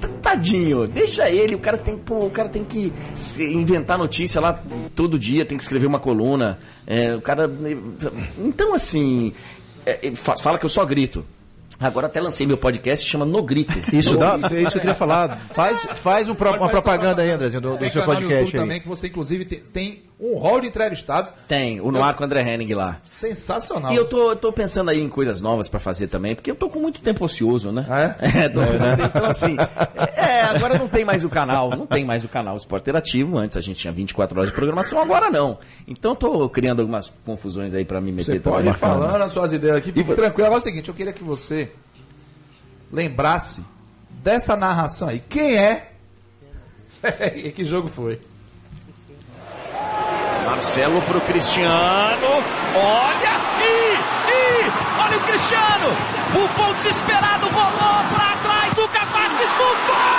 tá- 0.00 0.08
tadinho, 0.22 0.86
deixa 0.86 1.28
ele, 1.28 1.56
o 1.56 1.58
cara 1.58 1.76
tem, 1.76 1.98
pô, 1.98 2.26
o 2.26 2.30
cara 2.30 2.48
tem 2.48 2.62
que 2.64 2.92
se- 3.14 3.42
inventar 3.44 3.98
notícia 3.98 4.40
lá 4.40 4.62
todo 4.94 5.18
dia, 5.18 5.44
tem 5.44 5.56
que 5.58 5.64
escrever 5.64 5.86
uma 5.86 5.98
coluna. 5.98 6.58
é, 6.86 7.14
o 7.16 7.20
cara. 7.20 7.50
Então, 8.38 8.74
assim, 8.74 9.32
é, 9.84 10.12
fa- 10.14 10.36
fala 10.36 10.58
que 10.58 10.64
eu 10.64 10.68
só 10.70 10.84
grito. 10.84 11.24
Agora 11.78 12.08
até 12.08 12.20
lancei 12.20 12.46
meu 12.46 12.58
podcast, 12.58 13.08
chama 13.08 13.24
No 13.24 13.42
Grito. 13.42 13.72
Isso 13.96 14.16
dá, 14.18 14.34
é 14.52 14.60
isso 14.60 14.72
que 14.72 14.76
eu 14.76 14.80
queria 14.82 14.94
falar. 14.94 15.38
Faz, 15.54 15.80
faz 15.96 16.28
um 16.28 16.34
pro- 16.34 16.50
uma 16.54 16.68
propaganda 16.68 17.22
aí, 17.22 17.30
Andrezinho, 17.30 17.62
do, 17.62 17.76
do 17.78 17.90
seu 17.90 18.04
podcast 18.04 18.54
aí. 18.56 18.62
também 18.62 18.80
que 18.82 18.86
você, 18.88 19.06
inclusive, 19.06 19.44
tem, 19.46 19.60
tem 19.72 20.02
um 20.20 20.38
hall 20.38 20.60
de 20.60 20.66
entrevistados. 20.66 21.32
Tem, 21.48 21.80
o 21.80 21.90
No 21.90 22.02
Ar 22.02 22.14
com 22.14 22.22
o 22.22 22.26
André 22.26 22.42
Henning 22.42 22.74
lá. 22.74 22.98
Sensacional. 23.04 23.92
E 23.92 23.96
eu 23.96 24.04
tô, 24.04 24.30
eu 24.30 24.36
tô 24.36 24.52
pensando 24.52 24.90
aí 24.90 25.00
em 25.00 25.08
coisas 25.08 25.40
novas 25.40 25.68
pra 25.68 25.80
fazer 25.80 26.08
também, 26.08 26.34
porque 26.34 26.50
eu 26.50 26.54
tô 26.54 26.68
com 26.68 26.78
muito 26.78 27.00
tempo 27.00 27.24
ocioso, 27.24 27.72
né? 27.72 27.86
Ah, 27.88 28.00
é? 28.20 28.48
tô 28.50 28.60
com 28.60 28.66
muito 28.66 28.96
tempo, 28.96 29.02
então 29.16 29.26
assim, 29.26 29.56
é, 30.14 30.42
agora 30.42 30.78
não 30.78 30.88
tem 30.88 31.04
mais 31.04 31.24
o 31.24 31.30
canal, 31.30 31.70
não 31.70 31.86
tem 31.86 32.04
mais 32.04 32.22
o 32.22 32.28
canal 32.28 32.56
Esporte 32.56 32.82
Interativo, 32.82 33.38
antes 33.38 33.56
a 33.56 33.60
gente 33.62 33.76
tinha 33.78 33.92
24 33.92 34.38
horas 34.38 34.50
de 34.50 34.54
programação, 34.54 35.00
agora 35.00 35.30
não. 35.30 35.58
Então 35.88 36.14
tô 36.14 36.48
criando 36.50 36.80
algumas 36.80 37.10
confusões 37.24 37.74
aí 37.74 37.84
pra 37.84 38.00
me 38.00 38.12
meter 38.12 38.34
Você 38.34 38.40
pode 38.40 38.68
ir 38.68 38.72
também. 38.74 38.78
falando 38.78 39.22
as 39.22 39.32
suas 39.32 39.52
ideias 39.52 39.76
aqui. 39.76 39.90
Fique 39.90 40.14
tranquilo. 40.14 40.46
Agora 40.46 40.54
é 40.54 40.58
o 40.58 40.60
seguinte, 40.60 40.88
eu 40.88 40.94
queria 40.94 41.12
que 41.12 41.24
você 41.24 41.72
lembrasse 42.92 43.64
dessa 44.22 44.54
narração 44.54 45.08
aí. 45.08 45.20
Quem 45.20 45.56
é? 45.56 45.92
e 47.34 47.50
que 47.52 47.64
jogo 47.64 47.88
foi? 47.88 48.20
Marcelo 50.50 51.00
pro 51.02 51.20
Cristiano. 51.20 52.42
Olha! 52.74 53.40
E, 53.62 53.94
e, 54.28 54.72
olha 55.00 55.16
o 55.16 55.20
Cristiano! 55.20 55.96
Buffon 56.32 56.72
desesperado, 56.74 57.46
rolou 57.46 58.04
pra 58.12 58.36
trás. 58.42 58.74
Lucas 58.76 59.08
Vasquez, 59.10 59.50
Buffon! 59.52 60.10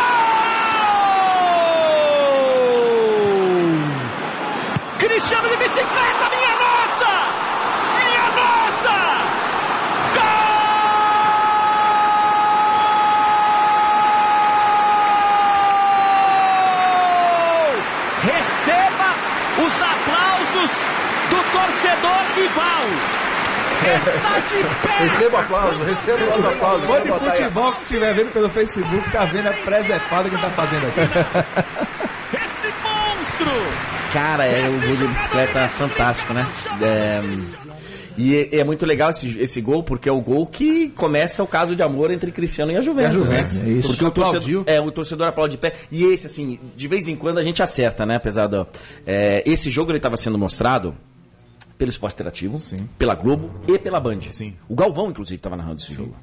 Cristiano 5.00 5.50
de 5.50 5.58
bicicleta, 5.58 6.30
minha 6.30 6.56
nossa! 6.56 7.12
Minha 8.00 8.32
nossa! 8.40 8.96
Gol! 10.16 10.32
Receba 18.24 19.32
os 19.58 19.82
aplausos 19.82 20.90
do 21.30 21.51
torcedor 21.62 22.22
rival. 22.36 22.86
Está 23.82 24.40
de 24.40 24.88
pé. 24.88 25.04
Receba 25.04 25.40
aplauso, 25.40 25.84
receba 25.84 26.36
os 26.36 26.46
aplausos. 26.46 26.88
Fã 26.88 27.02
de 27.02 27.10
Vou 27.10 27.20
botar 27.20 27.32
aí. 27.32 27.38
futebol 27.38 27.72
que 27.74 27.82
estiver 27.84 28.14
vendo 28.16 28.32
pelo 28.34 28.50
Facebook, 28.50 29.12
tá 29.12 29.26
vendo 29.26 29.48
a 29.48 29.54
presepada 29.54 30.30
que 30.30 30.36
ele 30.36 30.42
tá 30.42 30.50
fazendo 30.52 30.86
aqui. 30.88 31.00
Esse 32.46 32.68
monstro! 32.68 33.52
Cara, 34.14 34.46
é 34.46 34.70
o 34.70 34.80
gol 34.82 34.96
de 34.96 35.08
bicicleta 35.08 35.68
fantástico, 35.70 36.34
né? 36.34 36.48
É, 36.82 37.22
e 38.18 38.38
é, 38.38 38.58
é 38.60 38.64
muito 38.64 38.86
legal 38.86 39.10
esse, 39.10 39.40
esse 39.40 39.62
gol, 39.62 39.84
porque 39.84 40.10
é 40.10 40.12
o 40.12 40.20
gol 40.20 40.46
que 40.46 40.90
começa 40.90 41.42
o 41.42 41.48
caso 41.48 41.76
de 41.76 41.82
amor 41.82 42.12
entre 42.12 42.30
Cristiano 42.32 42.74
e 42.74 42.76
a 42.76 42.82
Juventus. 42.82 43.14
E 43.16 43.16
a 43.16 43.20
Juventus, 43.20 43.62
né? 43.62 43.70
é 43.70 43.74
isso. 43.78 43.88
Porque 43.88 44.04
o 44.06 44.12
torcedor, 44.12 44.38
Aplaudiu. 44.38 44.64
é, 44.68 44.82
o 44.82 44.92
torcedor 44.92 45.28
aplaude 45.28 45.56
de 45.56 45.58
pé. 45.62 45.74
E 45.90 46.04
esse, 46.04 46.28
assim, 46.28 46.60
de 46.76 46.88
vez 46.90 47.08
em 47.08 47.16
quando 47.16 47.38
a 47.38 47.44
gente 47.44 47.64
acerta, 47.64 48.06
né? 48.06 48.18
Apesar 48.18 48.48
do. 48.48 48.68
é, 49.08 49.50
esse 49.50 49.70
jogo 49.70 49.92
ele 49.92 49.98
estava 49.98 50.18
sendo 50.18 50.38
mostrado 50.38 50.94
pelo 51.82 51.90
Esporte 51.90 52.14
Interativo, 52.14 52.62
pela 52.96 53.16
Globo 53.16 53.50
e 53.68 53.80
pela 53.80 54.00
Band. 54.00 54.20
O 54.70 54.76
Galvão, 54.76 55.10
inclusive, 55.10 55.38
estava 55.38 55.56
narrando 55.58 55.80
esse 55.80 55.92
jogo. 55.92 56.16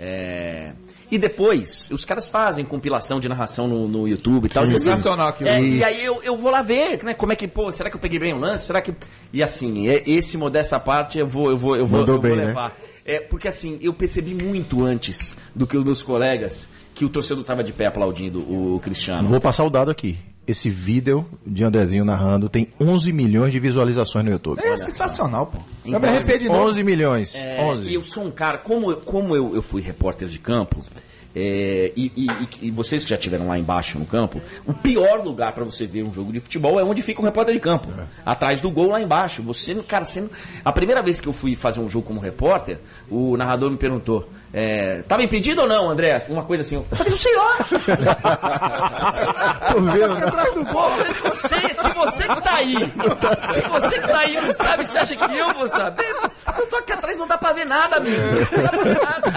É, 0.00 0.72
E 1.10 1.18
depois, 1.18 1.90
os 1.90 2.06
caras 2.06 2.30
fazem 2.30 2.64
compilação 2.64 3.20
de 3.20 3.28
narração 3.28 3.68
no, 3.68 3.86
no 3.86 4.08
YouTube 4.08 4.46
e 4.46 4.48
tal. 4.48 4.64
Sim, 4.64 4.72
E, 4.72 4.80
sensacional 4.80 5.28
aquilo. 5.28 5.50
É, 5.50 5.62
e 5.62 5.84
aí 5.84 6.02
eu, 6.02 6.22
eu 6.22 6.34
vou 6.34 6.50
lá 6.50 6.62
ver, 6.62 7.04
né? 7.04 7.12
Como 7.12 7.30
é 7.30 7.36
que, 7.36 7.46
pô, 7.46 7.70
será 7.70 7.90
que 7.90 7.96
eu 7.96 8.00
peguei 8.00 8.18
bem 8.18 8.32
o 8.32 8.38
lance? 8.38 8.64
Será 8.64 8.80
que. 8.80 8.94
E 9.34 9.42
assim, 9.42 9.86
é- 9.86 10.02
esse 10.06 10.38
modesta 10.38 10.80
parte 10.80 11.18
eu 11.18 11.26
vou, 11.26 11.50
eu 11.50 11.58
vou, 11.58 11.76
eu 11.76 11.86
vou, 11.86 11.98
Mandou 12.00 12.14
eu 12.16 12.20
vou 12.22 12.30
bem, 12.30 12.38
né? 12.40 12.46
levar. 12.46 12.74
É, 13.04 13.20
porque 13.20 13.48
assim, 13.48 13.78
eu 13.82 13.92
percebi 13.92 14.34
muito 14.34 14.82
antes 14.82 15.36
do 15.54 15.66
que 15.66 15.76
os 15.76 15.84
meus 15.84 16.02
colegas 16.02 16.66
que 16.94 17.04
o 17.04 17.10
torcedor 17.10 17.44
tava 17.44 17.62
de 17.62 17.72
pé 17.74 17.86
aplaudindo 17.86 18.40
o 18.40 18.80
Cristiano. 18.80 19.28
Vou 19.28 19.42
passar 19.42 19.62
o 19.64 19.68
dado 19.70 19.90
aqui. 19.90 20.18
Esse 20.46 20.68
vídeo 20.68 21.24
de 21.46 21.62
Andrezinho 21.62 22.04
narrando 22.04 22.48
tem 22.48 22.68
11 22.80 23.12
milhões 23.12 23.52
de 23.52 23.60
visualizações 23.60 24.24
no 24.24 24.30
YouTube. 24.32 24.60
É 24.60 24.76
sensacional, 24.76 25.46
pô. 25.46 25.58
Eu 25.58 25.62
Então, 25.96 26.00
me 26.00 26.08
arrependi 26.08 26.40
de 26.40 26.48
novo. 26.48 26.68
11 26.68 26.82
milhões. 26.82 27.34
É, 27.36 27.62
11. 27.62 27.88
E 27.88 27.94
eu 27.94 28.02
sou 28.02 28.24
um 28.24 28.30
cara, 28.30 28.58
como, 28.58 28.90
eu- 28.90 28.96
como 29.02 29.36
eu, 29.36 29.54
eu 29.54 29.62
fui 29.62 29.80
repórter 29.80 30.26
de 30.26 30.40
campo, 30.40 30.84
é, 31.34 31.92
e, 31.96 32.10
e- 32.16 32.26
e- 32.26 32.66
e 32.66 32.70
vocês 32.72 33.04
que 33.04 33.10
já 33.10 33.16
estiveram 33.16 33.46
lá 33.46 33.56
embaixo 33.56 33.98
no 34.00 34.04
campo, 34.04 34.42
o 34.66 34.74
pior 34.74 35.22
lugar 35.24 35.52
para 35.54 35.62
você 35.64 35.86
ver 35.86 36.02
um 36.06 36.12
jogo 36.12 36.32
de 36.32 36.40
futebol 36.40 36.78
é 36.80 36.82
onde 36.82 37.02
fica 37.02 37.20
o 37.22 37.24
repórter 37.24 37.54
de 37.54 37.60
campo. 37.60 37.88
Atrás 38.26 38.60
do 38.60 38.68
gol 38.70 38.88
lá 38.90 39.00
embaixo. 39.00 39.42
Você, 39.44 39.74
cara, 39.76 40.04
não- 40.16 40.28
a 40.64 40.72
primeira 40.72 41.00
vez 41.02 41.20
que 41.20 41.28
eu 41.28 41.32
fui 41.32 41.54
fazer 41.54 41.78
um 41.78 41.88
jogo 41.88 42.04
como 42.08 42.18
repórter, 42.18 42.80
o 43.08 43.36
narrador 43.36 43.70
me 43.70 43.76
perguntou. 43.76 44.28
É, 44.54 45.00
tava 45.08 45.22
impedido 45.22 45.62
ou 45.62 45.66
não, 45.68 45.88
André? 45.90 46.26
Uma 46.28 46.44
coisa 46.44 46.60
assim. 46.60 46.74
Eu 46.76 46.84
falei, 46.84 47.16
sei 47.16 47.34
lá. 47.36 47.56
Tô 49.72 49.80
vendo. 49.80 50.12
atrás 50.26 50.52
do 50.52 50.62
gol. 50.66 50.90
Eu 50.90 51.34
falei, 51.34 51.72
Você, 51.72 51.74
se 51.74 51.88
você 51.94 52.28
que 52.28 52.40
tá 52.42 52.54
aí, 52.56 52.74
se 53.54 53.62
você 53.68 53.98
que 54.00 54.08
tá 54.08 54.18
aí 54.18 54.34
não 54.40 54.52
sabe, 54.54 54.86
você 54.86 54.98
acha 54.98 55.16
que 55.16 55.38
eu 55.38 55.54
vou 55.54 55.66
saber? 55.68 56.14
Eu 56.58 56.66
tô 56.66 56.76
aqui 56.76 56.92
atrás, 56.92 57.16
não 57.16 57.26
dá 57.26 57.38
pra 57.38 57.52
ver 57.54 57.64
nada, 57.64 57.96
amigo. 57.96 58.20
Não 58.52 58.62
dá 58.62 58.68
pra 58.68 58.82
ver 58.82 59.00
nada. 59.02 59.32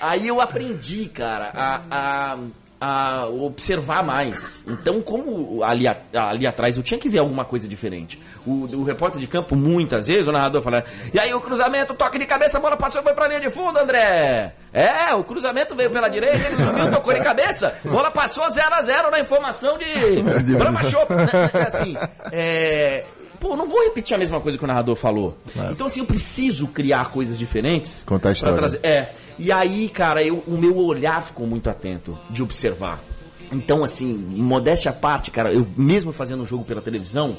aí 0.00 0.26
eu 0.28 0.40
aprendi, 0.40 1.06
cara, 1.06 1.52
a, 1.54 1.80
a, 1.90 2.38
a 2.80 3.26
observar 3.26 4.02
mais. 4.02 4.64
Então, 4.66 5.02
como 5.02 5.62
ali, 5.62 5.86
a- 5.86 5.96
ali 6.14 6.46
atrás 6.46 6.76
eu 6.76 6.82
tinha 6.82 6.98
que 6.98 7.08
ver 7.10 7.18
alguma 7.18 7.44
coisa 7.44 7.68
diferente. 7.68 8.18
O, 8.46 8.64
o 8.74 8.84
repórter 8.84 9.20
de 9.20 9.26
campo, 9.26 9.54
muitas 9.54 10.06
vezes, 10.06 10.26
o 10.26 10.32
narrador 10.32 10.62
fala, 10.62 10.82
e 11.12 11.18
aí 11.18 11.34
o 11.34 11.40
cruzamento, 11.40 11.92
toque 11.94 12.18
de 12.18 12.24
cabeça, 12.26 12.56
a 12.56 12.60
bola 12.60 12.76
passou, 12.76 13.02
foi 13.02 13.12
pra 13.12 13.28
linha 13.28 13.40
de 13.40 13.50
fundo, 13.50 13.78
André. 13.78 14.54
É, 14.72 15.12
o 15.14 15.22
cruzamento 15.24 15.74
veio 15.76 15.90
pela 15.90 16.08
direita, 16.08 16.46
ele 16.46 16.56
subiu, 16.56 16.90
tocou 16.94 17.12
de 17.12 17.20
cabeça, 17.20 17.74
bola 17.84 18.10
passou 18.10 18.48
0 18.48 18.74
a 18.74 18.82
0 18.82 19.10
na 19.10 19.20
informação 19.20 19.76
de 19.76 20.22
Brahma 20.56 20.82
Chopp. 20.84 21.12
Né? 21.12 21.26
Assim, 21.66 21.96
é... 22.32 23.04
Pô, 23.40 23.56
não 23.56 23.66
vou 23.68 23.82
repetir 23.84 24.14
a 24.14 24.18
mesma 24.18 24.38
coisa 24.40 24.58
que 24.58 24.62
o 24.64 24.66
narrador 24.66 24.94
falou. 24.94 25.36
Então, 25.72 25.86
assim, 25.86 26.00
eu 26.00 26.06
preciso 26.06 26.68
criar 26.68 27.10
coisas 27.10 27.38
diferentes. 27.38 28.02
Contar 28.04 28.28
a 28.28 28.32
história. 28.32 28.56
trazer- 28.56 28.80
É. 28.82 29.12
E 29.38 29.50
aí, 29.50 29.88
cara, 29.88 30.22
eu- 30.22 30.44
o 30.46 30.58
meu 30.58 30.76
olhar 30.76 31.22
ficou 31.24 31.46
muito 31.46 31.68
atento 31.70 32.18
de 32.28 32.42
observar. 32.42 33.02
Então, 33.50 33.82
assim, 33.82 34.12
modéstia 34.14 34.90
à 34.90 34.94
parte, 34.94 35.30
cara, 35.30 35.52
eu 35.52 35.66
mesmo 35.76 36.12
fazendo 36.12 36.42
um 36.42 36.46
jogo 36.46 36.64
pela 36.64 36.80
televisão, 36.82 37.36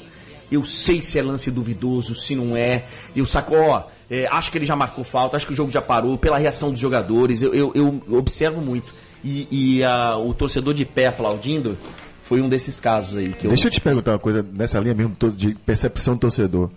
eu 0.50 0.64
sei 0.64 1.00
se 1.00 1.18
é 1.18 1.22
lance 1.22 1.50
duvidoso, 1.50 2.14
se 2.14 2.34
não 2.34 2.56
é. 2.56 2.84
Eu 3.16 3.24
saco, 3.24 3.54
ó, 3.54 3.84
é, 4.10 4.26
acho 4.30 4.50
que 4.50 4.58
ele 4.58 4.64
já 4.66 4.76
marcou 4.76 5.04
falta, 5.04 5.36
acho 5.36 5.46
que 5.46 5.52
o 5.52 5.56
jogo 5.56 5.70
já 5.70 5.80
parou, 5.80 6.18
pela 6.18 6.36
reação 6.36 6.70
dos 6.70 6.80
jogadores, 6.80 7.40
eu, 7.40 7.54
eu- 7.54 7.72
eu 7.74 8.02
observo 8.18 8.60
muito. 8.60 8.92
E, 9.24 9.46
e, 9.78 9.84
ah, 9.84 10.18
o 10.18 10.34
torcedor 10.34 10.74
de 10.74 10.84
pé 10.84 11.06
aplaudindo 11.06 11.78
foi 12.22 12.40
um 12.40 12.48
desses 12.48 12.80
casos 12.80 13.16
aí 13.16 13.32
que 13.32 13.46
eu. 13.46 13.50
Deixa 13.50 13.66
eu 13.66 13.70
te 13.70 13.80
perguntar 13.80 14.12
uma 14.12 14.18
coisa 14.18 14.44
nessa 14.52 14.78
linha 14.78 14.94
mesmo 14.94 15.16
de 15.36 15.54
percepção 15.54 16.14
do 16.14 16.20
torcedor. 16.20 16.70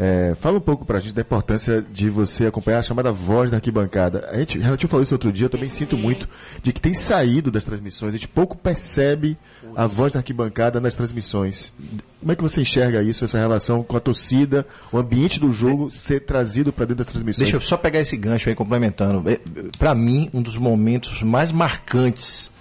É, 0.00 0.36
fala 0.36 0.58
um 0.58 0.60
pouco 0.60 0.84
pra 0.84 1.00
gente 1.00 1.12
da 1.12 1.22
importância 1.22 1.82
de 1.82 2.08
você 2.08 2.46
acompanhar 2.46 2.78
a 2.78 2.82
chamada 2.82 3.10
voz 3.10 3.50
da 3.50 3.56
arquibancada. 3.56 4.28
A 4.30 4.38
gente, 4.38 4.56
Renatinho 4.56 4.88
falou 4.88 5.02
isso 5.02 5.12
outro 5.12 5.32
dia, 5.32 5.46
eu 5.46 5.50
também 5.50 5.68
sinto 5.68 5.96
muito 5.96 6.28
de 6.62 6.72
que 6.72 6.80
tem 6.80 6.94
saído 6.94 7.50
das 7.50 7.64
transmissões, 7.64 8.14
a 8.14 8.16
gente 8.16 8.28
pouco 8.28 8.56
percebe 8.56 9.36
a 9.74 9.88
voz 9.88 10.12
da 10.12 10.20
arquibancada 10.20 10.78
nas 10.80 10.94
transmissões. 10.94 11.72
Como 12.20 12.30
é 12.30 12.36
que 12.36 12.42
você 12.42 12.60
enxerga 12.60 13.02
isso, 13.02 13.24
essa 13.24 13.38
relação 13.38 13.82
com 13.82 13.96
a 13.96 14.00
torcida, 14.00 14.64
o 14.92 14.98
ambiente 14.98 15.40
do 15.40 15.50
jogo 15.50 15.90
ser 15.90 16.20
trazido 16.20 16.72
pra 16.72 16.84
dentro 16.84 17.02
das 17.02 17.12
transmissões? 17.12 17.50
Deixa 17.50 17.56
eu 17.56 17.60
só 17.60 17.76
pegar 17.76 17.98
esse 17.98 18.16
gancho 18.16 18.48
aí 18.48 18.54
complementando. 18.54 19.28
É, 19.28 19.40
Pra 19.76 19.96
mim, 19.96 20.30
um 20.32 20.40
dos 20.40 20.56
momentos 20.56 21.22
mais 21.22 21.50
marcantes 21.50 22.52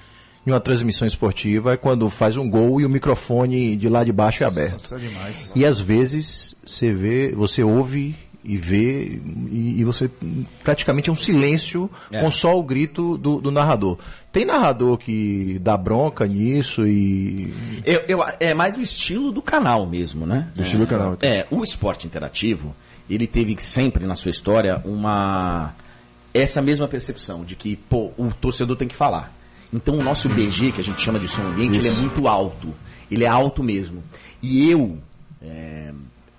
em 0.48 0.52
uma 0.52 0.60
transmissão 0.62 1.06
esportiva 1.06 1.74
é 1.74 1.78
quando 1.78 2.10
faz 2.10 2.38
um 2.38 2.50
gol 2.50 2.80
e 2.80 2.86
o 2.86 2.90
microfone 2.90 3.76
de 3.76 3.90
lá 3.90 4.04
de 4.06 4.14
baixo 4.14 4.44
é 4.44 4.48
aberto. 4.48 4.80
Isso 4.84 4.96
é 4.96 4.98
demais. 4.98 5.52
E 5.54 5.66
às 5.66 5.78
vezes 5.80 6.56
você 6.66 6.94
vê, 6.94 7.34
você 7.34 7.62
ouve 7.62 8.16
e 8.46 8.56
vê 8.56 9.20
e, 9.52 9.82
e 9.82 9.84
você 9.84 10.10
praticamente 10.64 11.10
é 11.10 11.12
um 11.12 11.16
silêncio 11.18 11.90
É. 12.10 12.22
com 12.22 12.32
só 12.32 12.58
o 12.58 12.64
grito 12.64 13.18
do, 13.18 13.42
do 13.42 13.52
narrador. 13.52 13.98
Tem 14.32 14.46
narrador 14.46 14.98
que 14.98 15.60
dá 15.60 15.76
bronca 15.76 16.26
nisso 16.26 16.88
e 16.88 17.54
Eu, 17.84 18.02
eu- 18.08 18.20
é 18.40 18.54
mais 18.54 18.78
o 18.78 18.82
estilo 18.82 19.34
do 19.34 19.42
canal 19.42 19.86
mesmo, 19.86 20.26
né? 20.26 20.48
Do 20.56 20.62
estilo 20.62 20.84
É, 20.84 20.86
do 20.86 20.90
canal. 20.90 21.18
É, 21.22 21.46
o 21.52 21.62
esporte 21.62 22.08
interativo, 22.08 22.74
ele 23.10 23.28
teve 23.28 23.54
sempre 23.60 24.06
na 24.06 24.16
sua 24.16 24.32
história 24.32 24.82
uma 24.86 25.74
essa 26.34 26.62
mesma 26.62 26.88
percepção 26.88 27.44
de 27.44 27.56
que, 27.56 27.76
pô, 27.76 28.12
o 28.18 28.32
torcedor 28.32 28.78
tem 28.78 28.88
que 28.88 28.96
falar. 28.96 29.36
Então 29.74 29.96
o 29.96 30.04
nosso 30.04 30.30
BG, 30.30 30.72
que 30.72 30.82
a 30.82 30.84
gente 30.84 31.02
chama 31.02 31.20
de 31.20 31.28
som 31.28 31.42
ambiente, 31.42 31.78
ele 31.78 31.88
é 31.88 31.92
Isso. 31.92 32.02
muito 32.02 32.28
alto. 32.28 32.74
Ele 33.10 33.24
é 33.24 33.28
alto 33.28 33.64
mesmo. 33.64 34.04
E 34.42 34.70
eu 34.70 34.98
é, 35.42 35.92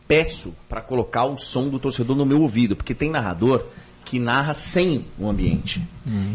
peço 0.07 0.55
para 0.69 0.81
colocar 0.81 1.25
o 1.25 1.37
som 1.37 1.69
do 1.69 1.79
torcedor 1.79 2.17
no 2.17 2.25
meu 2.25 2.41
ouvido, 2.41 2.75
porque 2.75 2.95
tem 2.95 3.11
narrador 3.11 3.67
que 4.05 4.19
narra 4.19 4.55
sem 4.55 5.05
o 5.19 5.29
ambiente. 5.29 5.87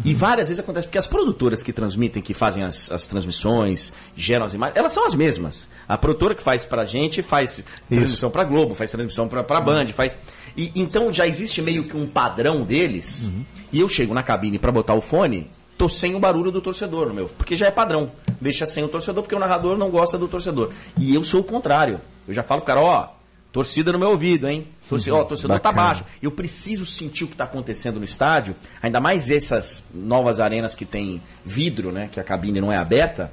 E 0.06 0.14
várias 0.14 0.48
vezes 0.50 0.64
acontece, 0.64 0.86
porque 0.86 1.00
as 1.00 1.08
produtoras 1.08 1.64
que 1.64 1.74
transmitem, 1.74 2.22
que 2.22 2.32
fazem 2.32 2.64
as, 2.64 2.92
as 2.92 3.08
transmissões, 3.08 3.92
geram 4.16 4.46
as 4.46 4.54
imagens, 4.54 4.78
elas 4.78 4.92
são 4.92 5.08
as 5.08 5.16
mesmas. 5.16 5.68
A 5.90 5.98
produtora 5.98 6.36
que 6.36 6.44
faz 6.44 6.66
pra 6.66 6.86
gente 6.86 7.24
faz 7.24 7.64
transmissão 7.90 8.30
pra 8.30 8.44
Globo, 8.44 8.76
faz 8.76 8.92
transmissão 8.92 9.28
pra, 9.28 9.44
pra 9.44 9.60
Band, 9.60 9.88
faz. 9.88 10.16
E, 10.56 10.72
então 10.76 11.12
já 11.12 11.26
existe 11.26 11.64
meio 11.64 11.84
que 11.86 11.98
um 11.98 12.06
padrão 12.06 12.64
deles, 12.64 13.28
e 13.72 13.80
eu 13.80 13.88
chego 13.88 14.14
na 14.14 14.22
cabine 14.22 14.60
pra 14.60 14.72
botar 14.72 14.94
o 14.94 15.02
fone, 15.02 15.50
tô 15.84 15.90
sem 15.90 16.16
o 16.16 16.20
barulho 16.20 16.50
do 16.50 16.62
torcedor 16.62 17.10
no 17.10 17.14
meu, 17.14 17.28
porque 17.28 17.58
já 17.58 17.68
é 17.68 17.72
padrão. 17.72 18.10
Deixa 18.40 18.66
sem 18.66 18.86
o 18.86 18.88
torcedor, 18.88 19.22
porque 19.22 19.36
o 19.36 19.40
narrador 19.40 19.78
não 19.78 19.90
gosta 19.90 20.18
do 20.18 20.30
torcedor. 20.30 20.72
E 20.98 21.14
eu 21.14 21.26
sou 21.26 21.42
o 21.42 21.44
contrário. 21.44 22.00
Eu 22.26 22.34
já 22.34 22.42
falo 22.42 22.62
pro 22.62 22.68
cara, 22.68 22.82
ó, 22.82 23.10
torcida 23.52 23.92
no 23.92 24.00
meu 24.00 24.12
ouvido, 24.12 24.48
hein? 24.48 24.70
Torce, 24.88 25.12
ó, 25.12 25.26
torcedor 25.26 25.60
tá 25.60 25.72
Bacana. 25.74 25.88
baixo. 25.88 26.06
Eu 26.22 26.32
preciso 26.32 26.86
sentir 26.86 27.26
o 27.26 27.28
que 27.28 27.34
está 27.34 27.44
acontecendo 27.44 28.00
no 28.00 28.06
estádio, 28.06 28.56
ainda 28.82 29.02
mais 29.02 29.30
essas 29.30 29.86
novas 29.94 30.40
arenas 30.40 30.74
que 30.74 30.86
tem 30.86 31.22
vidro, 31.46 31.92
né? 31.92 32.08
Que 32.10 32.18
a 32.18 32.24
cabine 32.24 32.62
não 32.62 32.72
é 32.72 32.78
aberta. 32.78 33.30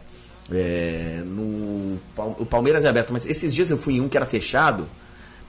É, 0.51 1.23
no, 1.25 2.01
o 2.37 2.45
Palmeiras 2.45 2.85
é 2.85 2.89
aberto, 2.89 3.13
mas 3.13 3.27
esses 3.27 3.55
dias 3.55 3.71
eu 3.71 3.79
fui 3.79 3.95
em 3.95 4.01
um 4.01 4.09
que 4.09 4.17
era 4.17 4.27
fechado. 4.27 4.89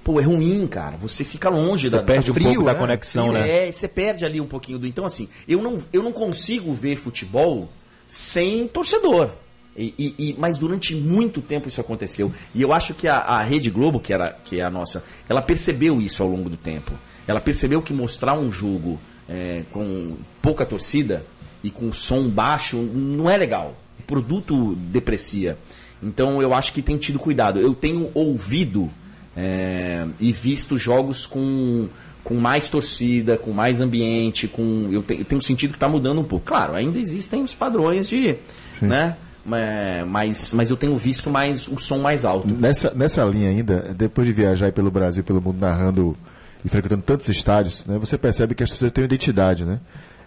Pô, 0.04 0.20
é 0.20 0.24
ruim, 0.24 0.66
cara. 0.68 0.98
Você 0.98 1.24
fica 1.24 1.50
longe 1.50 1.90
Você 1.90 1.96
da 1.98 2.02
perde 2.04 2.32
um 2.32 2.34
frio, 2.34 2.48
pouco 2.50 2.64
da 2.66 2.74
né? 2.74 2.80
conexão, 2.80 3.28
Frio, 3.30 3.40
né? 3.40 3.68
É, 3.68 3.72
você 3.72 3.88
perde 3.88 4.26
ali 4.26 4.42
um 4.42 4.48
pouquinho 4.48 4.80
do. 4.80 4.88
Então, 4.88 5.06
assim, 5.06 5.30
eu 5.48 5.62
não, 5.62 5.84
eu 5.94 6.02
não 6.02 6.12
consigo 6.12 6.74
ver 6.74 6.96
futebol 6.96 7.70
sem 8.08 8.68
torcedor. 8.68 9.32
E, 9.78 9.94
e- 9.98 10.16
e- 10.18 10.36
mas 10.38 10.58
durante 10.58 10.94
muito 10.96 11.40
tempo 11.42 11.68
isso 11.68 11.80
aconteceu. 11.80 12.32
E 12.54 12.62
eu 12.62 12.74
acho 12.74 12.94
que 12.94 13.08
a, 13.08 13.18
a 13.20 13.44
Rede 13.44 13.70
Globo, 13.70 14.00
que, 14.00 14.12
era, 14.12 14.32
que 14.44 14.60
é 14.60 14.64
a 14.66 14.70
nossa, 14.70 15.04
ela 15.30 15.42
percebeu 15.42 16.02
isso 16.02 16.22
ao 16.22 16.28
longo 16.30 16.50
do 16.50 16.58
tempo. 16.58 16.92
Ela 17.28 17.40
percebeu 17.40 17.82
que 17.82 17.94
mostrar 17.94 18.34
um 18.38 18.52
jogo 18.52 19.00
é, 19.30 19.64
com 19.72 20.18
pouca 20.42 20.66
torcida 20.66 21.24
e 21.64 21.70
com 21.70 21.94
som 21.94 22.28
baixo 22.28 22.76
não 22.78 23.30
é 23.30 23.38
legal. 23.38 23.76
O 24.00 24.04
produto 24.04 24.76
deprecia. 24.76 25.58
Então 26.04 26.42
eu 26.42 26.54
acho 26.54 26.74
que 26.74 26.82
tem 26.82 26.98
tido 26.98 27.18
cuidado. 27.20 27.60
Eu 27.60 27.74
tenho 27.74 28.10
ouvido 28.14 28.90
é, 29.36 30.06
e 30.20 30.32
visto 30.32 30.78
jogos 30.78 31.26
com, 31.26 31.88
com 32.24 32.36
mais 32.36 32.68
torcida, 32.68 33.38
com 33.38 33.52
mais 33.52 33.80
ambiente, 33.82 34.48
com 34.48 34.90
eu, 34.92 35.02
te- 35.02 35.20
eu 35.20 35.26
tenho 35.26 35.42
sentido 35.42 35.72
que 35.72 35.78
está 35.78 35.88
mudando 35.90 36.20
um 36.22 36.24
pouco. 36.24 36.46
Claro, 36.46 36.74
ainda 36.76 37.00
existem 37.00 37.42
os 37.44 37.54
padrões 37.54 38.08
de, 38.10 38.36
né? 38.82 39.16
É, 39.54 40.04
Mas, 40.06 40.54
mas 40.54 40.70
eu 40.70 40.78
tenho 40.78 40.96
visto 40.98 41.30
mais 41.32 41.68
o 41.68 41.80
som 41.80 41.98
mais 41.98 42.26
alto. 42.26 42.48
Nessa, 42.48 42.94
nessa 42.94 43.24
linha 43.26 43.50
ainda, 43.50 43.92
depois 43.98 44.28
de 44.28 44.34
viajar 44.34 44.72
pelo 44.72 44.92
Brasil, 44.92 45.24
pelo 45.24 45.42
mundo, 45.42 45.60
narrando 45.60 46.16
e 46.64 46.70
frequentando 46.70 47.02
tantos 47.02 47.28
estádios, 47.28 47.84
né, 47.88 47.98
você 47.98 48.20
percebe 48.20 48.54
que 48.54 48.62
as 48.64 48.70
torcidas 48.70 48.94
têm 48.94 49.04
identidade, 49.04 49.66
né? 49.66 49.80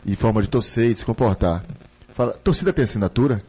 E 0.05 0.17
forma 0.17 0.43
de 0.43 0.49
torcer 0.49 0.91
e 0.91 0.95
de 0.95 0.99
se 1.01 1.07
comportar. 1.07 1.65
Fala, 2.13 2.33
torcida 2.43 2.73
tem 2.73 2.83
assinatura? 2.83 3.41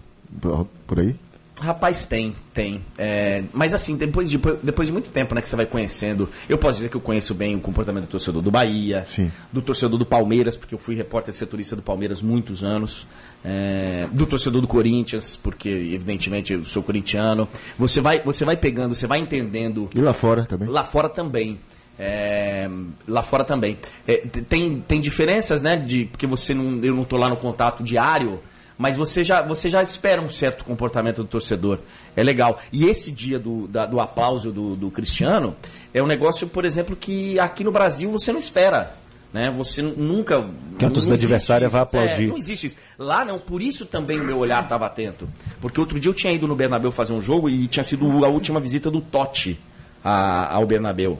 Por 0.86 1.00
aí? 1.00 1.16
Rapaz, 1.62 2.06
tem, 2.06 2.36
tem. 2.54 2.82
É, 2.98 3.44
mas 3.54 3.74
assim, 3.74 3.96
depois 3.96 4.30
de, 4.30 4.38
depois 4.62 4.88
de 4.88 4.94
muito 4.94 5.10
tempo 5.10 5.34
né, 5.34 5.42
que 5.42 5.48
você 5.48 5.56
vai 5.56 5.66
conhecendo, 5.66 6.30
eu 6.50 6.58
posso 6.58 6.80
dizer 6.80 6.90
que 6.90 6.98
eu 6.98 7.02
conheço 7.02 7.34
bem 7.34 7.56
o 7.56 7.62
comportamento 7.62 8.06
do 8.06 8.10
torcedor 8.10 8.42
do 8.42 8.52
Bahia, 8.52 9.06
do 9.54 9.62
torcedor 9.62 9.98
do 9.98 10.06
Palmeiras, 10.06 10.58
porque 10.58 10.76
eu 10.76 10.80
fui 10.80 10.96
repórter 10.96 11.34
setorista 11.34 11.76
do 11.76 11.82
Palmeiras 11.82 12.22
muitos 12.22 12.62
anos, 12.62 13.08
é, 13.44 14.06
do 14.12 14.26
torcedor 14.26 14.60
do 14.60 14.68
Corinthians, 14.68 15.40
porque 15.42 15.70
evidentemente 15.70 16.52
eu 16.52 16.66
sou 16.66 16.84
corintiano. 16.84 17.48
Você 17.80 18.02
vai, 18.02 18.22
você 18.22 18.44
vai 18.44 18.58
pegando, 18.58 18.94
você 18.94 19.08
vai 19.08 19.20
entendendo 19.20 19.90
E 19.96 20.02
lá 20.02 20.14
fora 20.14 20.46
também? 20.46 20.68
Lá 20.68 20.84
fora 20.84 21.08
também. 21.08 21.58
É, 21.98 22.68
lá 23.08 23.24
fora 23.24 23.46
também. 23.46 23.78
É, 24.06 24.18
tem, 24.18 24.82
tem 24.82 25.00
diferenças, 25.00 25.62
né? 25.62 25.78
De, 25.78 26.06
porque 26.06 26.28
você 26.28 26.54
não, 26.54 26.84
eu 26.84 26.94
não 26.94 27.04
estou 27.04 27.18
lá 27.18 27.30
no 27.30 27.38
contato 27.38 27.82
diário, 27.82 28.42
mas 28.78 28.98
você 28.98 29.24
já, 29.24 29.42
você 29.42 29.70
já 29.70 29.82
espera 29.82 30.22
um 30.22 30.30
certo 30.30 30.64
comportamento 30.66 31.18
do 31.24 31.28
torcedor. 31.28 31.80
É 32.16 32.24
legal. 32.24 32.60
E 32.72 32.86
esse 32.86 33.12
dia 33.12 33.38
do, 33.40 33.68
da- 33.68 33.86
do 33.86 34.00
aplauso 34.00 34.52
do, 34.52 34.76
do 34.76 34.92
Cristiano 34.92 35.56
é 35.94 36.02
um 36.02 36.08
negócio, 36.08 36.48
por 36.48 36.66
exemplo, 36.66 36.96
que 36.96 37.40
aqui 37.40 37.64
no 37.64 37.72
Brasil 37.72 38.12
você 38.12 38.32
não 38.32 38.40
espera. 38.40 38.94
Né? 39.34 39.54
Você 39.58 39.82
nunca. 39.82 40.48
Que 40.80 40.86
a 40.86 40.90
torcida 40.90 41.16
adversária 41.16 41.68
vai 41.68 41.82
aplaudir. 41.82 42.24
É, 42.24 42.28
não 42.28 42.38
existe 42.38 42.68
isso. 42.68 42.76
Lá 42.98 43.26
não, 43.26 43.38
por 43.38 43.62
isso 43.62 43.86
também 43.86 44.18
o 44.20 44.24
meu 44.24 44.38
olhar 44.38 44.64
estava 44.64 44.86
atento. 44.86 45.28
Porque 45.60 45.78
outro 45.78 46.00
dia 46.00 46.10
eu 46.10 46.14
tinha 46.14 46.32
ido 46.32 46.48
no 46.48 46.56
Bernabéu 46.56 46.90
fazer 46.92 47.12
um 47.12 47.22
jogo 47.22 47.50
e 47.50 47.68
tinha 47.68 47.84
sido 47.84 48.24
a 48.24 48.30
última 48.30 48.62
visita 48.62 48.90
do 48.90 49.02
Totti 49.02 49.60
a- 50.04 50.54
ao 50.56 50.66
Bernabéu. 50.66 51.20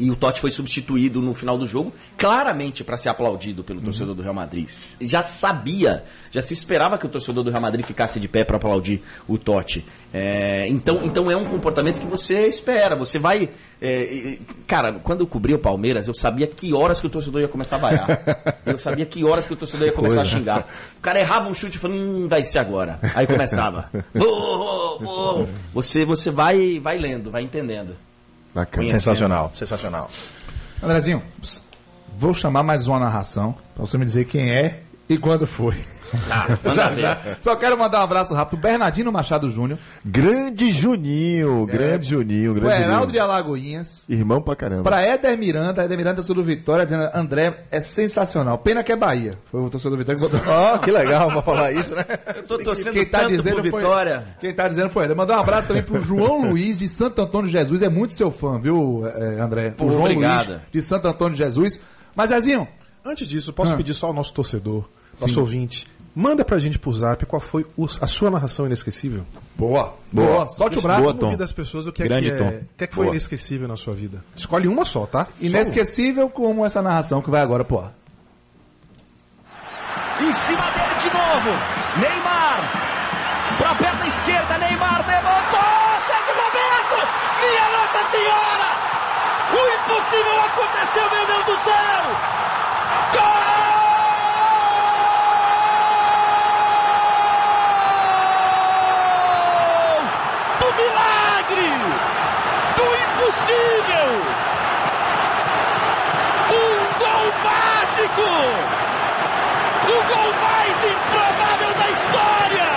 E 0.00 0.10
o 0.10 0.16
Totti 0.16 0.40
foi 0.40 0.50
substituído 0.50 1.20
no 1.20 1.34
final 1.34 1.58
do 1.58 1.66
jogo, 1.66 1.92
claramente 2.16 2.82
para 2.82 2.96
ser 2.96 3.10
aplaudido 3.10 3.62
pelo 3.62 3.82
torcedor 3.82 4.14
do 4.14 4.22
Real 4.22 4.34
Madrid. 4.34 4.66
Já 5.02 5.22
sabia, 5.22 6.04
já 6.30 6.40
se 6.40 6.54
esperava 6.54 6.96
que 6.96 7.04
o 7.04 7.08
torcedor 7.08 7.44
do 7.44 7.50
Real 7.50 7.60
Madrid 7.60 7.84
ficasse 7.84 8.18
de 8.18 8.26
pé 8.26 8.42
para 8.42 8.56
aplaudir 8.56 9.02
o 9.28 9.36
Totti. 9.36 9.84
É, 10.12 10.66
então, 10.68 11.04
então 11.04 11.30
é 11.30 11.36
um 11.36 11.44
comportamento 11.44 12.00
que 12.00 12.06
você 12.06 12.46
espera. 12.46 12.96
Você 12.96 13.18
vai. 13.18 13.50
é, 13.80 14.38
cara, 14.66 14.94
quando 14.94 15.20
eu 15.20 15.26
cobri 15.26 15.52
o 15.52 15.58
Palmeiras, 15.58 16.08
eu 16.08 16.14
sabia 16.14 16.46
que 16.46 16.72
horas 16.72 16.98
que 16.98 17.06
o 17.06 17.10
torcedor 17.10 17.42
ia 17.42 17.48
começar 17.48 17.76
a 17.76 17.78
vaiar. 17.78 18.60
Eu 18.64 18.78
sabia 18.78 19.04
que 19.04 19.22
horas 19.22 19.46
que 19.46 19.52
o 19.52 19.56
torcedor 19.56 19.86
ia 19.86 19.92
começar 19.92 20.22
a 20.22 20.24
xingar. 20.24 20.66
O 20.98 21.00
cara 21.02 21.20
errava 21.20 21.48
um 21.48 21.54
chute 21.54 21.76
e 21.76 21.80
falava, 21.80 22.00
hum, 22.00 22.26
vai 22.26 22.42
ser 22.42 22.58
agora. 22.58 22.98
Aí 23.14 23.26
começava. 23.26 23.90
Burro, 24.14 24.98
burro. 24.98 25.48
Você, 25.74 26.04
você 26.04 26.30
vai, 26.30 26.78
vai 26.78 26.98
lendo, 26.98 27.30
vai 27.30 27.42
entendendo. 27.42 27.96
Bacana. 28.54 28.88
Sensacional, 28.88 29.52
sensacional. 29.54 30.10
Andrezinho, 30.82 31.22
vou 32.16 32.34
chamar 32.34 32.62
mais 32.62 32.86
uma 32.86 32.98
narração 32.98 33.54
pra 33.74 33.86
você 33.86 33.96
me 33.96 34.04
dizer 34.04 34.24
quem 34.24 34.50
é 34.50 34.82
e 35.08 35.16
quando 35.16 35.46
foi. 35.46 35.76
Manda 36.12 36.74
Já, 36.74 36.88
ver. 36.90 37.00
já. 37.00 37.18
Só 37.40 37.56
quero 37.56 37.78
mandar 37.78 38.00
um 38.00 38.04
abraço 38.04 38.34
rápido. 38.34 38.60
Bernardino 38.60 39.10
Machado 39.12 39.48
Júnior. 39.48 39.78
Grande 40.04 40.70
Juninho, 40.70 41.66
grande 41.66 42.08
Juninho, 42.08 42.52
O 42.52 42.54
grande 42.54 42.74
Heraldo 42.76 42.94
Juninho. 42.96 43.12
de 43.12 43.18
Alagoinhas. 43.20 44.04
Irmão 44.08 44.40
pra 44.42 44.56
caramba. 44.56 44.82
Pra 44.84 45.02
Éder 45.02 45.36
Miranda, 45.38 45.82
Éder 45.82 45.96
Miranda, 45.96 46.16
torcedor 46.16 46.42
do 46.42 46.46
Vitória, 46.46 46.84
dizendo 46.84 47.08
André 47.14 47.64
é 47.70 47.80
sensacional. 47.80 48.58
Pena 48.58 48.82
que 48.82 48.92
é 48.92 48.96
Bahia. 48.96 49.34
Foi 49.50 49.60
o 49.60 49.70
torcedor 49.70 49.96
do 49.96 50.04
Vitória 50.04 50.20
que 50.20 50.28
botou. 50.36 50.52
Ó, 50.52 50.78
que 50.78 50.90
legal 50.90 51.28
pra 51.30 51.42
falar 51.42 51.72
isso, 51.72 51.94
né? 51.94 52.04
Eu 52.36 52.42
tô 52.44 52.58
torcendo 52.58 52.92
Quem 52.94 53.06
tá 53.06 53.20
tanto 53.20 53.36
dizendo 53.36 53.60
foi- 53.60 53.70
Vitória. 53.70 54.24
Quem 54.40 54.52
tá 54.52 54.68
dizendo 54.68 54.90
foi 54.90 55.04
Éder. 55.04 55.16
Mandar 55.16 55.36
um 55.38 55.40
abraço 55.40 55.68
também 55.68 55.82
pro 55.82 56.00
João 56.00 56.50
Luiz 56.50 56.78
de 56.78 56.88
Santo 56.88 57.20
Antônio 57.22 57.46
de 57.46 57.52
Jesus. 57.52 57.82
É 57.82 57.88
muito 57.88 58.14
seu 58.14 58.30
fã, 58.30 58.58
viu, 58.58 59.02
eh, 59.06 59.40
André? 59.40 59.70
Pô, 59.70 59.86
o 59.86 59.90
João 59.90 60.02
obrigado. 60.04 60.48
Luiz 60.48 60.60
de 60.72 60.82
Santo 60.82 61.06
Antônio 61.08 61.32
de 61.34 61.38
Jesus. 61.38 61.80
Mas, 62.14 62.30
Zezinho, 62.30 62.66
Antes 63.02 63.26
disso, 63.26 63.50
posso 63.50 63.72
Ah. 63.72 63.76
pedir 63.78 63.94
só 63.94 64.08
ao 64.08 64.12
nosso 64.12 64.30
torcedor, 64.34 64.84
nosso 65.18 65.32
Sim. 65.32 65.40
ouvinte, 65.40 65.86
manda 66.14 66.44
pra 66.44 66.58
gente 66.58 66.78
por 66.78 66.92
zap 66.94 67.24
qual 67.26 67.40
foi 67.40 67.64
o- 67.76 67.86
a 68.00 68.06
sua 68.06 68.30
narração 68.30 68.66
inesquecível. 68.66 69.24
Boa, 69.56 69.94
boa. 70.10 70.48
Solte 70.48 70.78
o 70.78 70.82
braço. 70.82 71.06
Ouvir 71.06 71.36
das 71.36 71.52
pessoas 71.52 71.86
o 71.86 71.92
que 71.92 72.02
é 72.02 72.06
Grande 72.08 72.30
que, 72.30 72.36
é, 72.36 72.38
Tom. 72.38 72.48
o 72.48 72.60
que, 72.78 72.84
é 72.84 72.86
que 72.86 72.94
foi 72.94 73.04
Boa. 73.04 73.14
inesquecível 73.14 73.68
na 73.68 73.76
sua 73.76 73.94
vida. 73.94 74.24
Escolhe 74.34 74.66
uma 74.68 74.84
só, 74.84 75.06
tá? 75.06 75.24
Só 75.26 75.30
Inesquecível 75.44 76.28
como 76.30 76.64
essa 76.64 76.80
narração 76.82 77.20
que 77.22 77.30
vai 77.30 77.40
agora 77.40 77.64
pro 77.64 77.78
ar. 77.80 77.92
Em 80.20 80.32
cima 80.32 80.70
dele 80.72 80.94
de 80.98 81.06
novo. 81.06 81.50
Neymar. 82.00 83.56
Pra 83.58 83.74
perna 83.74 84.06
esquerda, 84.06 84.58
Neymar 84.58 85.06
levantou. 85.06 85.60
Sérgio 86.06 86.34
Roberto. 86.34 87.08
Minha 87.40 87.68
Nossa 87.70 88.10
Senhora. 88.10 88.68
O 89.52 89.60
impossível 89.76 90.40
aconteceu, 90.40 91.10
meu 91.10 91.26
Deus 91.26 91.44
do 91.46 91.64
céu. 91.64 92.02
Gol! 99.10 100.02
Do 100.60 100.66
milagre. 100.80 101.70
Do 102.76 102.84
impossível. 103.30 104.10
Um 106.50 106.98
gol 106.98 107.26
mágico. 107.44 108.28
O 109.86 109.98
gol 110.08 110.32
mais 110.40 110.76
improvável 110.84 111.74
da 111.74 111.90
história! 111.90 112.70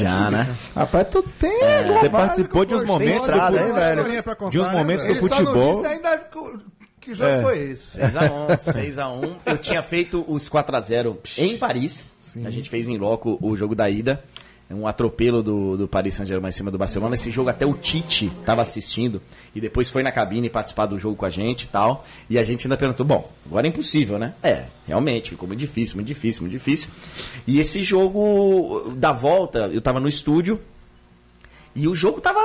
Já, 0.00 0.30
né? 0.30 0.54
Rapaz, 0.74 1.06
tu 1.10 1.22
tem. 1.40 1.62
É, 1.62 1.82
você 1.84 2.08
participou 2.10 2.64
de 2.64 2.74
uns 2.74 2.84
momentos 2.84 3.22
estrada, 3.22 3.50
do- 3.58 3.64
hein, 3.64 3.72
velho? 3.72 4.50
de 4.50 4.60
uns 4.60 4.70
momentos 4.72 5.04
do 5.04 5.14
só 5.14 5.20
não 5.22 5.28
futebol. 5.28 5.74
disse 5.76 5.86
ainda 5.86 6.18
que- 7.00 7.14
jogo 7.14 7.30
É. 7.30 7.42
foi 7.42 7.58
esse. 7.70 7.98
6x1, 7.98 8.58
6x1. 8.58 9.36
Eu 9.46 9.56
tinha 9.58 9.82
feito 9.82 10.24
os 10.28 10.46
4x0 10.48 11.16
em 11.38 11.56
Paris. 11.56 12.12
A 12.44 12.50
gente 12.50 12.68
fez 12.68 12.86
em 12.86 12.98
loco 12.98 13.38
o 13.40 13.56
jogo 13.56 13.74
da 13.74 13.88
ida. 13.88 14.22
Um 14.70 14.86
atropelo 14.86 15.42
do, 15.42 15.76
do 15.76 15.88
Paris 15.88 16.14
Saint-Germain 16.14 16.50
em 16.50 16.52
cima 16.52 16.70
do 16.70 16.76
Barcelona. 16.76 17.14
Esse 17.14 17.30
jogo 17.30 17.48
até 17.48 17.64
o 17.64 17.72
Tite 17.72 18.26
estava 18.26 18.60
assistindo. 18.60 19.22
E 19.54 19.60
depois 19.60 19.88
foi 19.88 20.02
na 20.02 20.12
cabine 20.12 20.50
participar 20.50 20.86
do 20.86 20.98
jogo 20.98 21.16
com 21.16 21.24
a 21.24 21.30
gente 21.30 21.62
e 21.62 21.68
tal. 21.68 22.04
E 22.28 22.38
a 22.38 22.44
gente 22.44 22.66
ainda 22.66 22.76
perguntou: 22.76 23.06
bom, 23.06 23.30
agora 23.46 23.66
é 23.66 23.70
impossível, 23.70 24.18
né? 24.18 24.34
É, 24.42 24.66
realmente, 24.86 25.30
ficou 25.30 25.48
muito 25.48 25.60
difícil, 25.60 25.96
muito 25.96 26.08
difícil, 26.08 26.42
muito 26.42 26.52
difícil. 26.52 26.88
E 27.46 27.58
esse 27.58 27.82
jogo 27.82 28.92
da 28.96 29.12
volta, 29.12 29.70
eu 29.72 29.78
estava 29.78 29.98
no 29.98 30.08
estúdio. 30.08 30.60
E 31.80 31.86
o 31.86 31.94
jogo 31.94 32.20
tava 32.20 32.40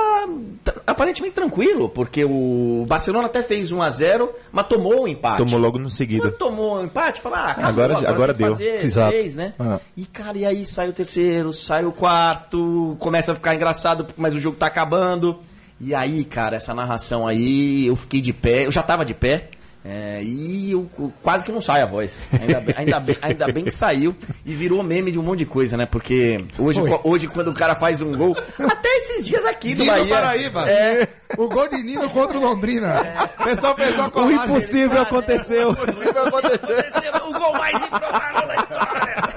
tra- 0.62 0.76
aparentemente 0.86 1.34
tranquilo, 1.34 1.88
porque 1.88 2.24
o 2.24 2.84
Barcelona 2.88 3.26
até 3.26 3.42
fez 3.42 3.72
1 3.72 3.82
a 3.82 3.90
0 3.90 4.30
mas 4.52 4.68
tomou 4.68 5.02
o 5.02 5.08
empate. 5.08 5.38
Tomou 5.38 5.58
logo 5.58 5.76
no 5.76 5.90
seguida. 5.90 6.28
Quando 6.30 6.38
tomou 6.38 6.76
o 6.76 6.84
empate, 6.84 7.20
falou, 7.20 7.36
ah, 7.38 7.50
acabou, 7.50 7.68
Agora- 7.84 8.08
agora 8.10 8.32
que 8.32 8.38
deu. 8.38 8.52
Fazer 8.52 8.84
Exato. 8.84 9.10
seis, 9.10 9.34
né? 9.34 9.52
Ah. 9.58 9.80
E, 9.96 10.06
cara, 10.06 10.38
e 10.38 10.46
aí 10.46 10.64
sai 10.64 10.88
o 10.88 10.92
terceiro, 10.92 11.52
sai 11.52 11.84
o 11.84 11.90
quarto, 11.90 12.96
começa 13.00 13.32
a 13.32 13.34
ficar 13.34 13.54
engraçado, 13.56 14.06
mas 14.16 14.34
o 14.34 14.38
jogo 14.38 14.56
tá 14.56 14.66
acabando. 14.66 15.40
E 15.80 15.92
aí, 15.92 16.24
cara, 16.24 16.54
essa 16.54 16.72
narração 16.72 17.26
aí, 17.26 17.86
eu 17.88 17.96
fiquei 17.96 18.20
de 18.20 18.32
pé, 18.32 18.66
eu 18.66 18.70
já 18.70 18.82
tava 18.84 19.04
de 19.04 19.12
pé. 19.14 19.48
É, 19.84 20.22
e 20.22 20.70
eu, 20.72 20.88
eu 20.98 21.12
quase 21.22 21.44
que 21.44 21.52
não 21.52 21.60
sai 21.60 21.82
a 21.82 21.86
voz. 21.86 22.18
Ainda 22.32 22.60
bem, 22.60 22.74
ainda, 22.78 23.00
bem, 23.00 23.16
ainda 23.20 23.46
bem 23.48 23.64
que 23.64 23.70
saiu 23.70 24.16
e 24.44 24.54
virou 24.54 24.82
meme 24.82 25.12
de 25.12 25.18
um 25.18 25.22
monte 25.22 25.40
de 25.40 25.46
coisa, 25.46 25.76
né? 25.76 25.84
Porque 25.84 26.38
hoje, 26.58 26.80
hoje 27.02 27.28
quando 27.28 27.48
o 27.48 27.54
cara 27.54 27.74
faz 27.74 28.00
um 28.00 28.16
gol, 28.16 28.34
até 28.58 28.88
esses 28.96 29.26
dias 29.26 29.44
aqui 29.44 29.74
do 29.74 29.82
Nino 29.84 29.94
Bahia. 29.94 30.14
Paraíba. 30.14 30.70
É, 30.70 31.06
O 31.36 31.48
gol 31.48 31.68
de 31.68 31.82
Nino 31.82 32.08
contra 32.08 32.38
o 32.38 32.40
Londrina. 32.40 33.02
O 33.38 33.44
pessoal 33.44 33.74
pensou 33.74 34.10
O 34.14 34.32
impossível 34.32 35.02
aconteceu. 35.02 35.70
o 35.70 37.32
gol 37.38 37.52
mais 37.52 37.82
improvável 37.82 38.48
da 38.48 38.56
história. 38.56 39.34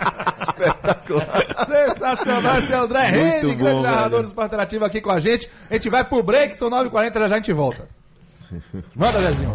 Sensacional 1.65 2.59
esse 2.59 2.73
André 2.73 3.41
bom, 3.41 3.55
grande 3.57 3.81
narrador 3.81 4.21
do 4.21 4.27
Esporte 4.27 4.47
Interativo 4.47 4.85
aqui 4.85 5.01
com 5.01 5.11
a 5.11 5.19
gente. 5.19 5.49
A 5.69 5.73
gente 5.73 5.89
vai 5.89 6.05
pro 6.05 6.23
break, 6.23 6.57
são 6.57 6.69
9h40, 6.69 7.13
já 7.13 7.27
já 7.27 7.35
a 7.35 7.37
gente 7.37 7.51
volta. 7.51 7.87
Manda, 8.95 9.19
Zezinho. 9.27 9.53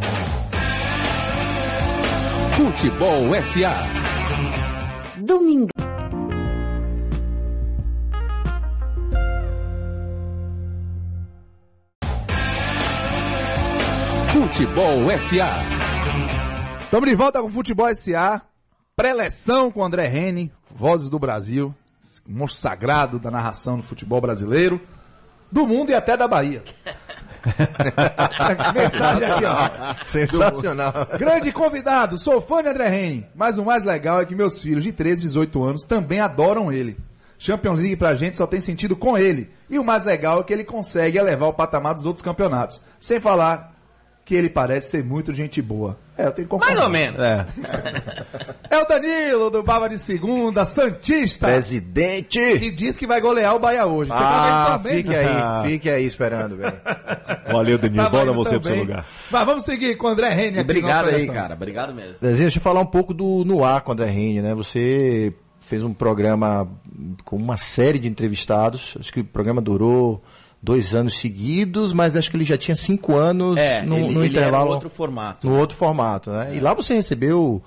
Futebol 2.62 3.34
SA. 3.42 3.74
Domingo. 5.18 5.68
Futebol 14.32 15.10
SA. 15.18 15.50
Estamos 16.82 17.10
de 17.10 17.16
volta 17.16 17.40
com 17.40 17.48
o 17.48 17.50
Futebol 17.50 17.92
SA. 17.92 18.42
Preleção 18.94 19.72
com 19.72 19.84
André 19.84 20.06
Rene, 20.06 20.52
Vozes 20.70 21.10
do 21.10 21.18
Brasil, 21.18 21.74
monstro 22.28 22.60
sagrado 22.60 23.18
da 23.18 23.28
narração 23.28 23.78
do 23.78 23.82
futebol 23.82 24.20
brasileiro, 24.20 24.80
do 25.50 25.66
mundo 25.66 25.90
e 25.90 25.94
até 25.94 26.16
da 26.16 26.28
Bahia. 26.28 26.62
Mensagem 28.74 29.30
aqui, 29.30 29.44
ó. 29.44 30.04
Sensacional. 30.04 30.92
Grande 31.18 31.52
convidado, 31.52 32.18
sou 32.18 32.40
fã 32.40 32.62
de 32.62 32.68
André 32.68 32.88
Rene, 32.88 33.26
mas 33.34 33.58
o 33.58 33.64
mais 33.64 33.84
legal 33.84 34.20
é 34.20 34.24
que 34.24 34.34
meus 34.34 34.60
filhos 34.60 34.84
de 34.84 34.92
13 34.92 35.24
e 35.24 35.28
18 35.28 35.64
anos 35.64 35.84
também 35.84 36.20
adoram 36.20 36.72
ele. 36.72 36.96
Champions 37.38 37.80
League 37.80 37.96
pra 37.96 38.14
gente 38.14 38.36
só 38.36 38.46
tem 38.46 38.60
sentido 38.60 38.94
com 38.94 39.18
ele. 39.18 39.50
E 39.68 39.76
o 39.76 39.84
mais 39.84 40.04
legal 40.04 40.40
é 40.40 40.42
que 40.44 40.52
ele 40.52 40.62
consegue 40.62 41.18
elevar 41.18 41.48
o 41.48 41.54
patamar 41.54 41.92
dos 41.94 42.06
outros 42.06 42.24
campeonatos. 42.24 42.80
Sem 43.00 43.18
falar 43.20 43.71
que 44.32 44.36
ele 44.36 44.48
parece 44.48 44.88
ser 44.92 45.04
muito 45.04 45.34
gente 45.34 45.60
boa. 45.60 45.98
É, 46.16 46.26
eu 46.26 46.32
tenho 46.32 46.46
que 46.48 46.50
concordar. 46.50 46.74
Mais 46.74 46.86
ou 46.86 46.90
menos. 46.90 47.22
É. 47.22 47.46
É 48.70 48.78
o 48.78 48.86
Danilo, 48.88 49.50
do 49.50 49.62
Baba 49.62 49.90
de 49.90 49.98
Segunda, 49.98 50.64
Santista. 50.64 51.46
Presidente! 51.48 52.38
E 52.40 52.70
diz 52.70 52.96
que 52.96 53.06
vai 53.06 53.20
golear 53.20 53.54
o 53.54 53.58
Bahia 53.58 53.86
hoje. 53.86 54.10
Você 54.10 54.16
tá 54.18 54.24
Ah, 54.74 54.76
vendo 54.78 54.82
também? 54.82 54.96
fique 55.02 55.14
aí, 55.14 55.70
fique 55.70 55.90
aí 55.90 56.06
esperando, 56.06 56.56
velho. 56.56 56.72
Valeu, 57.52 57.76
Danilo. 57.76 58.04
Tá 58.04 58.08
Bola 58.10 58.32
você 58.32 58.50
pro 58.54 58.62
seu 58.62 58.72
também. 58.72 58.80
lugar. 58.80 59.06
Mas 59.30 59.44
vamos 59.44 59.64
seguir 59.64 59.96
com 59.98 60.06
o 60.06 60.10
André 60.10 60.30
Rene 60.30 60.48
aqui. 60.58 60.60
Obrigado 60.60 61.08
aí, 61.10 61.26
cara. 61.26 61.54
Obrigado 61.54 61.94
mesmo. 61.94 62.14
Dezinho, 62.20 62.44
deixa 62.44 62.58
eu 62.58 62.62
falar 62.62 62.80
um 62.80 62.86
pouco 62.86 63.12
do 63.12 63.44
No 63.44 63.62
Ar 63.64 63.82
com 63.82 63.90
o 63.90 63.92
André 63.92 64.06
Rene, 64.06 64.40
né? 64.40 64.54
Você 64.54 65.34
fez 65.60 65.84
um 65.84 65.92
programa 65.92 66.66
com 67.24 67.36
uma 67.36 67.58
série 67.58 67.98
de 67.98 68.08
entrevistados. 68.08 68.96
Acho 68.98 69.12
que 69.12 69.20
o 69.20 69.24
programa 69.24 69.60
durou 69.60 70.22
dois 70.62 70.94
anos 70.94 71.18
seguidos, 71.18 71.92
mas 71.92 72.14
acho 72.16 72.30
que 72.30 72.36
ele 72.36 72.44
já 72.44 72.56
tinha 72.56 72.74
cinco 72.74 73.16
anos 73.16 73.56
É, 73.56 73.82
no, 73.82 73.96
ele, 73.96 74.14
no 74.14 74.24
ele 74.24 74.36
era 74.36 74.46
intervalo. 74.48 74.70
outro 74.70 74.88
formato. 74.88 75.46
No 75.48 75.56
outro 75.58 75.76
formato, 75.76 76.30
né? 76.30 76.54
E 76.56 76.60
lá 76.60 76.72
você 76.72 76.94
recebeu 76.94 77.60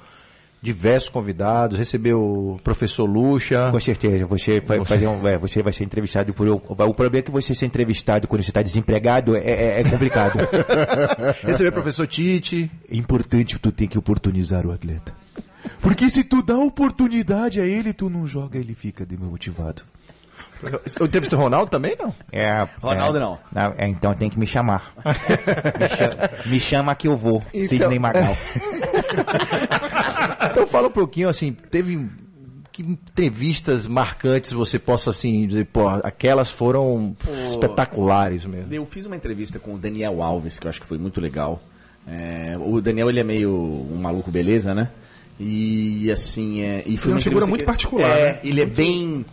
diversos 0.61 1.09
convidados, 1.09 1.77
recebeu 1.77 2.19
o 2.19 2.59
professor 2.63 3.05
Lucha. 3.05 3.69
Com 3.71 3.79
certeza, 3.79 4.25
você 4.25 4.59
vai 4.59 4.83
fazer 4.83 5.05
um, 5.07 5.27
é, 5.27 5.37
você 5.37 5.61
vai 5.61 5.71
ser 5.71 5.83
entrevistado 5.83 6.33
por 6.33 6.47
o, 6.47 6.55
o 6.55 6.93
problema 6.93 7.17
é 7.17 7.21
que 7.21 7.29
você 7.29 7.53
ser 7.53 7.67
entrevistado 7.67 8.27
quando 8.27 8.41
você 8.41 8.49
está 8.49 8.63
desempregado 8.63 9.35
é, 9.35 9.41
é- 9.41 9.81
é 9.81 9.83
complicado. 9.83 10.39
recebeu 11.43 11.69
o 11.69 11.73
professor 11.73 12.07
Tite. 12.07 12.71
É 12.89 12.95
importante 12.95 13.59
tu 13.59 13.71
tem 13.71 13.87
que 13.87 13.97
oportunizar 13.97 14.65
o 14.65 14.71
atleta. 14.71 15.13
Porque 15.81 16.09
se 16.09 16.23
tu 16.23 16.41
dá 16.41 16.57
oportunidade 16.57 17.59
a 17.59 17.65
ele, 17.65 17.93
tu 17.93 18.09
não 18.09 18.25
joga, 18.25 18.57
ele 18.57 18.73
fica 18.73 19.05
desmotivado. 19.05 19.83
Eu 20.99 21.05
entrevistei 21.05 21.37
o 21.37 21.41
Ronaldo 21.41 21.69
também, 21.69 21.95
não? 21.99 22.13
É, 22.31 22.67
Ronaldo 22.81 23.17
é, 23.17 23.21
não. 23.21 23.39
é, 23.77 23.87
então 23.87 24.13
tem 24.13 24.29
que 24.29 24.39
me 24.39 24.47
chamar. 24.47 24.93
me, 25.79 25.89
chama, 25.89 26.29
me 26.45 26.59
chama 26.59 26.95
que 26.95 27.07
eu 27.07 27.17
vou, 27.17 27.43
Então- 27.53 27.67
Sidney 27.67 27.99
Magal. 27.99 28.35
Então 30.51 30.67
fala 30.67 30.87
um 30.87 30.91
pouquinho, 30.91 31.29
assim, 31.29 31.51
teve 31.53 32.07
que 32.71 32.81
entrevistas 32.81 33.87
marcantes 33.87 34.51
você 34.51 34.77
possa, 34.77 35.09
assim, 35.09 35.47
dizer, 35.47 35.65
pô, 35.67 35.87
aquelas 35.87 36.51
foram 36.51 37.15
espetaculares 37.47 38.45
mesmo. 38.45 38.73
Eu 38.73 38.83
fiz 38.85 39.05
uma 39.05 39.15
entrevista 39.15 39.57
com 39.59 39.75
o 39.75 39.77
Daniel 39.77 40.21
Alves, 40.21 40.59
que 40.59 40.67
eu 40.67 40.69
acho 40.69 40.81
que 40.81 40.87
foi 40.87 40.97
muito 40.97 41.21
legal. 41.21 41.61
É, 42.07 42.55
o 42.59 42.81
Daniel, 42.81 43.09
ele 43.09 43.19
é 43.21 43.23
meio 43.23 43.49
um 43.51 43.97
maluco 43.97 44.29
beleza, 44.29 44.73
né? 44.75 44.89
E 45.39 46.11
assim, 46.11 46.61
é, 46.61 46.83
e 46.85 46.97
foi 46.97 47.11
Ele 47.11 47.11
é 47.11 47.15
uma 47.15 47.21
figura 47.21 47.45
muito 47.47 47.61
que- 47.61 47.65
particular, 47.65 48.09
é, 48.17 48.33
né? 48.33 48.39
Ele 48.43 48.61
é 48.61 48.65
bem... 48.65 49.25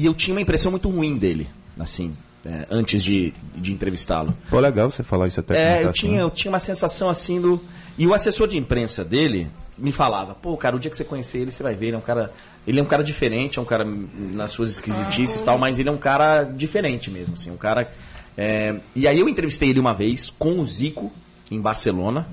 E 0.00 0.06
eu 0.06 0.14
tinha 0.14 0.34
uma 0.34 0.40
impressão 0.40 0.70
muito 0.70 0.88
ruim 0.88 1.18
dele, 1.18 1.46
assim, 1.78 2.14
é, 2.46 2.66
antes 2.70 3.04
de, 3.04 3.34
de 3.54 3.70
entrevistá-lo. 3.70 4.34
Pô, 4.48 4.58
legal 4.58 4.90
você 4.90 5.02
falar 5.02 5.28
isso 5.28 5.40
até. 5.40 5.80
É, 5.80 5.84
eu 5.84 5.92
tinha, 5.92 6.16
né? 6.16 6.22
eu 6.22 6.30
tinha 6.30 6.50
uma 6.50 6.58
sensação 6.58 7.10
assim 7.10 7.38
do. 7.38 7.60
E 7.98 8.06
o 8.06 8.14
assessor 8.14 8.48
de 8.48 8.56
imprensa 8.56 9.04
dele 9.04 9.48
me 9.76 9.92
falava, 9.92 10.34
pô, 10.34 10.56
cara, 10.56 10.74
o 10.74 10.78
dia 10.78 10.90
que 10.90 10.96
você 10.96 11.04
conhecer 11.04 11.40
ele, 11.40 11.50
você 11.50 11.62
vai 11.62 11.74
ver, 11.74 11.88
ele 11.88 11.96
é 11.96 11.98
um 11.98 12.02
cara. 12.02 12.32
Ele 12.66 12.80
é 12.80 12.82
um 12.82 12.86
cara 12.86 13.04
diferente, 13.04 13.58
é 13.58 13.62
um 13.62 13.64
cara 13.66 13.84
nas 13.84 14.52
suas 14.52 14.70
esquisitices 14.70 15.42
e 15.42 15.44
tal, 15.44 15.58
mas 15.58 15.78
ele 15.78 15.90
é 15.90 15.92
um 15.92 15.98
cara 15.98 16.44
diferente 16.44 17.10
mesmo, 17.10 17.34
assim, 17.34 17.50
um 17.50 17.58
cara. 17.58 17.92
é, 18.38 18.80
E 18.96 19.06
aí 19.06 19.20
eu 19.20 19.28
entrevistei 19.28 19.68
ele 19.68 19.80
uma 19.80 19.92
vez 19.92 20.32
com 20.38 20.60
o 20.60 20.66
Zico 20.66 21.12
em 21.50 21.60
Barcelona. 21.60 22.26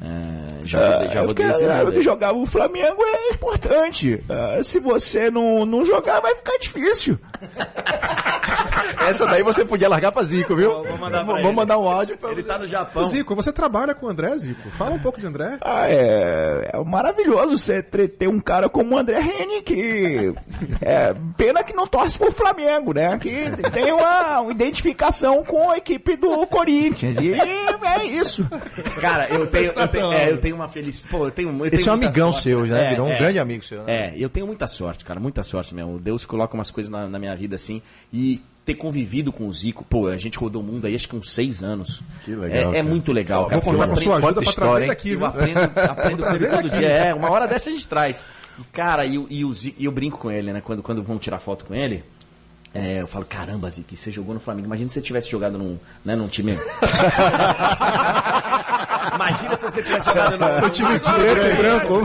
É, 0.00 1.22
porque, 1.26 1.42
dizer 1.44 1.64
é, 1.64 1.68
nada. 1.68 1.84
porque 1.86 2.02
jogar 2.02 2.32
o 2.32 2.46
Flamengo 2.46 3.02
é 3.02 3.32
importante. 3.32 4.22
Ah, 4.28 4.62
se 4.62 4.78
você 4.78 5.30
não, 5.30 5.64
não 5.66 5.84
jogar, 5.84 6.20
vai 6.20 6.34
ficar 6.36 6.56
difícil. 6.58 7.18
Essa 9.00 9.26
daí 9.26 9.42
você 9.42 9.64
podia 9.64 9.88
largar 9.88 10.12
pra 10.12 10.22
Zico, 10.22 10.54
viu? 10.56 10.70
Vou- 10.72 10.84
vou 10.84 10.98
mandar 10.98 11.26
ele. 11.38 11.52
mandar 11.52 11.78
um 11.78 11.88
áudio 11.88 12.16
pra 12.16 12.30
Ele 12.30 12.42
tá 12.42 12.58
no 12.58 12.66
Japão. 12.66 13.04
Zico, 13.04 13.34
você 13.34 13.52
trabalha 13.52 13.94
com 13.94 14.06
o 14.06 14.08
André, 14.08 14.36
Zico? 14.38 14.70
Fala 14.70 14.92
um 14.92 14.98
pouco 14.98 15.20
de 15.20 15.26
André. 15.26 15.58
Ah, 15.60 15.88
é, 15.90 16.70
é 16.72 16.84
maravilhoso 16.84 17.58
você 17.58 17.82
ter, 17.82 18.28
um 18.28 18.40
cara 18.40 18.68
como 18.68 18.94
o 18.94 18.98
André 18.98 19.20
Rene, 19.20 19.62
que 19.62 20.32
é 20.80 21.14
pena 21.36 21.62
que 21.62 21.74
não 21.74 21.86
torce 21.86 22.18
pro 22.18 22.30
Flamengo, 22.32 22.92
né? 22.92 23.18
Que 23.18 23.44
tem 23.72 23.92
uma, 23.92 24.40
uma 24.40 24.50
identificação 24.52 25.42
com 25.44 25.70
a 25.70 25.78
equipe 25.78 26.16
do 26.16 26.46
Corinthians. 26.46 27.16
E 27.20 27.32
é 27.34 28.04
isso. 28.06 28.46
Cara, 29.00 29.28
eu 29.28 29.46
tenho, 29.46 29.72
eu 29.72 29.88
tenho, 29.88 30.12
é, 30.12 30.30
eu 30.30 30.38
tenho 30.40 30.56
uma 30.56 30.68
felicidade. 30.68 31.10
Pô, 31.10 31.26
eu 31.26 31.30
tenho, 31.30 31.48
eu 31.50 31.66
Esse 31.66 31.78
tenho 31.78 31.88
é 31.88 31.90
um 31.90 31.94
amigão 31.94 32.32
sorte, 32.32 32.48
seu, 32.48 32.66
né? 32.66 32.86
É, 32.86 32.90
Virou 32.90 33.06
um 33.06 33.12
é. 33.12 33.18
grande 33.18 33.38
amigo 33.38 33.64
seu. 33.64 33.82
Né? 33.84 34.08
É, 34.08 34.14
eu 34.16 34.28
tenho 34.28 34.46
muita 34.46 34.66
sorte, 34.66 35.04
cara, 35.04 35.18
muita 35.20 35.42
sorte 35.42 35.74
mesmo. 35.74 35.98
Deus 35.98 36.24
coloca 36.24 36.54
umas 36.54 36.70
coisas 36.70 36.90
na, 36.90 37.08
na 37.08 37.18
minha 37.18 37.34
vida 37.34 37.56
assim. 37.56 37.82
E 38.12 38.40
ter 38.68 38.74
convivido 38.74 39.32
com 39.32 39.46
o 39.46 39.52
Zico, 39.52 39.84
pô, 39.84 40.06
a 40.08 40.16
gente 40.18 40.38
rodou 40.38 40.62
o 40.62 40.64
mundo 40.64 40.86
aí 40.86 40.94
acho 40.94 41.08
que 41.08 41.16
uns 41.16 41.30
seis 41.32 41.62
anos. 41.62 42.00
Que 42.24 42.34
legal, 42.34 42.74
É, 42.74 42.78
é 42.78 42.82
muito 42.82 43.10
legal, 43.12 43.40
Vou 43.42 43.48
cara. 43.50 43.60
porque 43.62 43.76
contar 43.76 43.88
eu 43.90 43.94
com 43.94 44.00
sua 44.02 44.16
ajuda 44.18 44.42
pra 44.42 44.52
trazer 44.52 44.82
ele 44.82 44.90
aqui, 44.92 45.10
Eu 45.12 45.24
aprendo, 45.26 45.58
aprendo 45.90 46.22
trazer 46.22 46.50
todo 46.50 46.70
dia. 46.70 46.88
É, 46.88 47.14
uma 47.14 47.30
hora 47.30 47.46
dessa 47.46 47.68
a 47.70 47.72
gente 47.72 47.88
traz. 47.88 48.24
E, 48.58 48.62
cara, 48.72 49.04
e, 49.06 49.14
e, 49.30 49.44
o 49.44 49.52
Zico- 49.52 49.76
e 49.80 49.84
eu 49.86 49.92
brinco 49.92 50.18
com 50.18 50.30
ele, 50.30 50.52
né? 50.52 50.60
Quando, 50.60 50.82
quando 50.82 51.02
vão 51.02 51.18
tirar 51.18 51.38
foto 51.38 51.64
com 51.64 51.74
ele. 51.74 52.02
é, 52.74 53.00
eu 53.00 53.06
falo, 53.06 53.24
caramba, 53.24 53.70
Zico, 53.70 53.96
você 53.96 54.10
jogou 54.10 54.34
no 54.34 54.40
Flamengo. 54.40 54.66
Imagina 54.66 54.88
se 54.88 54.94
você 54.94 55.00
tivesse 55.00 55.30
jogado 55.30 55.56
num, 55.56 55.78
né, 56.04 56.14
num 56.14 56.28
time. 56.28 56.52
Imagina 59.18 59.56
se 59.56 59.62
você 59.62 59.82
tivesse 59.82 60.06
jogado 60.06 60.38
No 60.62 60.70
time 60.70 60.92
de 60.98 61.00
preto 61.00 61.46
e 61.46 61.56
branco. 61.56 61.98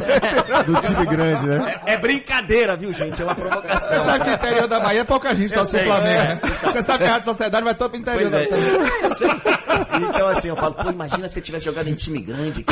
Do 0.66 0.82
time 0.82 1.05
grande, 1.05 1.45
né? 1.45 1.80
É 1.86 1.97
brincadeira, 1.97 2.76
viu, 2.76 2.91
gente? 2.91 3.22
É 3.22 3.26
uma 3.26 3.36
Você 3.36 3.41
provocação. 3.41 4.03
sabe 4.05 4.24
que 4.26 4.30
o 4.32 4.34
interior 4.34 4.68
da 4.68 4.80
Bahia 4.80 5.01
é 5.01 5.03
pouca 5.03 5.36
gente 5.36 5.53
pro 5.53 5.66
sei, 5.66 5.86
Flamengo, 5.86 6.07
é. 6.09 6.28
né? 6.36 6.39
Você 6.64 6.84
sabe 6.84 6.97
que 6.99 7.03
a 7.09 7.11
Rádio 7.14 7.26
Sociedade 7.26 7.64
vai 7.64 7.76
todo 7.76 7.89
pro 7.91 7.99
interior 7.99 8.30
da 8.32 8.41
é, 8.41 8.47
Bahia. 8.49 8.64
Então, 10.09 10.28
assim, 10.30 10.47
eu 10.49 10.55
falo, 10.55 10.74
pô, 10.74 10.89
imagina 10.89 11.28
se 11.28 11.36
você 11.36 11.41
tivesse 11.41 11.66
jogado 11.66 11.88
em 11.88 11.93
time 11.93 12.20
grande. 12.22 12.66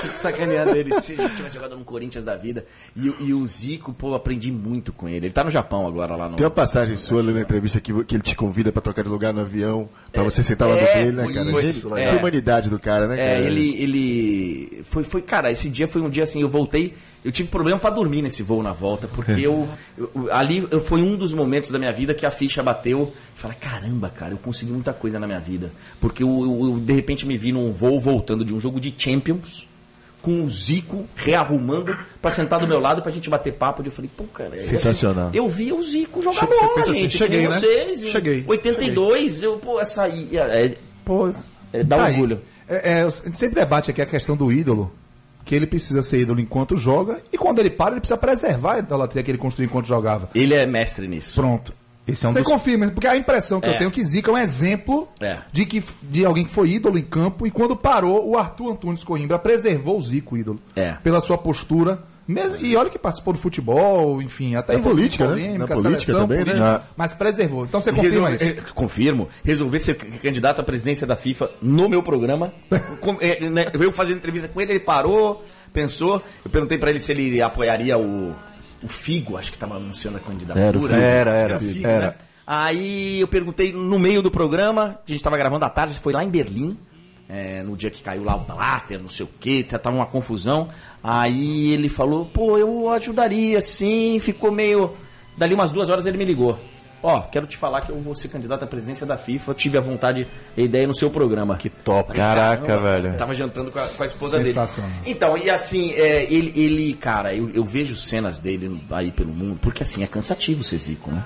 Fico 0.00 0.16
sacaneando 0.18 0.74
ele. 0.76 0.98
Se 1.00 1.14
você 1.16 1.28
tivesse 1.30 1.54
jogado 1.54 1.76
no 1.76 1.84
Corinthians 1.84 2.24
da 2.24 2.36
vida. 2.36 2.64
E, 2.94 3.08
o- 3.10 3.16
e 3.20 3.34
o 3.34 3.46
Zico, 3.46 3.92
pô, 3.92 4.14
aprendi 4.14 4.50
muito 4.50 4.92
com 4.92 5.08
ele. 5.08 5.26
Ele 5.26 5.30
tá 5.32 5.44
no 5.44 5.50
Japão 5.50 5.86
agora, 5.86 6.16
lá 6.16 6.28
no. 6.28 6.36
Tem 6.36 6.44
uma 6.46 6.50
passagem 6.50 6.96
sua 6.96 7.20
ali 7.20 7.32
na 7.32 7.40
entrevista 7.40 7.80
que, 7.80 8.04
que 8.04 8.14
ele 8.16 8.22
te 8.22 8.34
convida 8.34 8.72
pra 8.72 8.80
trocar 8.82 9.02
de 9.02 9.08
lugar 9.08 9.32
no 9.32 9.40
avião, 9.42 9.88
pra 10.12 10.22
você 10.22 10.42
sentar 10.42 10.68
lá 10.68 10.76
É, 10.76 10.80
no 10.80 10.86
dele, 11.04 11.16
né, 11.16 11.24
foi 11.24 11.34
cara? 11.34 11.46
Gente, 11.62 11.86
é. 11.94 12.10
Que 12.10 12.16
humanidade 12.16 12.70
do 12.70 12.78
cara, 12.78 13.06
né, 13.06 13.14
É, 13.20 13.26
cara? 13.26 13.38
ele, 13.46 13.65
ele 13.74 14.82
foi, 14.86 15.04
foi, 15.04 15.22
cara, 15.22 15.50
esse 15.50 15.68
dia 15.68 15.86
foi 15.88 16.00
um 16.02 16.08
dia 16.10 16.24
assim, 16.24 16.40
eu 16.42 16.48
voltei, 16.48 16.94
Eu 17.24 17.32
tive 17.32 17.48
problema 17.48 17.76
pra 17.76 17.90
dormir 17.90 18.22
nesse 18.22 18.40
voo 18.44 18.62
na 18.62 18.72
volta, 18.72 19.08
porque 19.08 19.32
eu, 19.44 19.68
eu- 19.98 20.10
ali 20.30 20.64
eu- 20.70 20.78
foi 20.78 21.02
um 21.02 21.16
dos 21.16 21.32
momentos 21.32 21.72
da 21.72 21.78
minha 21.78 21.92
vida 21.92 22.14
que 22.14 22.24
a 22.24 22.30
ficha 22.30 22.62
bateu. 22.62 23.00
Eu 23.00 23.12
falei, 23.34 23.56
caramba, 23.60 24.08
cara, 24.08 24.32
eu 24.32 24.38
consegui 24.38 24.70
muita 24.70 24.92
coisa 24.92 25.18
na 25.18 25.26
minha 25.26 25.40
vida. 25.40 25.72
Porque 26.00 26.22
eu, 26.22 26.28
eu- 26.28 26.66
eu, 26.74 26.78
de 26.78 26.92
repente 26.92 27.26
me 27.26 27.36
vi 27.36 27.50
num 27.50 27.72
voo 27.72 27.98
voltando 27.98 28.44
de 28.44 28.54
um 28.54 28.60
jogo 28.60 28.78
de 28.78 28.94
Champions 28.96 29.66
com 30.22 30.44
o 30.44 30.48
Zico 30.48 31.04
rearrumando 31.16 31.92
pra 32.22 32.30
sentar 32.30 32.60
do 32.60 32.66
meu 32.68 32.78
lado 32.78 33.02
pra 33.02 33.10
gente 33.10 33.28
bater 33.28 33.54
papo. 33.54 33.82
E 33.82 33.86
eu 33.86 33.92
falei, 33.92 34.08
pô, 34.16 34.22
cara, 34.24 34.54
é 34.54 34.60
assim, 34.60 34.68
Sensacional. 34.76 35.30
eu 35.34 35.48
vi 35.48 35.72
o 35.72 35.82
Zico 35.82 36.22
jogar 36.22 36.38
Che- 36.38 36.46
bola, 36.46 36.80
assim, 36.80 36.94
gente. 36.94 37.18
cheguei, 37.18 37.38
que 37.40 37.42
nem 37.48 37.52
né? 37.52 37.58
vocês. 37.60 38.08
Cheguei. 38.08 38.44
82, 38.46 39.42
eu, 39.42 39.56
pô, 39.58 39.80
essa 39.80 40.04
aí. 40.04 40.28
É, 40.36 40.66
é, 40.66 40.74
pô, 41.04 41.28
é, 41.72 41.82
dá 41.82 41.96
Tá 41.96 42.04
aí. 42.04 42.12
orgulho. 42.14 42.40
É, 42.68 42.98
é, 42.98 43.02
a 43.02 43.10
gente 43.10 43.38
sempre 43.38 43.60
debate 43.60 43.90
aqui 43.90 44.02
a 44.02 44.06
questão 44.06 44.36
do 44.36 44.50
ídolo, 44.52 44.90
que 45.44 45.54
ele 45.54 45.66
precisa 45.66 46.02
ser 46.02 46.20
ídolo 46.20 46.40
enquanto 46.40 46.76
joga, 46.76 47.20
e 47.32 47.38
quando 47.38 47.60
ele 47.60 47.70
para, 47.70 47.92
ele 47.92 48.00
precisa 48.00 48.18
preservar 48.18 48.74
a 48.74 48.78
idolatria 48.80 49.22
que 49.22 49.30
ele 49.30 49.38
construiu 49.38 49.68
enquanto 49.68 49.86
jogava. 49.86 50.28
Ele 50.34 50.54
é 50.54 50.66
mestre 50.66 51.06
nisso. 51.06 51.34
Pronto. 51.34 51.72
Esse 52.08 52.24
é 52.24 52.28
um 52.28 52.32
Você 52.32 52.38
dos- 52.42 52.52
confirma, 52.52 52.88
porque 52.88 53.06
a 53.08 53.16
impressão 53.16 53.60
que 53.60 53.66
É. 53.66 53.72
eu 53.72 53.78
tenho 53.78 53.88
é 53.88 53.92
que 53.92 54.04
Zica 54.04 54.30
é 54.30 54.34
um 54.34 54.38
exemplo 54.38 55.08
É. 55.20 55.38
de, 55.52 55.66
que, 55.66 55.82
de 56.02 56.24
alguém 56.24 56.44
que 56.44 56.52
foi 56.52 56.70
ídolo 56.70 56.96
em 56.98 57.02
campo, 57.02 57.46
e 57.46 57.50
quando 57.50 57.76
parou, 57.76 58.28
o 58.28 58.36
Arthur 58.38 58.72
Antunes 58.72 59.02
Coimbra 59.02 59.38
preservou 59.40 59.98
o 59.98 60.02
Zico 60.02 60.36
ídolo. 60.36 60.60
É. 60.76 60.92
Pela 61.02 61.20
sua 61.20 61.36
postura. 61.38 62.00
Mesmo, 62.28 62.56
e 62.66 62.76
olha 62.76 62.90
que 62.90 62.98
participou 62.98 63.32
do 63.32 63.38
futebol, 63.38 64.20
enfim, 64.20 64.56
até 64.56 64.72
Na 64.72 64.80
em 64.80 64.82
política, 64.82 65.24
né? 65.26 65.30
polêmica, 65.30 65.58
Na 65.58 65.66
política 65.68 66.00
seleção, 66.00 66.20
também, 66.22 66.38
né? 66.38 66.44
política, 66.44 66.82
Ah. 66.84 66.90
Mas 66.96 67.14
preservou. 67.14 67.64
Então 67.64 67.80
você 67.80 67.92
confirma 67.92 68.30
Resolve- 68.30 68.52
isso. 68.52 68.60
eh, 68.68 68.72
Confirmo. 68.74 69.28
Resolver 69.44 69.78
ser 69.78 69.94
candidato 69.94 70.60
à 70.60 70.64
presidência 70.64 71.06
da 71.06 71.14
FIFA 71.16 71.50
no 71.62 71.88
meu 71.88 72.02
programa. 72.02 72.52
Eh, 73.20 73.48
né, 73.48 73.66
Eu 73.74 73.92
fazendo 73.92 74.16
entrevista 74.16 74.48
com 74.48 74.60
ele, 74.60 74.72
ele 74.72 74.80
parou, 74.80 75.44
pensou. 75.72 76.20
Eu 76.44 76.50
perguntei 76.50 76.76
pra 76.78 76.90
ele 76.90 76.98
se 76.98 77.12
ele 77.12 77.40
apoiaria 77.40 77.96
o, 77.96 78.34
o 78.82 78.88
Figo, 78.88 79.36
acho 79.36 79.52
que 79.52 79.58
tava 79.58 79.76
anunciando 79.76 80.16
a 80.16 80.20
candidatura. 80.20 80.64
Era 80.66 80.78
o 80.78 80.82
Figo. 80.82 80.94
Era, 80.94 81.30
era, 81.30 81.58
Figo, 81.60 81.86
era. 81.86 82.06
né? 82.08 82.14
Aí 82.46 83.20
eu 83.20 83.28
perguntei 83.28 83.72
no 83.72 83.98
meio 83.98 84.22
do 84.22 84.30
programa, 84.30 84.98
a 85.06 85.10
gente 85.10 85.22
tava 85.22 85.36
gravando 85.36 85.64
à 85.64 85.70
tarde, 85.70 85.98
foi 86.00 86.12
lá 86.12 86.24
em 86.24 86.28
Berlim. 86.30 86.76
eh, 87.28 87.60
no 87.64 87.76
dia 87.76 87.90
que 87.90 88.02
caiu 88.04 88.22
lá 88.22 88.36
o 88.36 88.40
Blatter, 88.44 89.02
não 89.02 89.08
sei 89.08 89.26
o 89.26 89.28
que, 89.40 89.64
tava 89.64 89.90
uma 89.96 90.06
confusão. 90.06 90.68
Aí 91.08 91.70
ele 91.72 91.88
falou, 91.88 92.24
pô, 92.24 92.58
eu 92.58 92.90
ajudaria, 92.90 93.60
sim, 93.60 94.18
ficou 94.18 94.50
meio. 94.50 94.90
Dali 95.36 95.54
umas 95.54 95.70
duas 95.70 95.88
horas 95.88 96.04
ele 96.04 96.18
me 96.18 96.24
ligou. 96.24 96.58
Ó, 97.00 97.20
quero 97.20 97.46
te 97.46 97.56
falar 97.56 97.82
que 97.82 97.90
eu 97.90 98.00
vou 98.00 98.12
ser 98.12 98.26
candidato 98.26 98.64
à 98.64 98.66
presidência 98.66 99.06
da 99.06 99.16
FIFA. 99.16 99.52
Eu 99.52 99.54
tive 99.54 99.78
a 99.78 99.80
vontade 99.80 100.26
e 100.56 100.62
a 100.62 100.64
ideia 100.64 100.84
no 100.84 100.96
seu 100.96 101.08
programa. 101.08 101.56
Que 101.56 101.70
top. 101.70 102.12
Caraca, 102.12 102.76
velho. 102.80 103.16
Tava 103.16 103.36
jantando 103.36 103.70
com 103.70 103.78
a, 103.78 103.86
com 103.86 104.02
a 104.02 104.06
esposa 104.06 104.38
dele. 104.38 104.48
Sensacional. 104.48 104.90
Então, 105.06 105.38
e 105.38 105.48
assim, 105.48 105.92
é, 105.92 106.24
ele, 106.24 106.52
ele, 106.60 106.94
cara, 106.94 107.32
eu, 107.32 107.50
eu 107.50 107.64
vejo 107.64 107.94
cenas 107.94 108.40
dele 108.40 108.82
aí 108.90 109.12
pelo 109.12 109.32
mundo, 109.32 109.60
porque 109.62 109.84
assim, 109.84 110.02
é 110.02 110.08
cansativo 110.08 110.64
ser 110.64 110.78
Zico, 110.78 111.12
né? 111.12 111.22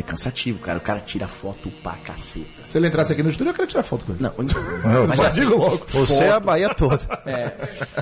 É 0.00 0.02
cansativo, 0.02 0.58
cara. 0.60 0.78
O 0.78 0.80
cara 0.80 1.00
tira 1.00 1.26
foto 1.26 1.70
pra 1.82 1.92
caceta. 1.94 2.46
Se 2.62 2.78
ele 2.78 2.86
entrasse 2.88 3.12
aqui 3.12 3.22
no 3.22 3.30
estúdio, 3.30 3.50
eu 3.50 3.54
queria 3.54 3.66
tirar 3.68 3.82
foto 3.82 4.04
com 4.04 4.12
ele. 4.12 4.22
Não, 4.22 4.32
Mas 5.08 5.18
mas 5.18 5.20
assim, 5.20 5.40
digo 5.40 5.56
logo. 5.56 5.84
Você 5.88 6.22
é 6.24 6.30
a 6.32 6.40
Bahia 6.40 6.72
toda. 6.74 7.00
é, 7.26 7.50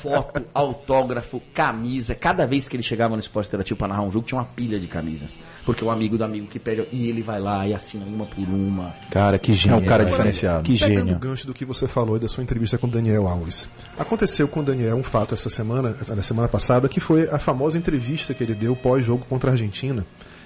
foto, 0.01 0.45
autógrafo, 0.53 1.41
camisa. 1.55 2.15
Cada 2.15 2.47
vez 2.47 2.69
que 2.69 2.77
ele 2.77 2.83
chegava 2.83 3.15
no 3.15 3.21
esporte 3.21 3.49
interativo 3.49 3.79
pra 3.79 3.89
narrar 3.89 4.03
um 4.03 4.11
jogo, 4.11 4.27
tinha 4.27 4.39
uma 4.39 4.47
pilha 4.47 4.79
de 4.79 4.87
camisas. 4.87 5.35
Porque 5.65 5.85
o 5.85 5.91
amigo 5.91 6.19
do 6.19 6.25
amigo 6.25 6.47
que 6.47 6.59
pede. 6.59 6.87
E 6.93 7.09
ele 7.09 7.23
vai 7.23 7.41
lá 7.41 7.67
e 7.67 7.75
assina 7.75 8.05
uma 8.05 8.25
por 8.27 8.47
uma. 8.49 8.95
Cara, 9.11 9.39
que 9.39 9.53
gênio. 9.53 9.79
É 9.79 9.83
um 9.83 9.85
cara 9.87 10.05
velho. 10.05 10.11
diferenciado. 10.17 10.63
Que 10.65 10.79
Pegando 10.79 10.99
gênio. 10.99 11.17
o 11.17 11.19
gancho 11.19 11.47
do 11.47 11.55
que 11.55 11.65
você 11.65 11.87
falou 11.87 12.17
e 12.17 12.21
da 12.21 12.29
sua 12.29 12.43
entrevista 12.43 12.77
com 12.79 12.87
o 12.87 12.91
Daniel 12.91 13.27
Alves. 13.27 13.69
Aconteceu 13.99 14.47
com 14.49 14.61
o 14.61 14.63
Daniel 14.63 14.97
um 14.97 15.03
fato 15.03 15.35
essa 15.35 15.49
semana, 15.49 15.97
na 16.09 16.23
semana 16.23 16.49
passada, 16.49 16.89
que 16.89 17.01
foi 17.01 17.29
a 17.31 17.39
famosa 17.39 17.79
entrevista 17.79 18.35
que 18.35 18.43
ele 18.43 18.55
deu 18.55 18.77
pós-jogo 18.77 19.25
contra 19.29 19.51
a 19.51 19.53
Argentina, 19.53 20.05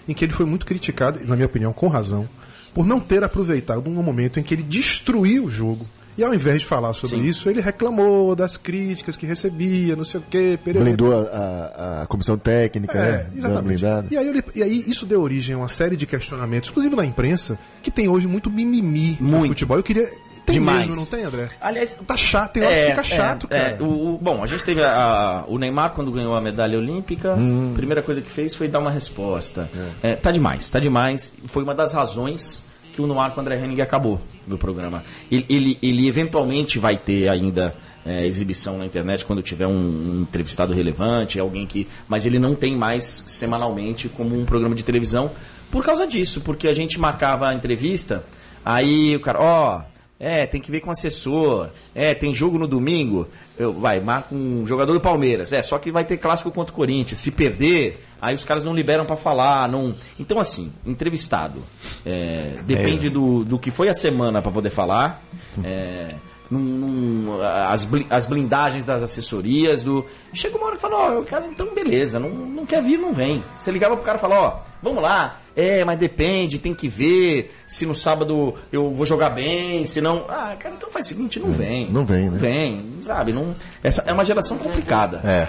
em 0.08 0.14
que 0.14 0.24
ele 0.24 0.32
foi 0.32 0.46
muito 0.46 0.66
criticado, 0.66 1.20
na 1.24 1.34
minha 1.36 1.46
opinião, 1.46 1.72
com 1.72 1.88
razão, 1.88 2.28
por 2.74 2.86
não 2.86 3.00
ter 3.00 3.22
aproveitado 3.24 3.88
um 3.88 4.02
momento 4.02 4.38
em 4.38 4.42
que 4.42 4.54
ele 4.54 4.62
destruiu 4.62 5.44
o 5.44 5.50
jogo. 5.50 5.86
E 6.18 6.24
ao 6.24 6.34
invés 6.34 6.60
de 6.60 6.66
falar 6.66 6.92
sobre 6.92 7.16
Sim. 7.18 7.24
isso, 7.24 7.48
ele 7.48 7.60
reclamou 7.60 8.34
das 8.36 8.56
críticas 8.56 9.16
que 9.16 9.24
recebia, 9.24 9.96
não 9.96 10.04
sei 10.04 10.20
o 10.20 10.24
quê. 10.28 10.58
Blindou 10.64 11.14
a, 11.14 11.20
a- 11.22 12.02
a 12.02 12.06
comissão 12.06 12.36
técnica, 12.36 12.98
É, 12.98 13.10
né? 13.12 13.26
Exatamente. 13.36 13.84
E 14.10 14.16
aí, 14.18 14.28
ele- 14.28 14.44
e 14.54 14.62
aí 14.62 14.84
isso 14.86 15.06
deu 15.06 15.22
origem 15.22 15.54
a 15.54 15.58
uma 15.58 15.68
série 15.68 15.96
de 15.96 16.06
questionamentos, 16.06 16.68
inclusive 16.68 16.94
na 16.94 17.06
imprensa, 17.06 17.58
que 17.80 17.90
tem 17.90 18.08
hoje 18.08 18.26
muito 18.26 18.50
mimimi 18.50 19.16
no 19.20 19.28
Muito. 19.38 19.48
futebol. 19.52 19.76
Eu 19.78 19.82
queria. 19.82 20.10
Tem 20.52 20.60
Demais. 20.60 20.86
mesmo, 20.86 20.96
não 20.96 21.06
tem, 21.06 21.24
André? 21.24 21.48
Aliás, 21.60 21.94
Tá 22.06 22.16
chato, 22.16 22.52
tem 22.54 22.62
hora 22.64 22.74
que 22.76 22.86
fica 22.90 23.02
chato, 23.04 23.46
é, 23.50 23.70
cara. 23.72 23.84
o, 23.84 24.14
o- 24.14 24.18
bom, 24.18 24.42
a 24.42 24.46
gente 24.46 24.64
teve 24.64 24.82
a- 24.82 24.92
a- 24.92 25.44
o 25.46 25.58
Neymar 25.58 25.90
quando 25.92 26.10
ganhou 26.10 26.34
a 26.34 26.40
medalha 26.40 26.78
olímpica. 26.78 27.34
Hum. 27.34 27.70
A 27.72 27.76
primeira 27.76 28.02
coisa 28.02 28.20
que 28.20 28.30
fez 28.30 28.54
foi 28.54 28.68
dar 28.68 28.78
uma 28.80 28.90
resposta. 28.90 29.68
É, 30.02 30.14
tá 30.16 30.30
demais, 30.30 30.68
tá 30.70 30.78
demais. 30.78 31.32
Foi 31.46 31.62
uma 31.62 31.74
das 31.74 31.92
razões 31.92 32.62
que 32.92 33.00
o 33.00 33.06
Noir 33.06 33.30
com 33.32 33.38
o 33.38 33.40
André 33.42 33.56
Henning 33.56 33.80
acabou 33.80 34.20
no 34.46 34.58
programa. 34.58 35.02
Ele, 35.30 35.46
ele, 35.48 35.78
ele 35.80 36.08
eventualmente 36.08 36.78
vai 36.78 36.96
ter 36.96 37.28
ainda 37.28 37.72
é, 38.04 38.26
exibição 38.26 38.76
na 38.78 38.84
internet 38.86 39.24
quando 39.24 39.42
tiver 39.42 39.66
um, 39.66 39.72
um 39.72 40.22
entrevistado 40.22 40.72
relevante, 40.74 41.38
alguém 41.38 41.66
que. 41.66 41.86
Mas 42.08 42.26
ele 42.26 42.38
não 42.38 42.54
tem 42.54 42.74
mais 42.76 43.22
semanalmente 43.28 44.08
como 44.08 44.36
um 44.38 44.44
programa 44.44 44.74
de 44.74 44.82
televisão 44.82 45.30
por 45.70 45.84
causa 45.84 46.04
disso, 46.06 46.40
porque 46.40 46.66
a 46.66 46.74
gente 46.74 46.98
marcava 46.98 47.46
a 47.48 47.54
entrevista, 47.54 48.24
aí 48.64 49.14
o 49.14 49.20
cara, 49.20 49.38
ó. 49.40 49.82
É, 50.22 50.44
tem 50.44 50.60
que 50.60 50.70
ver 50.70 50.80
com 50.80 50.90
o 50.90 50.92
assessor. 50.92 51.70
É, 51.94 52.12
tem 52.14 52.34
jogo 52.34 52.58
no 52.58 52.68
domingo. 52.68 53.26
Eu, 53.58 53.72
vai, 53.72 54.00
marca 54.00 54.34
um 54.34 54.66
jogador 54.66 54.92
do 54.92 55.00
Palmeiras. 55.00 55.50
É, 55.50 55.62
só 55.62 55.78
que 55.78 55.90
vai 55.90 56.04
ter 56.04 56.18
clássico 56.18 56.50
contra 56.50 56.70
o 56.70 56.76
Corinthians. 56.76 57.20
Se 57.20 57.30
perder, 57.30 58.04
aí 58.20 58.34
os 58.34 58.44
caras 58.44 58.62
não 58.62 58.74
liberam 58.74 59.06
pra 59.06 59.16
falar. 59.16 59.66
Não... 59.66 59.94
Então, 60.18 60.38
assim, 60.38 60.70
entrevistado. 60.84 61.62
é, 62.04 62.60
depende 62.66 63.08
do, 63.08 63.44
do 63.44 63.58
que 63.58 63.70
foi 63.70 63.88
a 63.88 63.94
semana 63.94 64.42
pra 64.42 64.50
poder 64.50 64.68
falar. 64.70 65.22
É, 65.64 66.14
num- 66.50 66.58
num- 66.58 67.42
as, 67.42 67.86
as 68.10 68.26
blindagens 68.26 68.84
das 68.84 69.02
assessorias. 69.02 69.82
do 69.84 70.04
Chega 70.32 70.56
uma 70.56 70.66
hora 70.66 70.76
que 70.76 70.82
fala, 70.82 70.96
ó, 70.96 71.18
o 71.20 71.24
cara, 71.24 71.46
então 71.46 71.72
beleza, 71.74 72.18
não, 72.18 72.28
não 72.30 72.66
quer 72.66 72.82
vir, 72.82 72.98
não 72.98 73.12
vem. 73.12 73.44
Você 73.58 73.70
ligava 73.70 73.94
pro 73.96 74.04
cara 74.04 74.18
e 74.18 74.20
fala, 74.20 74.40
ó, 74.40 74.58
vamos 74.82 75.02
lá. 75.02 75.36
É, 75.56 75.84
mas 75.84 75.98
depende, 75.98 76.58
tem 76.58 76.72
que 76.74 76.88
ver 76.88 77.52
se 77.66 77.84
no 77.84 77.94
sábado 77.94 78.54
eu 78.72 78.90
vou 78.92 79.04
jogar 79.04 79.30
bem, 79.30 79.84
se 79.84 80.00
não. 80.00 80.24
Ah, 80.28 80.54
cara, 80.58 80.74
então 80.76 80.88
faz 80.90 81.06
o 81.06 81.08
seguinte, 81.08 81.38
não 81.40 81.50
vem. 81.50 81.90
Não 81.90 82.04
vem, 82.04 82.24
né? 82.26 82.30
Não 82.30 82.38
vem, 82.38 82.84
sabe? 83.02 83.32
Não, 83.32 83.54
essa 83.82 84.02
é 84.06 84.12
uma 84.12 84.24
geração 84.24 84.56
complicada. 84.58 85.20
É. 85.24 85.48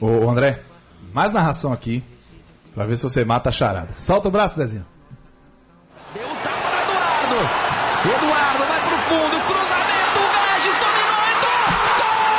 Ô, 0.00 0.28
André, 0.28 0.60
mais 1.12 1.30
narração 1.32 1.72
aqui, 1.72 2.02
pra 2.74 2.86
ver 2.86 2.96
se 2.96 3.02
você 3.02 3.24
mata 3.24 3.50
a 3.50 3.52
charada. 3.52 3.90
Solta 3.98 4.28
o 4.28 4.30
braço, 4.32 4.56
Zezinho. 4.56 4.86
Deu 6.14 6.26
um 6.26 6.34
tapa 6.36 6.70
no 6.70 6.82
Eduardo. 6.82 7.36
Eduardo 8.24 8.64
vai 8.64 8.80
pro 8.80 8.98
fundo. 8.98 9.36
Cruzamento. 9.46 10.20
Regis 10.54 10.76
dominou. 10.78 11.22
Entrou. 11.36 12.32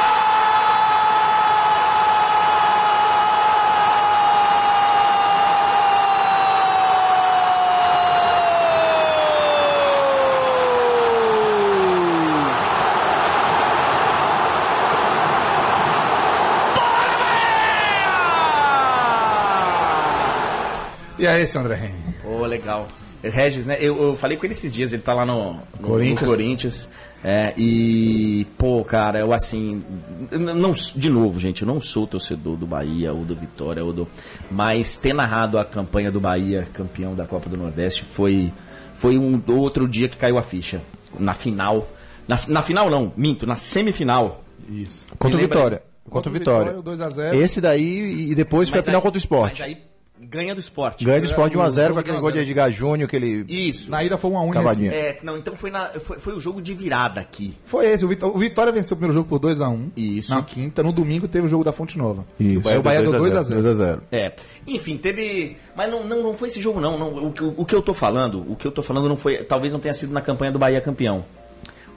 E 21.23 21.25
é 21.25 21.41
esse, 21.41 21.57
André 21.57 21.75
Henrique. 21.77 22.21
Pô, 22.21 22.45
legal. 22.45 22.85
Regis, 23.23 23.65
né? 23.65 23.77
Eu, 23.79 23.97
eu 24.01 24.17
falei 24.17 24.37
com 24.37 24.45
ele 24.45 24.51
esses 24.51 24.73
dias, 24.73 24.91
ele 24.91 25.01
tá 25.01 25.13
lá 25.13 25.25
no, 25.25 25.53
no 25.79 25.87
Corinthians. 25.87 26.21
no 26.21 26.27
Corinthians. 26.27 26.89
É, 27.23 27.53
e, 27.55 28.45
pô, 28.57 28.83
cara, 28.83 29.19
eu 29.21 29.31
assim. 29.31 29.81
Não, 30.29 30.73
de 30.73 31.09
novo, 31.09 31.39
gente, 31.39 31.61
eu 31.61 31.67
não 31.67 31.79
sou 31.79 32.05
torcedor 32.05 32.57
do 32.57 32.67
Bahia 32.67 33.13
ou 33.13 33.23
do 33.23 33.33
Vitória, 33.33 33.81
ou 33.81 33.93
do. 33.93 34.05
Mas 34.51 34.97
ter 34.97 35.13
narrado 35.13 35.57
a 35.57 35.63
campanha 35.63 36.11
do 36.11 36.19
Bahia, 36.19 36.67
campeão 36.73 37.15
da 37.15 37.25
Copa 37.25 37.49
do 37.49 37.55
Nordeste, 37.55 38.03
foi, 38.03 38.51
foi 38.93 39.17
um 39.17 39.41
outro 39.47 39.87
dia 39.87 40.09
que 40.09 40.17
caiu 40.17 40.37
a 40.37 40.41
ficha. 40.41 40.81
Na 41.17 41.33
final. 41.33 41.87
Na, 42.27 42.35
na 42.49 42.61
final 42.61 42.89
não, 42.89 43.13
minto, 43.15 43.45
na 43.45 43.55
semifinal. 43.55 44.43
Isso. 44.69 45.07
Contra 45.17 45.37
o 45.37 45.41
Vitória. 45.41 45.81
Contra 46.09 46.29
o 46.29 46.33
Vitória. 46.33 46.73
2x0. 46.73 47.33
Esse 47.35 47.61
daí, 47.61 48.31
e 48.31 48.35
depois 48.35 48.67
foi 48.67 48.79
a 48.79 48.81
Mas 48.81 48.85
final 48.85 48.99
aí- 48.99 49.03
contra 49.03 49.17
o 49.17 49.19
Esporte. 49.19 49.61
Mas 49.61 49.69
aí 49.69 49.92
ganha 50.23 50.53
do 50.53 50.59
esporte. 50.59 51.03
Ganha 51.05 51.19
do 51.19 51.25
Esporte 51.25 51.51
de 51.53 51.57
1x0 51.57 51.93
com 51.93 51.99
aquele 51.99 52.19
gol 52.19 52.31
de 52.31 52.37
1 52.37 52.41
a 52.41 52.43
0. 52.43 52.49
Edgar 52.51 52.71
Júnior, 52.71 53.07
aquele... 53.07 53.45
Isso. 53.47 53.89
Na 53.91 54.03
ida 54.03 54.17
foi 54.17 54.31
1x1 54.31 54.47
em 54.47 54.51
Cavadinha. 54.51 54.91
Recife. 54.91 55.07
É, 55.09 55.19
não, 55.23 55.37
então 55.37 55.55
foi, 55.55 55.69
na, 55.71 55.87
foi, 55.99 56.19
foi 56.19 56.33
o 56.33 56.39
jogo 56.39 56.61
de 56.61 56.73
virada 56.73 57.21
aqui. 57.21 57.53
Foi 57.65 57.85
esse. 57.85 58.03
O 58.03 58.07
Vitó- 58.07 58.27
o 58.29 58.37
Vitória 58.37 58.71
venceu 58.71 58.95
o 58.95 58.97
primeiro 58.97 59.13
jogo 59.13 59.27
por 59.29 59.39
2x1. 59.39 59.89
Isso. 59.95 60.33
Na 60.33 60.41
quinta. 60.43 60.81
No 60.83 60.91
domingo 60.91 61.27
teve 61.27 61.45
o 61.45 61.49
jogo 61.49 61.63
da 61.63 61.71
Fonte 61.71 61.97
Nova. 61.97 62.25
Isso. 62.39 62.67
Aí 62.67 62.77
o 62.77 62.81
Bahia 62.83 63.01
deu 63.01 63.11
2x0. 63.11 63.61
2x0. 63.61 63.99
É. 64.11 64.33
Enfim, 64.67 64.97
teve. 64.97 65.57
Mas 65.75 65.89
não, 65.91 66.03
não, 66.03 66.23
não 66.23 66.37
foi 66.37 66.47
esse 66.47 66.61
jogo, 66.61 66.79
não. 66.79 66.97
não. 66.97 67.25
O, 67.27 67.31
que- 67.31 67.43
o 67.43 67.65
que 67.65 67.75
eu 67.75 67.81
tô 67.81 67.93
falando, 67.93 68.43
o 68.51 68.55
que 68.55 68.65
eu 68.67 68.71
tô 68.71 68.81
falando 68.81 69.07
não 69.09 69.17
foi. 69.17 69.37
Talvez 69.37 69.73
não 69.73 69.79
tenha 69.79 69.93
sido 69.93 70.13
na 70.13 70.21
campanha 70.21 70.51
do 70.51 70.59
Bahia 70.59 70.81
campeão. 70.81 71.23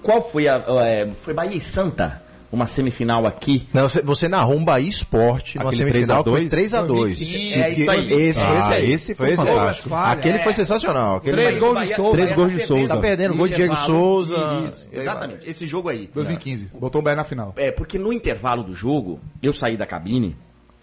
Qual 0.03 0.23
foi 0.31 0.47
a. 0.49 0.63
é, 0.85 1.09
foi 1.21 1.35
Bahia 1.35 1.57
e 1.57 1.61
Santa? 1.61 2.23
Uma 2.53 2.67
semifinal 2.67 3.27
aqui. 3.27 3.67
Não, 3.73 3.89
você, 4.05 4.29
narrou 4.29 4.57
um 4.57 4.65
Bahia 4.65 4.89
Esporte 4.89 5.59
numa 5.59 5.73
semifinal 5.73 6.23
que 6.25 6.31
foi 6.31 6.47
3x2? 6.47 7.19
3x2. 7.19 7.53
É 7.53 7.71
isso 7.73 7.91
aí. 7.91 8.13
Esse 8.13 8.39
foi 8.41 8.49
Ah, 8.49 8.59
esse 8.59 8.73
aí. 8.73 8.93
esse 8.93 9.15
foi 9.15 9.31
esse 9.33 9.41
aí. 9.41 9.47
fantástico. 9.49 9.95
Aquele 9.95 10.39
É. 10.39 10.43
foi 10.45 10.55
sensacional. 10.55 11.17
Aquele 11.17 11.37
Três 11.37 11.59
gols 11.59 11.81
de 11.89 11.95
Souza. 11.95 12.13
Três 12.13 12.33
gols 12.33 12.53
de 12.53 12.59
tá 12.61 12.67
Souza. 12.67 12.81
perdendo 12.83 12.97
Tá 12.97 13.01
perdendo, 13.01 13.37
gol 13.37 13.49
de 13.49 13.55
Diego. 13.57 13.77
Souza. 13.77 14.69
Isso, 14.69 14.89
exatamente, 14.93 15.49
esse 15.49 15.67
jogo 15.67 15.89
aí. 15.89 16.09
2015. 16.15 16.71
Botou 16.79 17.01
o 17.01 17.05
Bahia 17.05 17.17
na 17.17 17.25
final. 17.25 17.53
É, 17.57 17.71
porque 17.71 17.99
no 17.99 18.13
intervalo 18.13 18.63
do 18.63 18.75
jogo, 18.75 19.21
eu 19.43 19.53
saí 19.53 19.77
da 19.77 19.87
cabine, 19.87 20.37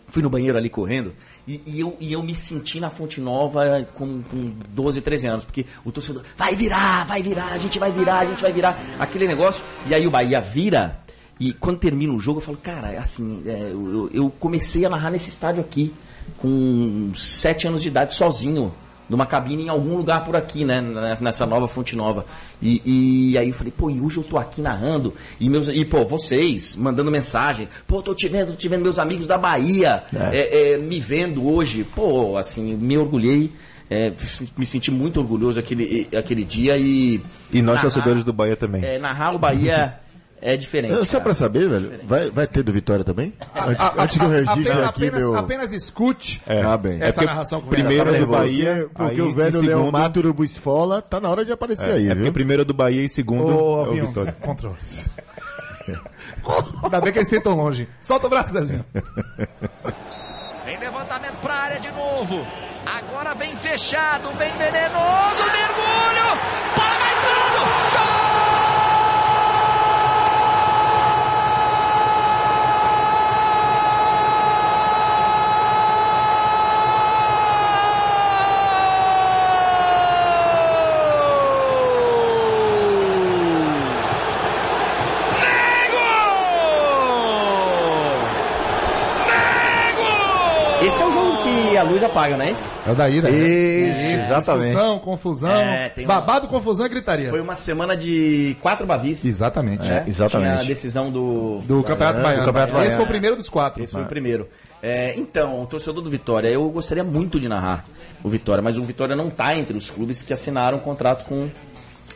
fui 0.08 0.22
no 0.22 0.30
banheiro 0.30 0.58
ali 0.58 0.70
correndo, 0.70 1.14
e, 1.48 1.62
e 1.66 1.80
eu, 1.80 1.98
e 2.00 2.14
eu 2.14 2.22
me 2.22 2.36
senti 2.36 2.80
na 2.80 2.90
Fonte 2.90 3.20
Nova 3.20 3.86
com, 3.96 4.22
com 4.22 4.54
12, 4.70 5.02
13 5.02 5.28
anos, 5.28 5.44
porque 5.46 5.66
o 5.84 5.92
torcedor, 5.92 6.24
vai 6.38 6.56
virar, 6.56 7.06
vai 7.06 7.24
virar, 7.24 7.48
a 7.48 7.58
gente 7.58 7.80
vai 7.80 7.92
virar, 7.92 8.20
a 8.20 8.26
gente 8.26 8.42
vai 8.42 8.52
virar, 8.54 8.78
aquele 9.00 9.28
negócio, 9.28 9.64
e 9.88 9.94
aí 9.94 10.06
o 10.06 10.12
Bahia 10.12 10.40
vira, 10.40 11.00
e 11.40 11.54
quando 11.54 11.78
termina 11.80 12.14
o 12.14 12.20
jogo, 12.20 12.40
eu 12.40 12.44
falo, 12.44 12.58
cara, 12.58 12.98
assim, 13.00 13.42
é, 13.46 13.70
eu, 13.72 14.10
eu 14.14 14.30
comecei 14.40 14.86
a 14.86 14.90
narrar 14.90 15.10
nesse 15.12 15.30
estádio 15.30 15.62
aqui, 15.62 15.94
com 16.38 17.12
7 17.16 17.68
anos 17.68 17.82
de 17.82 17.88
idade, 17.90 18.14
sozinho, 18.14 18.74
numa 19.10 19.26
cabine 19.26 19.64
em 19.64 19.70
algum 19.70 19.96
lugar 19.98 20.24
por 20.24 20.36
aqui, 20.36 20.64
né? 20.64 20.82
Nessa 21.20 21.46
nova 21.46 21.68
Fonte 21.68 21.96
Nova. 21.96 22.26
E, 22.62 23.32
e 23.32 23.38
aí 23.38 23.50
eu 23.50 23.54
falei, 23.54 23.72
pô, 23.76 23.90
e 23.90 24.00
hoje 24.00 24.18
eu 24.18 24.24
tô 24.24 24.38
aqui 24.38 24.62
narrando. 24.62 25.14
E, 25.40 25.50
meus, 25.50 25.68
e 25.68 25.84
pô, 25.84 26.06
vocês 26.06 26.76
mandando 26.76 27.12
mensagem. 27.12 27.68
Pô, 27.86 28.02
tô 28.02 28.16
te 28.16 28.28
vendo, 28.30 28.52
tô 28.52 28.56
te 28.56 28.70
vendo 28.70 28.82
meus 28.82 28.98
amigos 29.00 29.28
da 29.28 29.38
Bahia 29.38 30.04
é, 30.32 30.74
é, 30.74 30.78
me 30.78 31.00
vendo 31.00 31.46
hoje. 31.48 31.84
Pô, 31.84 32.38
assim, 32.38 32.76
me 32.76 32.98
orgulhei. 32.98 33.52
é, 33.90 34.14
me 34.58 34.66
senti 34.66 34.90
muito 34.90 35.20
orgulhoso 35.20 35.60
aquele, 35.60 36.08
aquele 36.18 36.44
dia 36.46 36.78
e. 36.78 37.22
E 37.52 37.62
nós, 37.62 37.76
narrar- 37.76 37.82
torcedores 37.82 38.24
do 38.24 38.32
Bahia 38.34 38.56
também. 38.56 38.84
É, 38.84 38.98
narrar 38.98 39.36
o 39.36 39.38
Bahia 39.38 40.00
é 40.46 40.58
diferente. 40.58 41.06
Só 41.08 41.20
pra 41.20 41.34
saber, 41.34 41.70
velho, 41.70 42.00
vai, 42.04 42.30
vai 42.30 42.46
ter 42.46 42.62
do 42.64 42.74
Vitória 42.74 43.04
também? 43.06 43.34
Antes, 43.56 43.86
antes 43.98 44.18
que 44.18 44.24
eu 44.24 44.30
registre 44.30 44.62
apenas, 44.72 44.90
aqui 44.90 45.06
apenas, 45.08 45.20
meu... 45.24 45.36
apenas 45.38 45.72
escute 45.74 46.42
Ah, 46.46 46.76
bem. 46.78 46.98
essa 47.02 47.22
porque 47.22 47.26
narração 47.34 47.62
com 47.62 47.70
primeiro 47.70 48.06
Tava 48.12 48.18
do 48.18 48.28
Bahia, 48.28 48.74
porque, 48.76 48.94
porque 48.94 49.22
aí, 49.22 49.22
o 49.22 49.34
velho 49.34 49.52
segundo- 49.54 49.68
Leão 49.68 49.92
Mato 49.92 50.18
Urubu 50.20 50.44
Esfola 50.44 51.02
tá 51.02 51.20
na 51.22 51.30
hora 51.30 51.46
de 51.46 51.52
aparecer 51.52 51.90
É, 51.90 51.94
aí, 51.94 52.06
é 52.06 52.10
porque 52.10 52.24
viu? 52.24 52.34
primeiro 52.34 52.66
do 52.66 52.74
Bahia 52.74 53.04
e 53.04 53.10
segundo 53.10 53.56
Ô, 53.56 53.86
é 53.86 53.90
o 53.90 54.08
Vitória. 54.08 54.32
controles. 54.42 55.08
Ainda 56.84 57.00
bem 57.02 57.12
que 57.14 57.20
eles 57.20 57.30
sentam 57.30 57.56
longe. 57.56 57.88
Solta 58.02 58.28
o 58.28 58.30
braço, 58.30 58.52
Zezinho. 58.54 58.84
Vem 60.66 60.78
levantamento 60.80 61.36
pra 61.42 61.54
área 61.56 61.80
de 61.80 61.92
novo. 61.92 62.46
Agora 62.86 63.34
vem 63.34 63.54
fechado, 63.56 64.30
vem 64.38 64.52
venenoso, 64.58 65.44
mergulho. 65.44 66.40
Bola 66.76 67.00
vai 67.00 67.12
entrando. 67.18 68.74
Esse 90.82 91.02
é 91.02 91.06
o 91.06 91.12
jogo 91.12 91.38
que 91.44 91.73
a 91.84 91.90
luz 91.90 92.04
apaga, 92.04 92.36
não 92.38 92.46
é 92.46 92.52
esse? 92.52 92.68
É 92.88 92.92
o 92.92 92.96
da 92.96 93.10
ida. 93.10 93.30
Isso, 93.30 94.02
exatamente. 94.26 94.74
Confusão, 94.74 95.00
confusão. 95.00 95.52
É, 95.52 95.90
tem 95.90 96.06
um- 96.06 96.08
babado, 96.08 96.48
confusão 96.48 96.86
e 96.86 96.90
gritaria. 96.90 97.30
Foi 97.30 97.42
uma 97.42 97.56
semana 97.56 97.96
de 97.96 98.56
quatro 98.62 98.86
bavis. 98.88 99.24
Exatamente. 99.24 99.82
É, 99.84 99.86
Tinha 99.86 100.04
a 100.06 100.10
exatamente. 100.10 100.66
decisão 100.66 101.12
do, 101.12 101.60
Do 101.60 101.84
Campeonato 101.84 102.20
do 102.20 102.24
Baiano. 102.24 102.46
Campeonato 102.46 102.72
Esse 102.72 102.78
Baiano. 102.80 102.96
foi 102.98 103.06
o 103.06 103.08
primeiro 103.08 103.36
dos 103.36 103.50
quatro. 103.50 103.84
Esse 103.84 103.94
foi 103.94 104.02
o 104.02 104.06
primeiro. 104.06 104.48
É, 104.82 105.14
então, 105.18 105.62
o 105.62 105.66
torcedor 105.66 106.04
do 106.04 106.10
Vitória, 106.10 106.50
eu 106.50 106.68
gostaria 106.70 107.04
muito 107.04 107.40
de 107.40 107.48
narrar 107.48 107.86
o 108.24 108.30
Vitória, 108.30 108.62
mas 108.62 108.78
o 108.78 108.84
Vitória 108.84 109.16
não 109.16 109.30
está 109.30 109.56
entre 109.56 109.78
os 109.78 109.90
clubes 109.90 110.22
que 110.22 110.34
assinaram 110.34 110.78
um 110.78 110.82
contrato 110.82 111.26
com, 111.26 111.48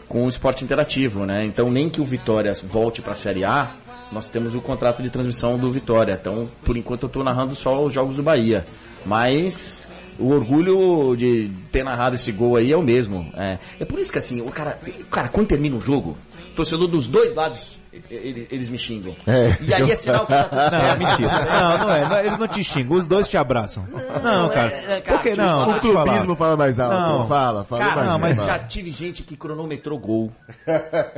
com 0.09 0.26
o 0.26 0.30
esporte 0.30 0.63
interativo, 0.65 1.26
né? 1.26 1.45
Então, 1.45 1.72
nem 1.72 1.89
que 1.89 2.01
o 2.01 2.05
Vitória 2.05 2.51
volte 2.70 3.01
para 3.01 3.13
a 3.13 3.15
Série 3.15 3.45
A, 3.45 3.72
nós 4.11 4.28
temos 4.28 4.53
o 4.53 4.59
contrato 4.61 5.01
de 5.01 5.09
transmissão 5.09 5.57
do 5.57 5.72
Vitória. 5.72 6.18
Então, 6.20 6.45
por 6.65 6.76
enquanto, 6.76 7.03
eu 7.03 7.07
estou 7.07 7.24
narrando 7.24 7.55
só 7.55 7.82
os 7.82 7.93
jogos 7.93 8.18
do 8.18 8.24
Bahia. 8.24 8.65
Mas 9.08 9.88
o 10.20 10.30
orgulho 10.30 11.16
de 11.16 11.49
ter 11.72 11.84
narrado 11.84 12.16
esse 12.16 12.32
gol 12.32 12.55
aí 12.55 12.72
é 12.72 12.78
o 12.78 12.84
mesmo. 12.84 13.32
É, 13.36 13.58
é 13.80 13.86
por 13.86 13.99
isso 13.99 14.12
que, 14.12 14.18
assim, 14.18 14.41
o 14.41 14.51
cara, 14.51 14.80
cara, 15.10 15.30
quando 15.30 15.47
termina 15.47 15.76
o 15.76 15.80
jogo, 15.80 16.18
torcedor 16.55 16.88
dos 16.88 17.08
dois 17.08 17.34
lados, 17.34 17.80
ele- 18.09 18.47
eles 18.51 18.69
me 18.69 18.77
xingam. 18.77 19.15
É. 19.25 19.57
E 19.61 19.73
aí 19.73 19.91
é 19.91 19.95
sinal 19.95 20.25
que 20.25 20.33
tá 20.33 20.43
tudo 20.45 20.71
Não, 20.71 20.97
mentira. 20.97 21.31
Não, 21.47 21.77
não 21.79 21.93
é. 21.93 22.09
Não, 22.09 22.19
eles 22.19 22.37
não 22.37 22.47
te 22.47 22.63
xingam, 22.63 22.97
os 22.97 23.05
dois 23.07 23.27
te 23.27 23.37
abraçam. 23.37 23.87
Não, 24.23 24.49
cara. 24.49 24.71
é, 24.73 25.01
cara, 25.01 25.17
Por 25.17 25.23
que 25.23 25.35
não? 25.35 25.69
o 25.71 25.79
clubismo 25.79 26.35
fala 26.35 26.57
mais 26.57 26.79
alto. 26.79 26.95
Não. 26.95 27.27
Fala, 27.27 27.63
fala 27.63 27.81
Cara, 27.81 27.95
mais 27.95 28.07
não, 28.09 28.19
mas 28.19 28.35
fala. 28.37 28.47
já 28.47 28.59
tive 28.59 28.91
gente 28.91 29.23
que 29.23 29.35
cronometrou 29.35 29.97
gol. 29.99 30.31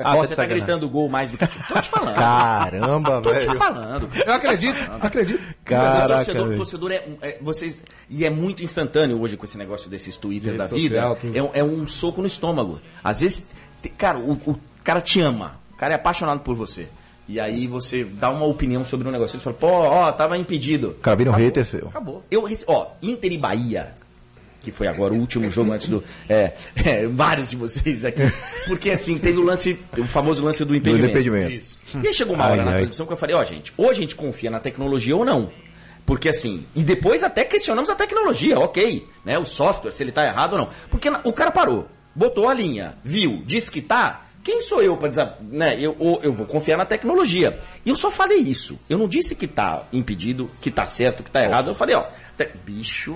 Ah, 0.01 0.13
tá 0.13 0.15
você 0.17 0.35
tá 0.35 0.45
gritando 0.45 0.87
gol 0.89 1.09
mais 1.09 1.29
do 1.31 1.37
que. 1.37 1.45
Tô 1.45 1.81
te 1.81 1.89
falando. 1.89 2.15
Caramba, 2.15 3.21
Tô 3.21 3.33
te 3.33 3.45
velho. 3.45 3.57
falando. 3.57 4.09
Eu 4.25 4.33
acredito, 4.33 4.77
acredito. 5.01 5.39
o 5.41 5.63
Caraca, 5.65 6.07
torcedor, 6.15 6.41
o 6.41 6.45
velho. 6.47 6.57
torcedor 6.57 6.91
é, 6.91 7.03
é- 7.21 7.37
vocês 7.41 7.81
e 8.09 8.25
é 8.25 8.29
muito 8.29 8.63
instantâneo 8.63 9.19
hoje 9.21 9.35
com 9.37 9.45
esse 9.45 9.57
negócio 9.57 9.89
desses 9.89 10.15
Twitter 10.17 10.55
da 10.57 10.65
vida. 10.65 10.79
social, 11.13 11.17
é, 11.33 11.41
um- 11.43 11.49
é 11.53 11.63
um 11.63 11.85
soco 11.87 12.21
no 12.21 12.27
estômago. 12.27 12.79
Às 13.03 13.19
vezes, 13.21 13.49
cara, 13.97 14.17
o, 14.19 14.31
o 14.33 14.57
cara 14.83 15.01
te 15.01 15.19
ama, 15.21 15.55
cara 15.79 15.93
é 15.93 15.95
apaixonado 15.95 16.41
por 16.41 16.55
você. 16.55 16.87
E 17.27 17.39
aí 17.39 17.67
você 17.67 18.03
dá 18.03 18.29
uma 18.31 18.45
opinião 18.45 18.83
sobre 18.83 19.07
um 19.07 19.11
negócio. 19.11 19.35
Ele 19.35 19.43
fala, 19.43 19.55
pô, 19.55 19.67
ó, 19.67 20.11
tava 20.11 20.35
impedido. 20.37 20.89
O 20.89 20.93
cara 20.95 21.15
vira 21.15 21.29
um 21.29 21.33
Acabou, 21.33 21.45
hater 21.47 21.65
seu. 21.65 21.87
Acabou. 21.87 22.23
Eu, 22.31 22.43
ó, 22.67 22.87
Inter 23.03 23.31
e 23.31 23.37
Bahia, 23.37 23.91
que 24.61 24.71
foi 24.71 24.87
agora 24.87 25.13
o 25.13 25.17
último 25.17 25.49
jogo 25.51 25.71
antes 25.71 25.87
do. 25.89 26.03
É, 26.27 26.53
é, 26.83 27.07
vários 27.07 27.49
de 27.51 27.55
vocês 27.55 28.03
aqui. 28.03 28.23
Porque 28.65 28.89
assim, 28.89 29.19
teve 29.19 29.37
o 29.37 29.43
lance, 29.43 29.79
o 29.95 30.05
famoso 30.05 30.43
lance 30.43 30.65
do 30.65 30.69
Do 30.69 30.75
impedimento. 30.75 31.11
impedimento. 31.11 31.65
E 32.03 32.07
aí 32.07 32.13
chegou 32.13 32.33
uma 32.35 32.45
hora 32.45 32.61
Ai, 32.61 32.65
na 32.65 32.71
ai. 32.71 32.77
transmissão 32.77 33.05
que 33.05 33.13
eu 33.13 33.17
falei, 33.17 33.35
ó, 33.35 33.43
gente, 33.43 33.71
ou 33.77 33.89
a 33.89 33.93
gente 33.93 34.15
confia 34.15 34.49
na 34.49 34.59
tecnologia 34.59 35.15
ou 35.15 35.23
não. 35.23 35.51
Porque 36.07 36.29
assim, 36.29 36.65
e 36.75 36.81
depois 36.83 37.21
até 37.23 37.43
questionamos 37.45 37.91
a 37.91 37.95
tecnologia, 37.95 38.57
ok, 38.57 39.07
né? 39.23 39.37
O 39.37 39.45
software, 39.45 39.91
se 39.91 40.01
ele 40.01 40.11
tá 40.11 40.25
errado 40.25 40.53
ou 40.53 40.57
não. 40.59 40.69
Porque 40.89 41.11
na- 41.11 41.21
o 41.23 41.31
cara 41.31 41.51
parou, 41.51 41.87
botou 42.15 42.49
a 42.49 42.53
linha, 42.55 42.97
viu, 43.05 43.43
disse 43.45 43.69
que 43.69 43.81
tá. 43.83 44.25
Quem 44.49 44.61
sou 44.63 44.81
eu 44.81 44.97
para 44.97 45.09
dizer, 45.09 45.29
né? 45.51 45.75
Eu, 45.79 45.95
eu 46.23 46.33
vou 46.33 46.45
confiar 46.47 46.75
na 46.77 46.85
tecnologia. 46.85 47.59
E 47.85 47.89
eu 47.89 47.95
só 47.95 48.09
falei 48.09 48.39
isso. 48.39 48.79
Eu 48.89 48.97
não 48.97 49.07
disse 49.07 49.35
que 49.35 49.47
tá 49.47 49.83
impedido, 49.93 50.49
que 50.61 50.71
tá 50.71 50.85
certo, 50.87 51.21
que 51.23 51.29
tá 51.29 51.43
errado. 51.43 51.67
Eu 51.69 51.75
falei, 51.75 51.95
ó, 51.95 52.05
te- 52.37 52.49
bicho, 52.65 53.15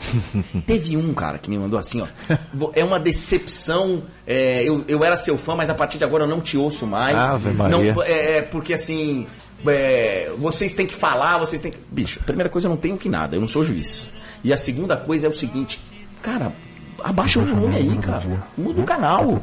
Teve 0.66 0.96
um 0.96 1.12
cara 1.12 1.36
que 1.38 1.50
me 1.50 1.58
mandou 1.58 1.78
assim, 1.78 2.00
ó. 2.00 2.06
"Vo- 2.54 2.72
É 2.74 2.82
uma 2.82 2.98
decepção. 2.98 4.02
é, 4.26 4.62
eu, 4.64 4.82
eu 4.88 5.04
era 5.04 5.14
seu 5.14 5.36
fã, 5.36 5.54
mas 5.54 5.68
a 5.68 5.74
partir 5.74 5.98
de 5.98 6.04
agora 6.04 6.24
eu 6.24 6.28
não 6.28 6.40
te 6.40 6.56
ouço 6.56 6.86
mais. 6.86 7.14
Ave 7.14 7.50
Maria. 7.50 7.92
Não, 7.92 8.02
é, 8.02 8.38
é, 8.38 8.40
porque 8.42 8.72
assim. 8.72 9.26
é, 9.66 10.32
vocês 10.38 10.74
têm 10.74 10.86
que 10.86 10.94
falar, 10.94 11.36
vocês 11.36 11.60
têm 11.60 11.70
que. 11.72 11.78
Bicho, 11.90 12.18
a 12.18 12.24
primeira 12.24 12.48
coisa 12.48 12.66
eu 12.66 12.70
não 12.70 12.78
tenho 12.78 12.96
que 12.96 13.10
nada, 13.10 13.36
eu 13.36 13.40
não 13.42 13.48
sou 13.48 13.62
juiz. 13.62 14.06
E 14.42 14.54
a 14.54 14.56
segunda 14.56 14.96
coisa 14.96 15.26
é 15.26 15.28
o 15.30 15.34
seguinte, 15.34 15.78
cara. 16.22 16.50
Abaixa 17.02 17.40
o 17.40 17.44
volume 17.44 17.76
aí, 17.76 17.98
cara. 17.98 18.42
Muda 18.56 18.80
o 18.80 18.84
canal. 18.84 19.40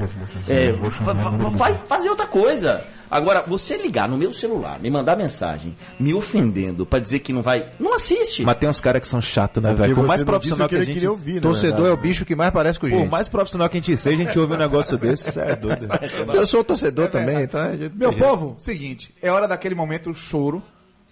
É, 0.47 0.71
va- 0.71 1.13
va- 1.13 1.49
vai 1.49 1.73
fazer 1.87 2.09
outra 2.09 2.27
coisa. 2.27 2.83
Agora, 3.09 3.41
você 3.47 3.77
ligar 3.77 4.09
no 4.09 4.17
meu 4.17 4.33
celular, 4.33 4.79
me 4.81 4.89
mandar 4.89 5.15
mensagem, 5.15 5.73
me 5.97 6.13
ofendendo 6.13 6.85
pra 6.85 6.99
dizer 6.99 7.19
que 7.19 7.31
não 7.31 7.41
vai. 7.41 7.67
Não 7.79 7.93
assiste. 7.95 8.43
Mas 8.43 8.57
tem 8.57 8.67
uns 8.67 8.81
caras 8.81 9.01
que 9.01 9.07
são 9.07 9.21
chatos, 9.21 9.63
né, 9.63 9.69
Porque 9.69 9.83
velho? 9.83 9.95
Por 9.95 10.05
mais 10.05 10.21
não 10.21 10.25
profissional 10.27 10.67
que 10.67 10.75
o 10.75 10.79
a 10.79 10.83
gente... 10.83 10.93
queria 10.93 11.11
ouvir, 11.11 11.35
na 11.35 11.41
Torcedor 11.41 11.87
é 11.87 11.91
o 11.91 11.95
bicho 11.97 12.25
que 12.25 12.35
mais 12.35 12.51
parece 12.51 12.77
com 12.77 12.89
Por 12.89 12.99
gente. 12.99 13.09
mais 13.09 13.29
profissional 13.29 13.69
que 13.69 13.77
a 13.77 13.79
gente 13.79 13.95
seja, 13.95 14.21
a 14.23 14.25
gente 14.25 14.37
ouve 14.37 14.53
um 14.53 14.57
negócio 14.57 14.97
desse, 14.99 15.29
isso 15.29 15.39
é 15.39 15.55
doido. 15.55 15.87
Eu 16.33 16.45
sou 16.45 16.65
torcedor 16.65 17.07
também, 17.07 17.47
tá? 17.47 17.67
A 17.67 17.77
gente- 17.77 17.95
Meu 17.95 18.11
povo, 18.11 18.55
seguinte, 18.59 19.13
é 19.21 19.31
hora 19.31 19.47
daquele 19.47 19.73
momento 19.73 20.13
choro, 20.13 20.61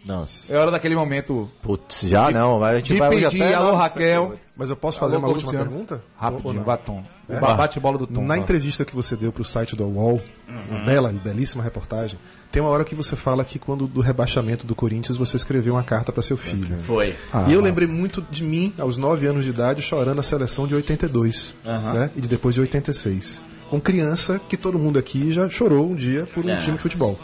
Nossa. 0.06 0.52
é 0.54 0.58
hora 0.58 0.72
daquele 0.72 0.96
momento 0.98 1.50
Putz, 1.64 2.02
já 2.02 2.30
não, 2.30 2.60
vai, 2.60 2.74
a 2.74 2.78
gente 2.80 2.94
de 2.94 3.00
vai 3.00 3.10
pedir 3.10 3.26
até... 3.42 3.54
alô 3.54 3.74
Raquel, 3.74 4.34
Mas 4.58 4.70
eu 4.70 4.76
posso 4.78 4.98
fazer 4.98 5.18
Alô, 5.18 5.26
uma 5.26 5.34
última 5.34 5.52
Luciano. 5.52 5.70
pergunta? 5.70 5.96
Ou 5.96 6.22
rapidinho, 6.30 6.64
batom. 6.64 7.04
O 7.28 7.34
É? 7.34 7.40
bate-bola 7.40 7.98
do 7.98 8.08
Tom. 8.08 8.24
Na 8.26 8.38
entrevista 8.38 8.86
que 8.86 8.96
você 8.96 9.16
deu 9.16 9.32
para 9.32 9.42
o 9.42 9.46
site 9.46 9.76
do 9.76 9.84
UOL, 9.84 10.22
uma 10.70 10.86
bela 10.86 11.12
e 11.12 11.16
belíssima 11.16 11.62
reportagem, 11.62 12.18
tem 12.52 12.62
uma 12.62 12.70
hora 12.72 12.86
que 12.86 12.96
você 12.96 13.18
fala 13.18 13.44
que 13.44 13.60
quando 13.60 13.86
do 13.86 14.00
rebaixamento 14.00 14.66
do 14.66 14.74
Corinthians 14.74 15.18
você 15.18 15.36
escreveu 15.36 15.74
uma 15.74 15.84
carta 15.84 16.12
para 16.14 16.22
seu 16.22 16.38
filho. 16.38 16.78
Foi. 16.86 17.14
e 17.48 17.54
eu 17.54 17.60
lembrei 17.60 17.88
muito 17.88 18.22
de 18.32 18.44
mim, 18.44 18.74
aos 18.80 18.96
9 18.98 19.28
anos 19.28 19.44
de 19.44 19.50
idade, 19.50 19.82
chorando 19.82 20.20
a 20.20 20.24
seleção 20.24 20.66
de 20.66 20.74
82 20.76 21.54
né? 21.66 22.10
e 22.16 22.22
de 22.22 22.30
depois 22.30 22.56
de 22.56 22.62
86. 22.62 23.42
Com 23.70 23.82
criança 23.82 24.40
que 24.48 24.56
todo 24.56 24.80
mundo 24.80 24.98
aqui 24.98 25.32
já 25.34 25.50
chorou 25.50 25.90
um 25.90 25.96
dia 25.96 26.26
por 26.34 26.46
um 26.46 26.50
É. 26.50 26.62
time 26.62 26.78
de 26.78 26.82
futebol. 26.84 27.20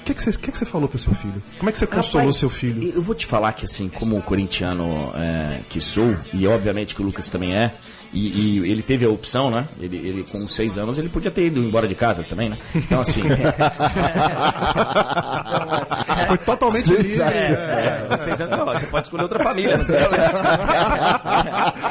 O 0.00 0.02
que, 0.04 0.14
que, 0.14 0.22
você, 0.22 0.32
que, 0.32 0.50
que 0.50 0.58
você 0.58 0.64
falou 0.64 0.88
pro 0.88 0.98
seu 0.98 1.14
filho? 1.14 1.40
Como 1.58 1.68
é 1.68 1.72
que 1.72 1.78
você 1.78 1.86
consolou 1.86 2.26
Rapaz, 2.26 2.36
seu 2.36 2.50
filho? 2.50 2.92
Eu 2.94 3.02
vou 3.02 3.14
te 3.14 3.26
falar 3.26 3.52
que, 3.52 3.64
assim, 3.64 3.88
como 3.88 4.20
corintiano 4.22 5.12
é, 5.14 5.60
que 5.68 5.80
sou, 5.80 6.14
e 6.32 6.46
obviamente 6.46 6.94
que 6.94 7.02
o 7.02 7.04
Lucas 7.04 7.28
também 7.30 7.54
é, 7.54 7.72
E, 8.12 8.58
e 8.64 8.70
ele 8.72 8.82
teve 8.82 9.06
a 9.06 9.08
opção, 9.08 9.50
né? 9.52 9.68
Ele, 9.78 9.96
ele, 9.96 10.24
com 10.24 10.44
seis 10.48 10.76
anos, 10.76 10.98
ele 10.98 11.08
podia 11.08 11.30
ter 11.30 11.46
ido 11.46 11.60
embora 11.60 11.86
de 11.86 11.94
casa 11.94 12.24
também, 12.24 12.48
né? 12.50 12.58
Então, 12.74 13.00
assim. 13.00 13.22
Foi 16.26 16.38
totalmente 16.38 16.88
livre. 16.88 17.22
é, 17.22 18.08
é, 18.10 18.18
seis 18.18 18.40
anos, 18.40 18.58
ó, 18.58 18.64
você 18.74 18.86
pode 18.86 19.06
escolher 19.06 19.22
outra 19.22 19.38
família, 19.38 19.76
não 19.76 19.84
tem 19.84 19.96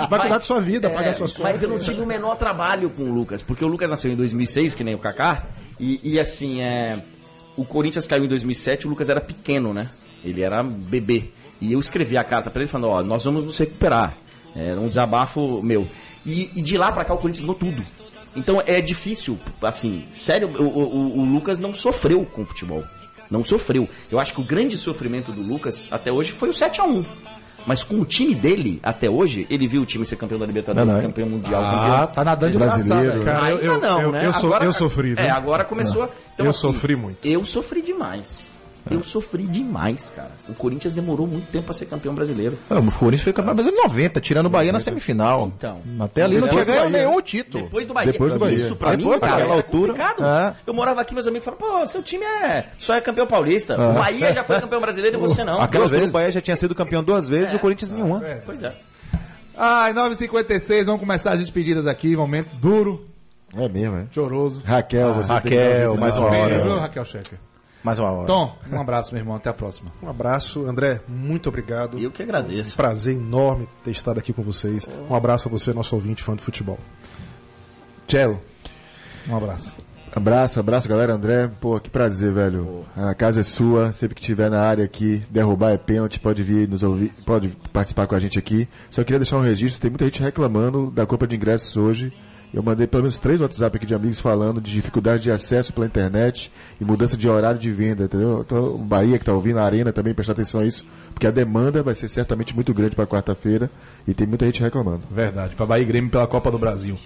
Vai 0.10 0.20
cuidar 0.20 0.38
de 0.40 0.46
sua 0.46 0.60
vida, 0.60 0.90
pagar 0.90 1.14
suas 1.16 1.32
contas. 1.32 1.46
É, 1.46 1.54
Mas 1.54 1.64
eu 1.64 1.70
não 1.70 1.80
tive 1.80 2.02
o 2.02 2.06
menor 2.06 2.36
trabalho 2.36 2.90
com 2.90 3.04
o 3.04 3.14
Lucas, 3.14 3.42
porque 3.42 3.64
o 3.64 3.68
Lucas 3.70 3.90
nasceu 3.90 4.12
em 4.12 4.16
2006, 4.16 4.76
que 4.76 4.84
nem 4.84 4.96
o 4.96 5.00
Kaká, 5.00 5.46
e, 5.80 6.02
e 6.04 6.20
assim, 6.20 6.62
é, 6.62 7.00
o 7.58 7.66
Corinthians 7.66 8.06
caiu 8.06 8.26
em 8.26 8.28
2007, 8.28 8.86
o 8.88 8.90
Lucas 8.90 9.10
era 9.10 9.20
pequeno, 9.22 9.74
né? 9.74 9.90
Ele 10.24 10.42
era 10.42 10.62
bebê. 10.64 11.26
E 11.62 11.74
eu 11.74 11.80
escrevi 11.80 12.18
a 12.18 12.24
carta 12.24 12.50
pra 12.50 12.62
ele 12.62 12.70
falando, 12.72 12.92
ó, 12.92 13.04
nós 13.04 13.24
vamos 13.26 13.44
nos 13.46 13.58
recuperar. 13.58 14.16
Era 14.56 14.80
um 14.80 14.88
desabafo 14.88 15.62
meu. 15.64 15.88
E, 16.26 16.50
e 16.56 16.62
de 16.62 16.78
lá 16.78 16.92
pra 16.92 17.06
cá 17.06 17.14
o 17.14 17.18
Corinthians 17.18 17.42
ganhou 17.46 17.56
tudo. 17.56 17.84
Então 18.36 18.62
é 18.66 18.80
difícil, 18.82 19.38
assim, 19.64 20.06
sério, 20.14 20.48
o, 20.50 20.64
o- 20.64 21.20
o 21.20 21.26
Lucas 21.26 21.58
não 21.60 21.74
sofreu 21.74 22.26
com 22.26 22.42
o 22.44 22.46
futebol. 22.46 22.84
Não 23.30 23.44
sofreu. 23.46 23.88
Eu 24.12 24.20
acho 24.20 24.34
que 24.34 24.42
o 24.42 24.44
grande 24.44 24.78
sofrimento 24.78 25.32
do 25.32 25.42
Lucas 25.42 25.88
até 25.92 26.12
hoje 26.12 26.32
foi 26.32 26.50
o 26.50 26.54
7 26.54 26.82
a 26.82 26.84
1 26.84 27.06
Mas 27.66 27.84
com 27.84 28.00
o 28.00 28.06
time 28.06 28.34
dele, 28.34 28.80
até 28.82 29.10
hoje, 29.10 29.46
ele 29.50 29.68
viu 29.68 29.82
o 29.82 29.86
time 29.86 30.06
ser 30.06 30.16
campeão 30.16 30.40
da 30.40 30.46
Libertadores, 30.46 30.88
Não, 30.88 30.96
não. 30.96 31.02
campeão 31.02 31.30
mundial, 31.30 31.64
Ah, 31.64 31.72
campeão. 32.00 32.08
tá 32.16 32.24
nadando 32.24 32.52
de 32.54 32.58
braçada, 32.58 33.02
velho. 33.12 33.24
Cara, 33.24 33.50
eu- 33.52 33.58
Ainda 33.58 33.66
eu- 33.66 33.80
não, 33.82 34.02
eu- 34.02 34.12
né? 34.12 34.26
eu 34.26 34.34
sou- 34.34 34.56
eu 34.58 34.74
sofri, 34.74 35.14
É, 35.18 35.24
viu? 35.26 35.34
agora 35.34 35.64
começou. 35.66 36.04
Então, 36.34 36.46
Eu 36.46 36.50
assim, 36.50 36.60
sofri 36.62 36.96
muito. 36.96 37.18
Eu 37.24 37.46
sofri 37.46 37.82
demais. 37.82 38.48
Eu 38.90 39.04
sofri 39.04 39.44
demais, 39.44 40.12
cara. 40.16 40.32
O 40.48 40.54
Corinthians 40.54 40.94
demorou 40.96 41.28
muito 41.28 41.46
tempo 41.52 41.66
pra 41.66 41.74
ser 41.74 41.86
campeão 41.86 42.14
brasileiro. 42.16 42.58
Não, 42.70 42.80
o 42.80 42.92
Corinthians 42.92 43.24
foi 43.24 43.34
campeão 43.34 43.54
brasileiro 43.54 43.86
em 43.86 43.88
90, 43.90 44.22
tirando 44.22 44.46
o 44.48 44.50
Bahia 44.50 44.72
na 44.72 44.80
semifinal. 44.80 45.52
Então. 45.56 45.82
Até 46.00 46.24
ali 46.24 46.40
não 46.40 46.48
tinha 46.48 46.64
ganho 46.64 46.90
nenhum 46.90 47.22
título. 47.22 47.66
Depois 47.66 47.86
do 47.88 47.94
Bahia. 47.94 48.12
Depois 48.12 48.34
do 48.34 48.40
Bahia. 48.40 48.56
Isso 48.66 48.76
pra 48.76 48.96
Depois, 48.96 49.16
mim, 49.16 49.20
cara, 49.22 49.32
naquela 49.36 49.54
é 49.54 49.58
altura. 49.58 49.94
complicado. 49.94 50.24
É. 50.26 50.56
Eu 50.66 50.74
morava 50.74 51.02
aqui, 51.02 51.14
meus 51.14 51.28
amigos 51.28 51.46
falaram, 51.46 51.82
pô, 51.82 51.88
seu 51.88 52.02
time 52.02 52.24
é 52.24 52.66
só 52.78 52.96
é 52.96 53.02
campeão 53.02 53.28
paulista. 53.28 53.76
Ah. 53.78 53.90
O 53.90 53.94
Bahia 53.94 54.34
já 54.34 54.44
foi 54.44 54.60
campeão 54.60 54.82
brasileiro 54.82 55.18
e 55.18 55.20
você 55.20 55.44
não. 55.46 55.62
Aquela 55.62 55.84
altura 55.86 56.06
o 56.06 56.10
Bahia 56.10 56.32
já 56.32 56.42
tinha 56.42 56.56
sido 56.56 56.74
campeão 56.74 57.04
duas 57.04 57.28
vezes 57.28 57.54
e 57.54 57.56
o 57.56 57.60
Corinthians 57.60 57.92
nenhuma. 57.92 58.22
Pois 58.46 58.64
é. 58.64 58.74
Ai, 59.58 59.94
9h56, 59.94 60.86
vamos 60.86 61.02
começar 61.02 61.32
as 61.34 61.40
despedidas 61.40 61.86
aqui, 61.86 62.16
momento 62.16 62.48
duro, 62.56 63.06
É 63.56 63.68
mesmo, 63.68 63.98
é? 63.98 64.06
choroso. 64.12 64.62
Raquel, 64.64 65.10
Ah, 65.10 65.14
você 65.14 65.32
Raquel, 65.34 65.60
um 65.60 65.92
jeito 65.92 65.98
mais 66.00 66.16
uma 66.16 66.28
hora. 66.30 66.80
Raquel 66.80 67.04
Checker? 67.06 67.38
Mais 67.84 67.98
uma 67.98 68.12
hora. 68.12 68.28
Tom, 68.28 68.56
um 68.72 68.80
abraço, 68.80 69.14
meu 69.14 69.22
irmão, 69.22 69.36
até 69.36 69.50
a 69.50 69.54
próxima. 69.54 69.92
Um 70.04 70.10
abraço, 70.10 70.66
André, 70.66 71.02
muito 71.08 71.48
obrigado. 71.48 71.98
Eu 71.98 72.12
que 72.12 72.22
agradeço. 72.22 72.76
Prazer 72.76 73.16
enorme 73.16 73.70
ter 73.84 73.92
estado 73.92 74.20
aqui 74.20 74.34
com 74.34 74.44
vocês. 74.44 74.90
Um 75.10 75.16
abraço 75.16 75.48
a 75.48 75.52
você, 75.52 75.74
nosso 75.74 75.96
ouvinte, 75.96 76.24
fã 76.24 76.36
de 76.36 76.44
futebol. 76.44 76.78
Cello, 78.08 78.42
um 79.30 79.36
abraço. 79.38 79.74
Abraço, 80.12 80.60
abraço, 80.60 80.90
galera. 80.90 81.14
André, 81.14 81.48
pô, 81.48 81.80
que 81.80 81.90
prazer, 81.90 82.34
velho. 82.34 82.84
A 82.96 83.14
casa 83.14 83.42
é 83.42 83.44
sua. 83.44 83.92
Sempre 83.94 84.16
que 84.16 84.22
tiver 84.22 84.50
na 84.50 84.60
área 84.60 84.84
aqui, 84.84 85.24
derrubar 85.30 85.72
é 85.72 85.78
pênalti, 85.78 86.20
pode 86.20 86.42
vir 86.42 86.68
nos 86.68 86.82
ouvir, 86.82 87.14
pode 87.26 87.50
participar 87.72 88.08
com 88.08 88.16
a 88.16 88.20
gente 88.20 88.40
aqui. 88.40 88.68
Só 88.90 89.04
queria 89.04 89.20
deixar 89.20 89.38
um 89.38 89.42
registro, 89.42 89.80
tem 89.80 89.92
muita 89.92 90.06
gente 90.06 90.22
reclamando 90.22 90.90
da 90.90 91.06
compra 91.06 91.28
de 91.28 91.36
ingressos 91.36 91.78
hoje. 91.78 92.12
Eu 92.54 92.64
mandei 92.64 92.88
pelo 92.88 93.04
menos 93.04 93.20
três 93.20 93.40
WhatsApp 93.40 93.78
aqui 93.78 93.86
de 93.86 93.94
amigos 93.94 94.20
falando 94.20 94.60
de 94.60 94.72
dificuldade 94.72 95.24
de 95.24 95.32
acesso 95.32 95.72
pela 95.72 95.86
internet 95.86 96.52
e 96.82 96.86
mudança 96.86 97.16
de 97.16 97.30
horário 97.30 97.60
de 97.60 97.72
venda, 97.72 98.06
entendeu? 98.06 98.42
Então, 98.46 98.78
Bahia 98.78 99.20
que 99.20 99.26
tá 99.26 99.34
ouvindo, 99.34 99.60
a 99.60 99.64
Arena 99.64 99.94
também, 99.94 100.14
prestar 100.14 100.34
atenção 100.34 100.62
a 100.62 100.66
isso, 100.66 100.84
porque 101.14 101.28
a 101.28 101.32
demanda 101.32 101.84
vai 101.84 101.94
ser 101.94 102.08
certamente 102.08 102.56
muito 102.56 102.74
grande 102.74 102.96
para 102.96 103.06
quarta-feira 103.06 103.70
e 104.08 104.14
tem 104.14 104.26
muita 104.26 104.46
gente 104.46 104.62
reclamando. 104.62 105.04
Verdade, 105.12 105.56
pra 105.56 105.66
Bahia 105.66 105.84
e 105.84 105.86
Grêmio 105.86 106.10
pela 106.10 106.26
Copa 106.26 106.50
do 106.50 106.58
Brasil. 106.58 106.98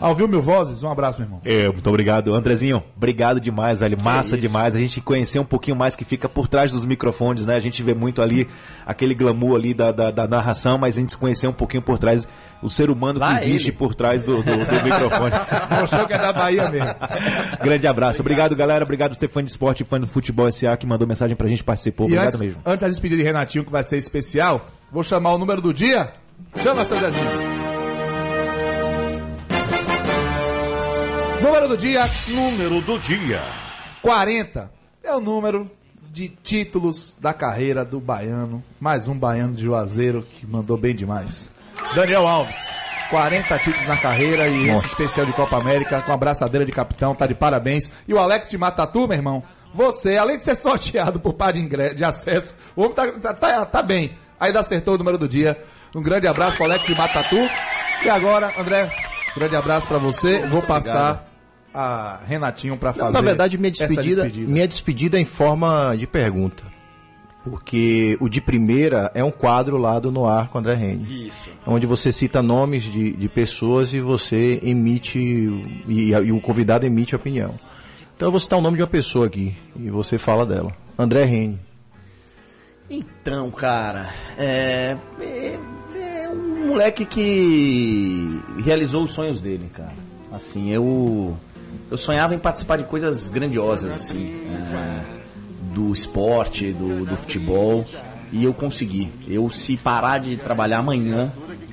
Ah, 0.00 0.10
ouviu 0.10 0.28
mil 0.28 0.42
vozes? 0.42 0.82
Um 0.82 0.90
abraço, 0.90 1.18
meu 1.18 1.26
irmão. 1.26 1.40
É, 1.44 1.68
muito 1.68 1.88
obrigado. 1.88 2.34
Andrezinho, 2.34 2.82
obrigado 2.96 3.40
demais, 3.40 3.80
velho. 3.80 4.00
Massa 4.00 4.36
demais. 4.36 4.76
A 4.76 4.78
gente 4.78 5.00
conhecer 5.00 5.38
um 5.38 5.44
pouquinho 5.44 5.76
mais 5.76 5.96
que 5.96 6.04
fica 6.04 6.28
por 6.28 6.48
trás 6.48 6.70
dos 6.70 6.84
microfones, 6.84 7.46
né? 7.46 7.56
A 7.56 7.60
gente 7.60 7.82
vê 7.82 7.94
muito 7.94 8.20
ali 8.20 8.46
aquele 8.84 9.14
glamour 9.14 9.56
ali 9.56 9.72
da, 9.72 9.92
da, 9.92 10.10
da 10.10 10.26
narração, 10.28 10.76
mas 10.76 10.98
a 10.98 11.00
gente 11.00 11.16
conhecer 11.16 11.46
um 11.48 11.52
pouquinho 11.52 11.82
por 11.82 11.98
trás 11.98 12.28
o 12.62 12.68
ser 12.68 12.90
humano 12.90 13.18
Lá 13.18 13.36
que 13.36 13.44
existe 13.44 13.68
ele. 13.70 13.76
por 13.76 13.94
trás 13.94 14.22
do, 14.22 14.36
do, 14.42 14.42
do 14.42 14.84
microfone. 14.84 15.32
Mostrou 15.80 16.06
que 16.06 16.12
é 16.12 16.18
da 16.18 16.32
Bahia 16.32 16.68
mesmo. 16.70 16.94
Grande 17.62 17.86
abraço. 17.86 18.20
Obrigado, 18.20 18.54
galera. 18.54 18.84
Obrigado 18.84 19.12
por 19.14 19.18
ser 19.18 19.28
fã 19.28 19.42
de 19.42 19.50
esporte 19.50 19.82
e 19.82 19.86
fã 19.86 19.98
do 19.98 20.06
futebol 20.06 20.50
SA 20.52 20.76
que 20.76 20.86
mandou 20.86 21.06
mensagem 21.08 21.34
pra 21.36 21.48
gente, 21.48 21.64
participou. 21.64 22.06
E 22.06 22.12
Obrigado 22.12 22.26
antes, 22.34 22.40
mesmo. 22.42 22.60
antes 22.64 22.80
da 22.80 22.88
despedida 22.88 23.20
de 23.22 23.26
Renatinho, 23.26 23.64
que 23.64 23.72
vai 23.72 23.82
ser 23.82 23.96
especial, 23.96 24.66
vou 24.92 25.02
chamar 25.02 25.32
o 25.32 25.38
número 25.38 25.60
do 25.60 25.72
dia. 25.72 26.12
Chama, 26.62 26.84
seu 26.84 26.98
Zezinho. 27.00 27.65
Número 31.42 31.68
do 31.68 31.76
dia, 31.76 32.04
Número 32.28 32.80
do 32.80 32.98
dia. 32.98 33.42
40. 34.02 34.70
É 35.02 35.14
o 35.14 35.20
número 35.20 35.70
de 36.10 36.28
títulos 36.28 37.16
da 37.20 37.32
carreira 37.32 37.84
do 37.84 38.00
baiano. 38.00 38.62
Mais 38.80 39.06
um 39.08 39.16
baiano 39.18 39.54
de 39.54 39.64
Juazeiro 39.64 40.22
que 40.22 40.46
mandou 40.46 40.76
bem 40.76 40.94
demais. 40.94 41.56
Daniel 41.94 42.26
Alves. 42.26 42.70
40 43.10 43.58
títulos 43.58 43.86
na 43.86 43.96
carreira 43.96 44.48
e 44.48 44.68
esse 44.68 44.86
especial 44.86 45.24
de 45.26 45.32
Copa 45.32 45.56
América 45.58 46.00
com 46.02 46.12
a 46.12 46.16
braçadeira 46.16 46.66
de 46.66 46.72
capitão, 46.72 47.14
tá 47.14 47.24
de 47.24 47.34
parabéns. 47.36 47.88
E 48.08 48.12
o 48.12 48.18
Alex 48.18 48.50
de 48.50 48.58
Matatu, 48.58 49.06
meu 49.06 49.16
irmão, 49.16 49.44
você, 49.72 50.16
além 50.16 50.38
de 50.38 50.44
ser 50.44 50.56
sorteado 50.56 51.20
por 51.20 51.34
par 51.34 51.52
de, 51.52 51.62
de 51.94 52.04
acesso, 52.04 52.56
o 52.74 52.82
homem 52.82 52.94
tá, 52.94 53.12
tá, 53.12 53.32
tá- 53.34 53.64
tá 53.66 53.82
bem. 53.82 54.16
Ainda 54.40 54.58
acertou 54.58 54.94
o 54.94 54.98
número 54.98 55.16
do 55.18 55.28
dia. 55.28 55.62
Um 55.94 56.02
grande 56.02 56.26
abraço 56.26 56.56
pro 56.56 56.66
Alex 56.66 56.84
de 56.84 56.94
Matatu. 56.96 57.36
E 58.04 58.10
agora, 58.10 58.52
André, 58.58 58.90
grande 59.36 59.56
abraço 59.56 59.86
pra 59.86 59.98
você. 59.98 60.46
Vou 60.46 60.62
passar 60.62 61.30
a 61.72 62.20
Renatinho 62.26 62.76
pra 62.76 62.92
fazer 62.92 63.12
Na 63.12 63.20
verdade, 63.20 63.58
minha 63.58 63.70
essa 63.70 63.86
despedida, 63.86 64.30
minha 64.34 64.66
despedida 64.66 65.18
é 65.18 65.20
em 65.20 65.26
forma 65.26 65.94
de 65.96 66.06
pergunta. 66.06 66.64
Porque 67.44 68.16
o 68.20 68.28
de 68.28 68.40
primeira 68.40 69.10
é 69.14 69.22
um 69.22 69.30
quadro 69.30 69.76
lá 69.76 70.00
do 70.00 70.10
Noir 70.10 70.48
com 70.48 70.58
André 70.58 70.74
Rene. 70.74 71.28
Isso. 71.28 71.48
Onde 71.64 71.86
você 71.86 72.10
cita 72.10 72.42
nomes 72.42 72.82
de, 72.82 73.12
de 73.12 73.28
pessoas 73.28 73.94
e 73.94 74.00
você 74.00 74.58
emite, 74.64 75.18
e, 75.86 76.10
e 76.10 76.32
o 76.32 76.40
convidado 76.40 76.86
emite 76.86 77.14
a 77.14 77.18
opinião. 77.18 77.54
Então 78.16 78.28
eu 78.28 78.32
vou 78.32 78.40
citar 78.40 78.58
o 78.58 78.62
nome 78.62 78.76
de 78.76 78.82
uma 78.82 78.88
pessoa 78.88 79.26
aqui 79.26 79.54
e 79.78 79.90
você 79.90 80.18
fala 80.18 80.44
dela. 80.44 80.74
André 80.98 81.24
Rene. 81.24 81.60
Então, 82.90 83.50
cara, 83.50 84.12
é, 84.38 84.96
é 85.20 85.58
um 86.66 86.70
moleque 86.70 87.04
que 87.04 88.42
realizou 88.58 89.04
os 89.04 89.14
sonhos 89.14 89.40
dele, 89.40 89.70
cara. 89.72 89.92
Assim, 90.32 90.70
eu 90.70 91.36
eu 91.90 91.96
sonhava 91.96 92.34
em 92.34 92.38
participar 92.38 92.78
de 92.78 92.84
coisas 92.84 93.28
grandiosas, 93.28 93.90
assim, 93.92 94.34
é, 94.74 95.02
do 95.72 95.92
esporte, 95.92 96.72
do, 96.72 97.04
do 97.04 97.16
futebol, 97.16 97.86
e 98.32 98.44
eu 98.44 98.52
consegui. 98.52 99.12
Eu, 99.28 99.48
se 99.50 99.76
parar 99.76 100.18
de 100.18 100.36
trabalhar 100.36 100.78
amanhã, 100.78 101.32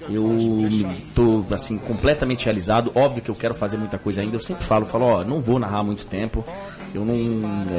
eu 0.10 0.70
tô, 1.16 1.44
assim, 1.52 1.78
completamente 1.78 2.46
realizado. 2.46 2.91
Óbvio 2.94 3.24
que 3.24 3.32
eu 3.32 3.36
quero 3.36 3.56
fazer 3.56 3.78
muita 3.78 3.98
coisa 3.98 4.22
ainda. 4.22 4.36
Eu 4.36 4.41
sempre 4.41 4.66
falo, 4.68 4.86
falo, 4.86 5.06
ó, 5.06 5.24
não 5.24 5.41
vou 5.41 5.58
narrar 5.58 5.84
muito 5.84 6.06
tempo. 6.06 6.46
Eu 6.94 7.04
não. 7.04 7.16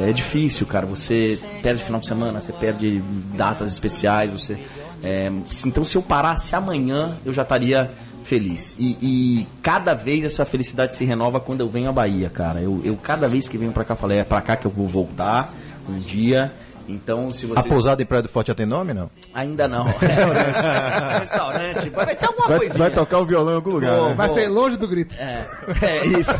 É 0.05 0.11
difícil, 0.11 0.67
cara. 0.67 0.85
Você 0.85 1.39
perde 1.61 1.83
final 1.83 2.01
de 2.01 2.07
semana, 2.07 2.41
você 2.41 2.51
perde 2.51 3.01
datas 3.33 3.71
especiais, 3.71 4.31
você. 4.31 4.59
É, 5.03 5.31
então, 5.65 5.83
se 5.83 5.95
eu 5.97 6.01
parasse 6.01 6.55
amanhã, 6.55 7.17
eu 7.25 7.31
já 7.33 7.41
estaria 7.43 7.91
feliz. 8.23 8.75
E, 8.79 8.97
e 9.01 9.47
cada 9.61 9.93
vez 9.93 10.23
essa 10.25 10.45
felicidade 10.45 10.95
se 10.95 11.05
renova 11.05 11.39
quando 11.39 11.61
eu 11.61 11.69
venho 11.69 11.89
à 11.89 11.93
Bahia, 11.93 12.29
cara. 12.29 12.59
Eu, 12.61 12.81
eu 12.83 12.95
cada 12.97 13.27
vez 13.27 13.47
que 13.47 13.57
venho 13.57 13.71
pra 13.71 13.83
cá, 13.83 13.95
falei, 13.95 14.19
é 14.19 14.23
pra 14.23 14.41
cá 14.41 14.55
que 14.55 14.65
eu 14.65 14.71
vou 14.71 14.87
voltar 14.87 15.53
um 15.87 15.97
dia. 15.99 16.51
Então, 16.87 17.33
se 17.33 17.47
você. 17.47 17.59
A 17.59 17.63
pousada 17.63 18.01
em 18.03 18.05
Praia 18.05 18.21
do 18.21 18.29
Forte 18.29 18.49
já 18.49 18.53
tem 18.55 18.65
nome, 18.65 18.93
não? 18.93 19.09
Ainda 19.33 19.67
não. 19.67 19.85
Restaurante. 19.97 21.19
Restaurante. 21.19 21.89
Vai 21.89 22.15
ter 22.15 22.25
alguma 22.27 22.47
Vai, 22.47 22.57
coisinha. 22.59 22.77
vai 22.83 22.91
tocar 22.93 23.19
o 23.19 23.25
violão 23.25 23.53
em 23.53 23.55
algum 23.55 23.71
lugar, 23.71 23.95
Vou, 23.97 24.09
né? 24.09 24.15
Vai 24.15 24.27
vou. 24.27 24.35
ser 24.37 24.47
longe 24.49 24.77
do 24.77 24.87
grito. 24.87 25.15
É, 25.17 25.45
é 25.81 26.05
isso. 26.05 26.31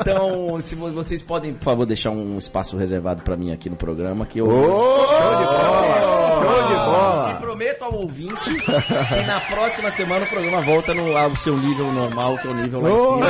Então, 0.00 0.60
se 0.60 0.76
vo- 0.76 0.92
vocês 0.92 1.20
podem, 1.22 1.54
por 1.54 1.64
favor, 1.64 1.86
deixar 1.86 2.10
um 2.10 2.38
espaço 2.38 2.76
reservado 2.76 3.22
pra 3.22 3.36
mim 3.36 3.52
aqui 3.52 3.68
no 3.68 3.74
programa, 3.76 4.24
que 4.26 4.38
eu. 4.40 4.46
Show 4.46 5.36
de 5.38 5.44
bola! 5.44 6.19
Show 6.42 6.68
de 6.68 6.74
bola! 6.74 7.32
E 7.36 7.42
prometo 7.42 7.82
ao 7.84 7.94
ouvinte 7.94 8.54
que 8.54 9.26
na 9.26 9.40
próxima 9.40 9.90
semana 9.90 10.24
o 10.24 10.28
programa 10.28 10.60
volta 10.60 10.94
no, 10.94 11.16
ao 11.16 11.34
seu 11.36 11.56
nível 11.56 11.92
normal, 11.92 12.38
que 12.38 12.46
é 12.46 12.50
o 12.50 12.54
nível 12.54 12.80
lá 12.80 12.90
em 12.90 12.96
cima. 13.14 13.26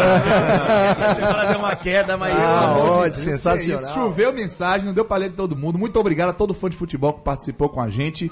Essa 0.90 1.14
semana 1.14 1.44
deu 1.46 1.58
uma 1.58 1.76
queda, 1.76 2.16
mas. 2.16 2.36
Ah, 2.38 2.74
eu- 2.78 2.84
ótimo, 2.92 3.24
sensacional. 3.24 3.80
Isso, 3.84 3.94
choveu 3.94 4.32
mensagem, 4.32 4.86
não 4.86 4.94
deu 4.94 5.04
pra 5.04 5.16
ler 5.16 5.30
de 5.30 5.36
todo 5.36 5.56
mundo. 5.56 5.78
Muito 5.78 5.98
obrigado 5.98 6.30
a 6.30 6.32
todo 6.32 6.54
fã 6.54 6.68
de 6.70 6.76
futebol 6.76 7.12
que 7.12 7.22
participou 7.22 7.68
com 7.68 7.80
a 7.80 7.88
gente. 7.88 8.30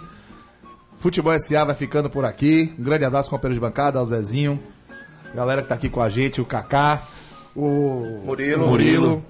Futebol 0.98 1.32
SA 1.38 1.64
vai 1.64 1.74
ficando 1.74 2.10
por 2.10 2.24
aqui. 2.24 2.74
Um 2.78 2.82
grande 2.82 3.04
abraço, 3.04 3.30
companheiro 3.30 3.54
de 3.54 3.60
bancada, 3.66 3.98
ao 3.98 4.04
Zezinho. 4.04 4.58
Galera 5.34 5.62
que 5.62 5.68
tá 5.68 5.74
aqui 5.74 5.88
com 5.88 6.00
a 6.02 6.08
gente, 6.08 6.40
o 6.40 6.44
Kaká, 6.44 7.02
o 7.54 8.22
Murilo. 8.24 8.66
Murilo. 8.66 9.24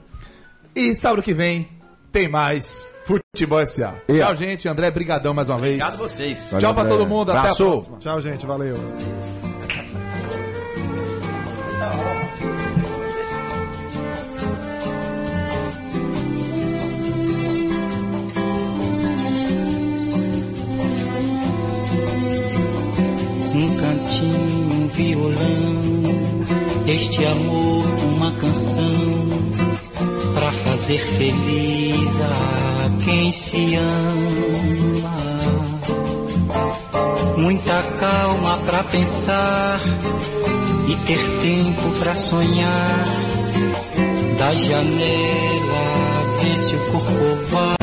E 0.74 0.94
sábado 0.94 1.22
que 1.22 1.34
vem 1.34 1.68
tem 2.12 2.28
mais 2.28 2.92
Futebol 3.06 3.60
S.A. 3.60 3.94
Yeah. 4.10 4.26
Tchau, 4.26 4.34
gente. 4.36 4.68
André, 4.68 4.90
brigadão 4.90 5.32
mais 5.32 5.48
uma 5.48 5.56
Obrigado 5.56 5.88
vez. 5.88 5.94
Obrigado 5.94 6.10
vocês. 6.10 6.44
Valeu, 6.50 6.60
Tchau 6.60 6.74
pra 6.74 6.82
André. 6.82 6.96
todo 6.96 7.06
mundo. 7.08 7.32
Até 7.32 7.48
a 7.50 7.54
próxima. 7.54 7.98
Tchau, 7.98 8.20
gente. 8.20 8.46
Valeu. 8.46 8.76
Um 23.54 23.76
cantinho, 23.76 24.72
um 24.72 24.86
violão, 24.88 25.82
este 26.86 27.24
amor, 27.24 27.86
uma 28.16 28.32
canção 28.32 28.88
pra 30.38 30.52
fazer 30.52 31.00
feliz 31.00 32.10
a 32.20 33.04
quem 33.04 33.32
se 33.32 33.74
ama. 33.74 35.18
Muita 37.36 37.82
calma 37.98 38.58
pra 38.58 38.84
pensar 38.84 39.80
e 40.88 40.94
ter 41.06 41.18
tempo 41.40 41.90
pra 41.98 42.14
sonhar. 42.14 43.06
Da 44.38 44.54
janela 44.54 45.82
vê-se 46.40 46.76
o 46.76 46.78
corcovado 46.92 47.77